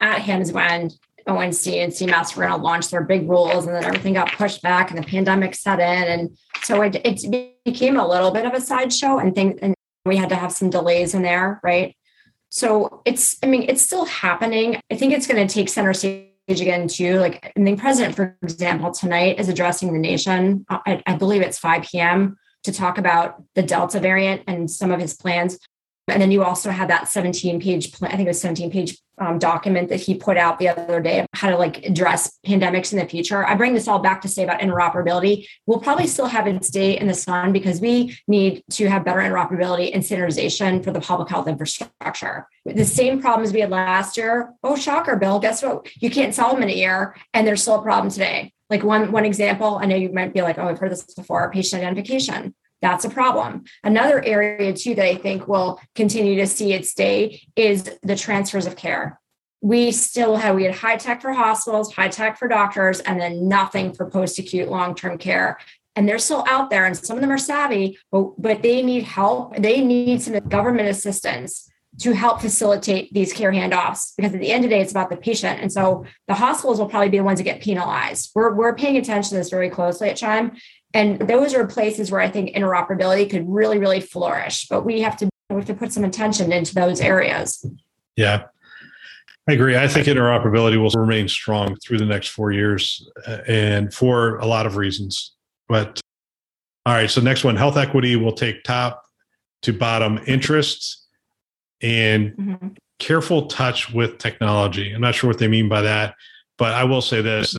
at 0.00 0.20
HIMSS 0.20 0.52
when 0.52 0.90
ONC 1.28 1.66
and 1.68 1.92
CMS 1.92 2.36
were 2.36 2.46
going 2.46 2.58
to 2.58 2.64
launch 2.64 2.90
their 2.90 3.04
big 3.04 3.28
rules, 3.28 3.66
and 3.66 3.74
then 3.76 3.84
everything 3.84 4.14
got 4.14 4.32
pushed 4.32 4.62
back, 4.62 4.90
and 4.90 4.98
the 4.98 5.06
pandemic 5.06 5.54
set 5.54 5.78
in, 5.78 5.84
and 5.84 6.36
so 6.62 6.82
it, 6.82 6.96
it 7.04 7.54
became 7.64 7.96
a 7.96 8.06
little 8.06 8.32
bit 8.32 8.46
of 8.46 8.52
a 8.52 8.60
sideshow, 8.60 9.18
and 9.18 9.34
things, 9.34 9.58
and 9.62 9.75
we 10.06 10.16
had 10.16 10.28
to 10.30 10.36
have 10.36 10.52
some 10.52 10.70
delays 10.70 11.14
in 11.14 11.22
there, 11.22 11.60
right? 11.62 11.96
So 12.48 13.02
it's, 13.04 13.36
I 13.42 13.46
mean, 13.46 13.64
it's 13.68 13.82
still 13.82 14.04
happening. 14.04 14.80
I 14.90 14.94
think 14.96 15.12
it's 15.12 15.26
going 15.26 15.46
to 15.46 15.52
take 15.52 15.68
center 15.68 15.92
stage 15.92 16.30
again 16.48 16.88
too. 16.88 17.18
Like, 17.18 17.52
I 17.56 17.60
mean, 17.60 17.76
president, 17.76 18.14
for 18.14 18.36
example, 18.42 18.92
tonight 18.92 19.38
is 19.40 19.48
addressing 19.48 19.92
the 19.92 19.98
nation. 19.98 20.64
I, 20.70 21.02
I 21.06 21.16
believe 21.16 21.42
it's 21.42 21.58
5 21.58 21.82
p.m. 21.82 22.36
to 22.64 22.72
talk 22.72 22.98
about 22.98 23.42
the 23.54 23.62
Delta 23.62 24.00
variant 24.00 24.42
and 24.46 24.70
some 24.70 24.92
of 24.92 25.00
his 25.00 25.14
plans 25.14 25.58
And 26.08 26.22
then 26.22 26.30
you 26.30 26.44
also 26.44 26.70
had 26.70 26.88
that 26.88 27.08
17 27.08 27.60
page, 27.60 27.92
I 28.00 28.10
think 28.10 28.22
it 28.22 28.28
was 28.28 28.40
17 28.40 28.70
page 28.70 28.96
um, 29.18 29.38
document 29.38 29.88
that 29.88 30.00
he 30.00 30.14
put 30.14 30.36
out 30.36 30.58
the 30.58 30.68
other 30.68 31.00
day 31.00 31.20
of 31.20 31.26
how 31.32 31.50
to 31.50 31.56
like 31.56 31.84
address 31.84 32.38
pandemics 32.46 32.92
in 32.92 32.98
the 32.98 33.06
future. 33.06 33.46
I 33.46 33.54
bring 33.54 33.74
this 33.74 33.88
all 33.88 33.98
back 33.98 34.20
to 34.22 34.28
say 34.28 34.44
about 34.44 34.60
interoperability. 34.60 35.46
We'll 35.66 35.80
probably 35.80 36.06
still 36.06 36.26
have 36.26 36.46
its 36.46 36.70
day 36.70 36.98
in 36.98 37.06
the 37.06 37.14
sun 37.14 37.52
because 37.52 37.80
we 37.80 38.16
need 38.28 38.62
to 38.72 38.88
have 38.88 39.04
better 39.04 39.20
interoperability 39.20 39.90
and 39.92 40.04
standardization 40.04 40.82
for 40.82 40.90
the 40.90 41.00
public 41.00 41.28
health 41.28 41.48
infrastructure. 41.48 42.46
The 42.64 42.84
same 42.84 43.20
problems 43.20 43.52
we 43.52 43.60
had 43.60 43.70
last 43.70 44.16
year. 44.16 44.52
Oh, 44.62 44.76
shocker, 44.76 45.16
Bill. 45.16 45.38
Guess 45.38 45.62
what? 45.62 45.88
You 45.96 46.10
can't 46.10 46.34
solve 46.34 46.54
them 46.54 46.64
in 46.64 46.68
a 46.68 46.76
year, 46.76 47.16
and 47.32 47.46
there's 47.46 47.62
still 47.62 47.76
a 47.76 47.82
problem 47.82 48.10
today. 48.10 48.52
Like 48.68 48.82
one 48.82 49.12
one 49.12 49.24
example, 49.24 49.78
I 49.80 49.86
know 49.86 49.96
you 49.96 50.12
might 50.12 50.34
be 50.34 50.42
like, 50.42 50.58
oh, 50.58 50.68
I've 50.68 50.78
heard 50.78 50.90
this 50.90 51.02
before. 51.14 51.50
Patient 51.52 51.82
identification 51.82 52.54
that's 52.82 53.04
a 53.04 53.10
problem. 53.10 53.64
Another 53.82 54.22
area, 54.24 54.72
too, 54.72 54.94
that 54.94 55.04
I 55.04 55.16
think 55.16 55.48
will 55.48 55.80
continue 55.94 56.36
to 56.36 56.46
see 56.46 56.72
its 56.72 56.94
day 56.94 57.42
is 57.56 57.90
the 58.02 58.16
transfers 58.16 58.66
of 58.66 58.76
care. 58.76 59.20
We 59.62 59.90
still 59.92 60.36
have, 60.36 60.54
we 60.54 60.64
had 60.64 60.74
HITECH 60.74 61.22
for 61.22 61.32
hospitals, 61.32 61.94
HITECH 61.94 62.36
for 62.36 62.48
doctors, 62.48 63.00
and 63.00 63.20
then 63.20 63.48
nothing 63.48 63.94
for 63.94 64.10
post 64.10 64.38
acute 64.38 64.68
long 64.68 64.94
term 64.94 65.18
care. 65.18 65.58
And 65.96 66.06
they're 66.06 66.18
still 66.18 66.44
out 66.46 66.68
there, 66.68 66.84
and 66.84 66.96
some 66.96 67.16
of 67.16 67.22
them 67.22 67.32
are 67.32 67.38
savvy, 67.38 67.98
but, 68.12 68.40
but 68.40 68.62
they 68.62 68.82
need 68.82 69.04
help. 69.04 69.56
They 69.56 69.80
need 69.80 70.20
some 70.20 70.38
government 70.40 70.90
assistance 70.90 71.70
to 71.98 72.12
help 72.12 72.40
facilitate 72.40 73.12
these 73.12 73.32
care 73.32 73.52
handoffs 73.52 74.12
because 74.16 74.34
at 74.34 74.40
the 74.40 74.52
end 74.52 74.64
of 74.64 74.70
the 74.70 74.76
day, 74.76 74.82
it's 74.82 74.90
about 74.90 75.08
the 75.08 75.16
patient. 75.16 75.60
And 75.60 75.72
so 75.72 76.04
the 76.28 76.34
hospitals 76.34 76.78
will 76.78 76.88
probably 76.88 77.08
be 77.08 77.18
the 77.18 77.24
ones 77.24 77.38
that 77.38 77.44
get 77.44 77.62
penalized. 77.62 78.32
We're, 78.34 78.54
we're 78.54 78.74
paying 78.74 78.98
attention 78.98 79.30
to 79.30 79.36
this 79.36 79.48
very 79.48 79.70
closely 79.70 80.10
at 80.10 80.16
Chime. 80.16 80.52
And 80.96 81.18
those 81.28 81.52
are 81.52 81.66
places 81.66 82.10
where 82.10 82.22
I 82.22 82.30
think 82.30 82.56
interoperability 82.56 83.28
could 83.28 83.46
really, 83.46 83.76
really 83.76 84.00
flourish. 84.00 84.66
But 84.66 84.86
we 84.86 85.02
have 85.02 85.14
to 85.18 85.28
we 85.50 85.56
have 85.56 85.66
to 85.66 85.74
put 85.74 85.92
some 85.92 86.04
attention 86.04 86.52
into 86.52 86.74
those 86.74 87.02
areas. 87.02 87.64
Yeah. 88.16 88.44
I 89.46 89.52
agree. 89.52 89.76
I 89.76 89.86
think 89.88 90.06
interoperability 90.06 90.80
will 90.80 90.90
remain 90.98 91.28
strong 91.28 91.76
through 91.76 91.98
the 91.98 92.06
next 92.06 92.28
four 92.28 92.50
years 92.50 93.06
uh, 93.28 93.38
and 93.46 93.92
for 93.92 94.38
a 94.38 94.46
lot 94.46 94.64
of 94.64 94.76
reasons. 94.76 95.34
But 95.68 96.00
all 96.86 96.94
right, 96.94 97.10
so 97.10 97.20
next 97.20 97.44
one 97.44 97.56
health 97.56 97.76
equity 97.76 98.16
will 98.16 98.32
take 98.32 98.64
top 98.64 99.04
to 99.62 99.74
bottom 99.74 100.18
interests 100.26 101.06
and 101.82 102.32
mm-hmm. 102.32 102.68
careful 102.98 103.46
touch 103.46 103.92
with 103.92 104.16
technology. 104.16 104.92
I'm 104.92 105.02
not 105.02 105.14
sure 105.14 105.28
what 105.28 105.38
they 105.38 105.48
mean 105.48 105.68
by 105.68 105.82
that, 105.82 106.14
but 106.56 106.72
I 106.72 106.84
will 106.84 107.02
say 107.02 107.20
this 107.20 107.54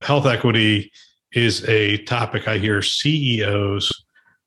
health 0.00 0.26
equity 0.26 0.92
is 1.32 1.64
a 1.68 1.98
topic 2.04 2.48
I 2.48 2.58
hear 2.58 2.82
CEOs 2.82 4.04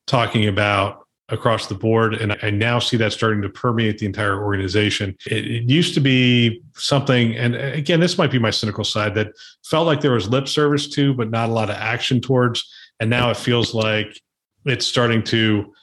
talking 0.07 0.47
about 0.47 1.01
across 1.31 1.67
the 1.67 1.75
board. 1.75 2.15
And 2.15 2.37
I 2.43 2.49
now 2.49 2.79
see 2.79 2.97
that 2.97 3.13
starting 3.13 3.41
to 3.41 3.49
permeate 3.49 3.97
the 3.97 4.05
entire 4.05 4.43
organization. 4.43 5.15
It, 5.25 5.45
it, 5.49 5.69
used 5.69 5.93
to 5.93 6.01
be 6.01 6.61
something, 6.75 7.35
and 7.37 7.55
again, 7.55 8.01
this 8.01 8.17
might 8.17 8.31
be 8.31 8.39
my 8.39 8.49
cynical 8.49 8.83
side, 8.83 9.15
that 9.15 9.31
felt 9.63 9.87
like 9.87 10.01
there 10.01 10.11
was 10.11 10.27
lip 10.27 10.47
service 10.47 10.89
to, 10.89 11.13
but 11.13 11.29
not 11.29 11.49
a 11.49 11.53
lot 11.53 11.69
of 11.69 11.77
action 11.77 12.19
towards. 12.19 12.69
And 12.99 13.09
now 13.09 13.29
it 13.29 13.37
feels 13.37 13.73
like 13.73 14.21
it's 14.65 14.85
starting 14.85 15.23
to 15.23 15.73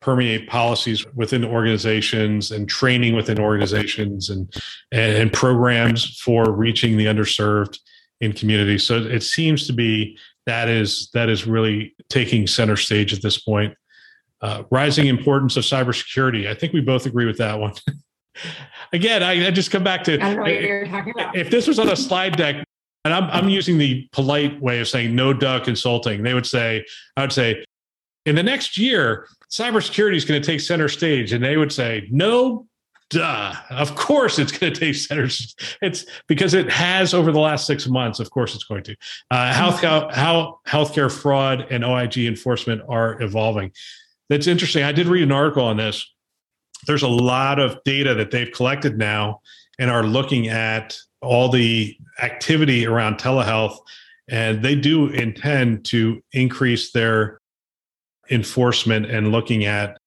permeate 0.00 0.48
policies 0.48 1.06
within 1.14 1.44
organizations 1.44 2.50
and 2.50 2.68
training 2.68 3.14
within 3.14 3.38
organizations 3.38 4.28
and, 4.28 4.52
and, 4.92 5.16
and 5.16 5.32
programs 5.32 6.18
for 6.18 6.50
reaching 6.50 6.96
the 6.96 7.06
underserved 7.06 7.78
in 8.20 8.32
communities. 8.32 8.82
So 8.82 8.98
it 8.98 9.22
seems 9.22 9.66
to 9.66 9.72
be 9.72 10.18
that 10.46 10.68
is 10.68 11.10
that 11.12 11.28
is 11.28 11.46
really 11.46 11.94
taking 12.08 12.46
center 12.46 12.76
stage 12.76 13.12
at 13.12 13.22
this 13.22 13.38
point. 13.38 13.74
Uh, 14.40 14.62
rising 14.70 15.06
importance 15.06 15.56
of 15.56 15.64
cybersecurity. 15.64 16.48
I 16.48 16.54
think 16.54 16.72
we 16.72 16.80
both 16.80 17.06
agree 17.06 17.26
with 17.26 17.38
that 17.38 17.58
one. 17.58 17.72
Again, 18.92 19.22
I, 19.22 19.46
I, 19.46 19.50
just 19.50 19.70
come 19.70 19.82
back 19.82 20.04
to 20.04 20.18
if 21.34 21.50
this 21.50 21.66
was 21.66 21.78
on 21.78 21.88
a 21.88 21.96
slide 21.96 22.36
deck, 22.36 22.62
and 23.04 23.14
I'm, 23.14 23.24
I'm 23.30 23.48
using 23.48 23.78
the 23.78 24.06
polite 24.12 24.60
way 24.60 24.78
of 24.78 24.88
saying 24.88 25.14
no 25.14 25.32
duh 25.32 25.60
consulting. 25.60 26.22
They 26.22 26.34
would 26.34 26.46
say, 26.46 26.84
I 27.16 27.22
would 27.22 27.32
say, 27.32 27.64
in 28.26 28.34
the 28.34 28.42
next 28.42 28.76
year, 28.76 29.26
cybersecurity 29.50 30.16
is 30.16 30.26
going 30.26 30.40
to 30.40 30.46
take 30.46 30.60
center 30.60 30.88
stage, 30.88 31.32
and 31.32 31.42
they 31.42 31.56
would 31.56 31.72
say 31.72 32.06
no 32.10 32.66
duh. 33.10 33.54
Of 33.70 33.94
course 33.94 34.38
it's 34.38 34.52
going 34.52 34.72
to 34.72 34.80
take 34.80 34.94
center 34.94 35.28
it's 35.82 36.06
because 36.26 36.54
it 36.54 36.70
has 36.70 37.14
over 37.14 37.32
the 37.32 37.40
last 37.40 37.66
six 37.66 37.86
months 37.86 38.20
of 38.20 38.30
course 38.30 38.54
it's 38.54 38.64
going 38.64 38.84
to. 38.84 38.96
Uh, 39.30 39.52
health 39.52 39.80
how 39.80 40.60
healthcare 40.66 41.12
fraud 41.12 41.66
and 41.70 41.84
oig 41.84 42.26
enforcement 42.26 42.82
are 42.88 43.20
evolving. 43.22 43.72
That's 44.28 44.46
interesting. 44.46 44.82
I 44.82 44.92
did 44.92 45.06
read 45.06 45.22
an 45.22 45.32
article 45.32 45.64
on 45.64 45.76
this. 45.76 46.12
There's 46.86 47.02
a 47.02 47.08
lot 47.08 47.58
of 47.58 47.78
data 47.84 48.14
that 48.14 48.30
they've 48.30 48.52
collected 48.52 48.98
now 48.98 49.40
and 49.78 49.90
are 49.90 50.02
looking 50.02 50.48
at 50.48 50.96
all 51.22 51.48
the 51.48 51.96
activity 52.22 52.86
around 52.86 53.18
telehealth 53.18 53.78
and 54.28 54.62
they 54.62 54.74
do 54.74 55.06
intend 55.08 55.84
to 55.86 56.22
increase 56.32 56.92
their 56.92 57.40
enforcement 58.30 59.06
and 59.06 59.30
looking 59.30 59.64
at 59.64 59.98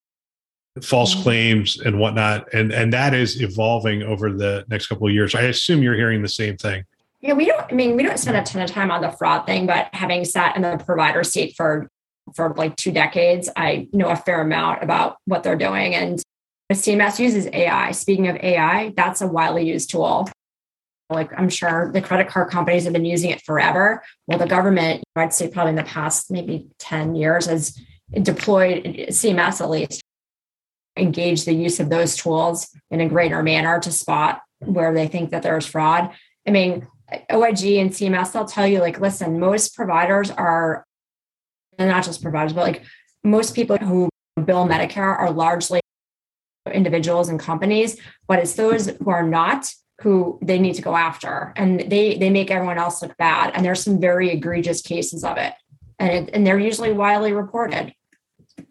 false 0.81 1.13
mm-hmm. 1.13 1.23
claims 1.23 1.79
and 1.79 1.99
whatnot 1.99 2.51
and 2.53 2.71
and 2.71 2.93
that 2.93 3.13
is 3.13 3.41
evolving 3.41 4.03
over 4.03 4.31
the 4.31 4.65
next 4.69 4.87
couple 4.87 5.07
of 5.07 5.13
years. 5.13 5.35
I 5.35 5.41
assume 5.41 5.81
you're 5.83 5.95
hearing 5.95 6.21
the 6.21 6.29
same 6.29 6.57
thing. 6.57 6.85
Yeah 7.21 7.33
we 7.33 7.45
don't 7.45 7.71
i 7.71 7.73
mean 7.73 7.95
we 7.95 8.03
don't 8.03 8.17
spend 8.17 8.37
a 8.37 8.43
ton 8.43 8.61
of 8.61 8.69
time 8.69 8.91
on 8.91 9.01
the 9.01 9.11
fraud 9.11 9.45
thing 9.45 9.65
but 9.65 9.89
having 9.93 10.23
sat 10.25 10.55
in 10.55 10.61
the 10.61 10.81
provider 10.83 11.23
seat 11.23 11.53
for 11.55 11.89
for 12.35 12.53
like 12.55 12.75
two 12.75 12.91
decades 12.91 13.49
i 13.57 13.87
know 13.91 14.07
a 14.07 14.15
fair 14.15 14.41
amount 14.41 14.83
about 14.83 15.17
what 15.25 15.43
they're 15.43 15.55
doing. 15.55 15.95
And 15.95 16.21
cms 16.71 17.19
uses 17.19 17.47
ai 17.51 17.91
speaking 17.91 18.27
of 18.27 18.35
ai 18.37 18.93
that's 18.95 19.21
a 19.21 19.27
widely 19.27 19.67
used 19.67 19.89
tool. 19.89 20.29
Like 21.09 21.31
i'm 21.37 21.49
sure 21.49 21.91
the 21.91 22.01
credit 22.01 22.27
card 22.29 22.51
companies 22.51 22.83
have 22.85 22.93
been 22.93 23.05
using 23.05 23.31
it 23.31 23.41
forever. 23.41 24.01
Well 24.27 24.37
the 24.37 24.47
government 24.47 25.03
i'd 25.15 25.33
say 25.33 25.49
probably 25.49 25.71
in 25.71 25.75
the 25.75 25.83
past 25.83 26.31
maybe 26.31 26.67
10 26.79 27.15
years 27.15 27.47
has 27.47 27.77
deployed 28.21 28.83
cms 28.83 29.61
at 29.61 29.69
least 29.69 30.01
engage 30.99 31.45
the 31.45 31.53
use 31.53 31.79
of 31.79 31.89
those 31.89 32.15
tools 32.15 32.69
in 32.91 33.01
a 33.01 33.09
greater 33.09 33.41
manner 33.41 33.79
to 33.79 33.91
spot 33.91 34.41
where 34.59 34.93
they 34.93 35.07
think 35.07 35.31
that 35.31 35.43
there's 35.43 35.65
fraud. 35.65 36.11
I 36.47 36.51
mean, 36.51 36.87
OIG 37.31 37.63
and 37.77 37.91
CMS, 37.91 38.31
they'll 38.31 38.45
tell 38.45 38.67
you, 38.67 38.79
like, 38.79 38.99
listen, 38.99 39.39
most 39.39 39.75
providers 39.75 40.29
are, 40.31 40.85
not 41.77 42.03
just 42.03 42.21
providers, 42.21 42.53
but 42.53 42.63
like 42.63 42.83
most 43.23 43.55
people 43.55 43.77
who 43.77 44.09
bill 44.45 44.67
Medicare 44.67 45.17
are 45.17 45.31
largely 45.31 45.79
individuals 46.71 47.29
and 47.29 47.39
companies, 47.39 47.97
but 48.27 48.39
it's 48.39 48.53
those 48.53 48.87
who 48.87 49.09
are 49.09 49.23
not 49.23 49.73
who 50.01 50.39
they 50.41 50.59
need 50.59 50.75
to 50.75 50.81
go 50.81 50.95
after 50.95 51.53
and 51.55 51.79
they 51.91 52.17
they 52.17 52.29
make 52.29 52.51
everyone 52.51 52.77
else 52.77 53.01
look 53.01 53.15
bad 53.17 53.51
and 53.53 53.65
there's 53.65 53.83
some 53.83 53.99
very 53.99 54.29
egregious 54.29 54.81
cases 54.81 55.23
of 55.23 55.37
it 55.37 55.53
and 55.99 56.09
it, 56.09 56.33
and 56.33 56.47
they're 56.47 56.59
usually 56.59 56.93
widely 56.93 57.33
reported 57.33 57.93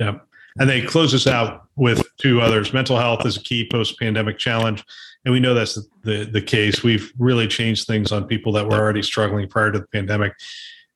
yep 0.01 0.26
and 0.59 0.68
they 0.68 0.82
close 0.82 1.14
us 1.14 1.26
out 1.26 1.64
with 1.76 2.04
two 2.18 2.40
others. 2.40 2.72
Mental 2.72 2.96
health 2.96 3.24
is 3.26 3.36
a 3.36 3.42
key 3.42 3.68
post-pandemic 3.70 4.38
challenge, 4.38 4.84
and 5.24 5.32
we 5.32 5.40
know 5.40 5.54
that's 5.54 5.74
the, 5.74 5.86
the, 6.04 6.24
the 6.24 6.42
case. 6.42 6.82
We've 6.82 7.12
really 7.18 7.46
changed 7.46 7.86
things 7.86 8.12
on 8.12 8.26
people 8.26 8.52
that 8.52 8.66
were 8.66 8.76
already 8.78 9.02
struggling 9.02 9.48
prior 9.48 9.72
to 9.72 9.78
the 9.78 9.86
pandemic. 9.86 10.32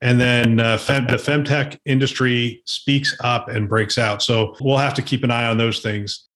And 0.00 0.20
then 0.20 0.58
uh, 0.58 0.78
fem, 0.78 1.06
the 1.06 1.16
femtech 1.16 1.78
industry 1.84 2.60
speaks 2.66 3.16
up 3.20 3.48
and 3.48 3.68
breaks 3.68 3.98
out. 3.98 4.20
So 4.20 4.56
we'll 4.60 4.78
have 4.78 4.94
to 4.94 5.02
keep 5.02 5.22
an 5.22 5.30
eye 5.30 5.46
on 5.46 5.58
those 5.58 5.80
things. 5.80 6.28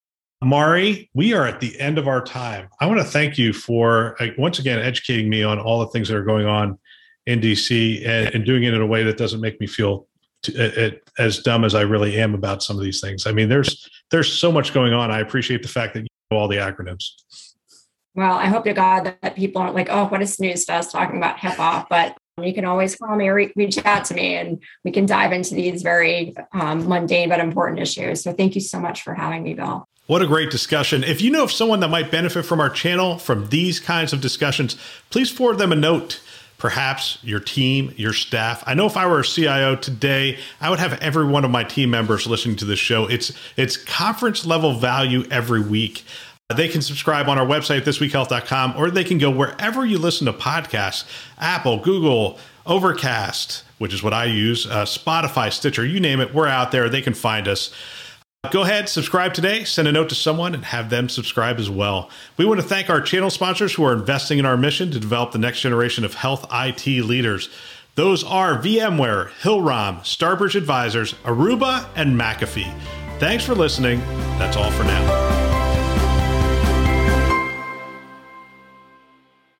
Mari, 0.42 1.10
we 1.14 1.32
are 1.32 1.46
at 1.46 1.60
the 1.60 1.78
end 1.80 1.98
of 1.98 2.06
our 2.06 2.22
time. 2.22 2.68
I 2.80 2.86
want 2.86 3.00
to 3.00 3.04
thank 3.04 3.38
you 3.38 3.52
for 3.52 4.14
uh, 4.22 4.28
once 4.38 4.58
again 4.58 4.78
educating 4.78 5.28
me 5.28 5.42
on 5.42 5.58
all 5.58 5.80
the 5.80 5.88
things 5.88 6.08
that 6.08 6.16
are 6.16 6.24
going 6.24 6.46
on 6.46 6.78
in 7.26 7.40
DC 7.40 8.06
and, 8.06 8.34
and 8.34 8.44
doing 8.44 8.62
it 8.62 8.72
in 8.72 8.80
a 8.80 8.86
way 8.86 9.02
that 9.02 9.16
doesn't 9.16 9.40
make 9.40 9.60
me 9.60 9.66
feel 9.66 10.06
to, 10.46 10.98
as 11.18 11.40
dumb 11.40 11.64
as 11.64 11.74
I 11.74 11.82
really 11.82 12.18
am 12.18 12.34
about 12.34 12.62
some 12.62 12.76
of 12.76 12.82
these 12.82 13.00
things. 13.00 13.26
I 13.26 13.32
mean, 13.32 13.48
there's 13.48 13.88
there's 14.10 14.32
so 14.32 14.50
much 14.50 14.72
going 14.72 14.92
on. 14.92 15.10
I 15.10 15.20
appreciate 15.20 15.62
the 15.62 15.68
fact 15.68 15.94
that 15.94 16.00
you 16.00 16.08
know 16.30 16.38
all 16.38 16.48
the 16.48 16.56
acronyms. 16.56 17.04
Well, 18.14 18.34
I 18.34 18.46
hope 18.46 18.64
to 18.64 18.72
God 18.72 19.14
that 19.20 19.36
people 19.36 19.60
aren't 19.60 19.74
like, 19.74 19.88
oh, 19.90 20.06
what 20.06 20.22
is 20.22 20.34
Snooze 20.34 20.64
Fest 20.64 20.90
talking 20.90 21.18
about 21.18 21.36
HIPAA? 21.36 21.86
But 21.90 22.16
you 22.42 22.54
can 22.54 22.64
always 22.64 22.96
call 22.96 23.14
me 23.16 23.28
or 23.28 23.34
reach 23.34 23.84
out 23.84 24.04
to 24.06 24.14
me 24.14 24.36
and 24.36 24.62
we 24.84 24.90
can 24.90 25.06
dive 25.06 25.32
into 25.32 25.54
these 25.54 25.82
very 25.82 26.34
um, 26.52 26.86
mundane 26.88 27.28
but 27.28 27.40
important 27.40 27.80
issues. 27.80 28.22
So 28.22 28.32
thank 28.32 28.54
you 28.54 28.60
so 28.60 28.80
much 28.80 29.02
for 29.02 29.14
having 29.14 29.42
me, 29.42 29.54
Bill. 29.54 29.86
What 30.06 30.22
a 30.22 30.26
great 30.26 30.50
discussion. 30.50 31.02
If 31.02 31.20
you 31.20 31.30
know 31.30 31.44
of 31.44 31.50
someone 31.50 31.80
that 31.80 31.88
might 31.88 32.10
benefit 32.10 32.44
from 32.44 32.60
our 32.60 32.70
channel 32.70 33.18
from 33.18 33.48
these 33.48 33.80
kinds 33.80 34.12
of 34.12 34.20
discussions, 34.20 34.76
please 35.10 35.30
forward 35.30 35.58
them 35.58 35.72
a 35.72 35.76
note 35.76 36.20
perhaps 36.58 37.18
your 37.22 37.40
team, 37.40 37.92
your 37.96 38.12
staff. 38.12 38.62
I 38.66 38.74
know 38.74 38.86
if 38.86 38.96
I 38.96 39.06
were 39.06 39.20
a 39.20 39.24
CIO 39.24 39.76
today, 39.76 40.38
I 40.60 40.70
would 40.70 40.78
have 40.78 40.94
every 41.02 41.26
one 41.26 41.44
of 41.44 41.50
my 41.50 41.64
team 41.64 41.90
members 41.90 42.26
listening 42.26 42.56
to 42.56 42.64
this 42.64 42.78
show. 42.78 43.06
It's 43.06 43.32
it's 43.56 43.76
conference 43.76 44.46
level 44.46 44.74
value 44.74 45.24
every 45.30 45.60
week. 45.60 46.04
They 46.54 46.68
can 46.68 46.80
subscribe 46.80 47.28
on 47.28 47.38
our 47.38 47.46
website, 47.46 47.80
thisweekhealth.com, 47.80 48.74
or 48.76 48.90
they 48.90 49.02
can 49.02 49.18
go 49.18 49.30
wherever 49.30 49.84
you 49.84 49.98
listen 49.98 50.26
to 50.26 50.32
podcasts 50.32 51.04
Apple, 51.38 51.78
Google, 51.78 52.38
Overcast, 52.64 53.64
which 53.78 53.92
is 53.92 54.02
what 54.02 54.12
I 54.12 54.26
use, 54.26 54.66
uh, 54.66 54.84
Spotify, 54.84 55.52
Stitcher, 55.52 55.84
you 55.84 56.00
name 56.00 56.20
it, 56.20 56.32
we're 56.32 56.46
out 56.46 56.72
there. 56.72 56.88
They 56.88 57.02
can 57.02 57.14
find 57.14 57.48
us. 57.48 57.72
Go 58.50 58.62
ahead, 58.62 58.88
subscribe 58.88 59.34
today, 59.34 59.64
send 59.64 59.88
a 59.88 59.92
note 59.92 60.08
to 60.10 60.14
someone, 60.14 60.54
and 60.54 60.64
have 60.64 60.90
them 60.90 61.08
subscribe 61.08 61.58
as 61.58 61.68
well. 61.68 62.10
We 62.36 62.44
want 62.44 62.60
to 62.60 62.66
thank 62.66 62.88
our 62.88 63.00
channel 63.00 63.30
sponsors 63.30 63.74
who 63.74 63.84
are 63.84 63.92
investing 63.92 64.38
in 64.38 64.46
our 64.46 64.56
mission 64.56 64.90
to 64.92 65.00
develop 65.00 65.32
the 65.32 65.38
next 65.38 65.60
generation 65.60 66.04
of 66.04 66.14
health 66.14 66.46
IT 66.52 66.86
leaders. 66.86 67.48
Those 67.94 68.22
are 68.24 68.58
VMware, 68.58 69.30
Hillrom, 69.40 70.00
Starbridge 70.00 70.54
Advisors, 70.54 71.14
Aruba, 71.24 71.88
and 71.96 72.18
McAfee. 72.18 72.72
Thanks 73.18 73.44
for 73.44 73.54
listening. 73.54 74.00
That's 74.38 74.56
all 74.56 74.70
for 74.70 74.84
now. 74.84 75.45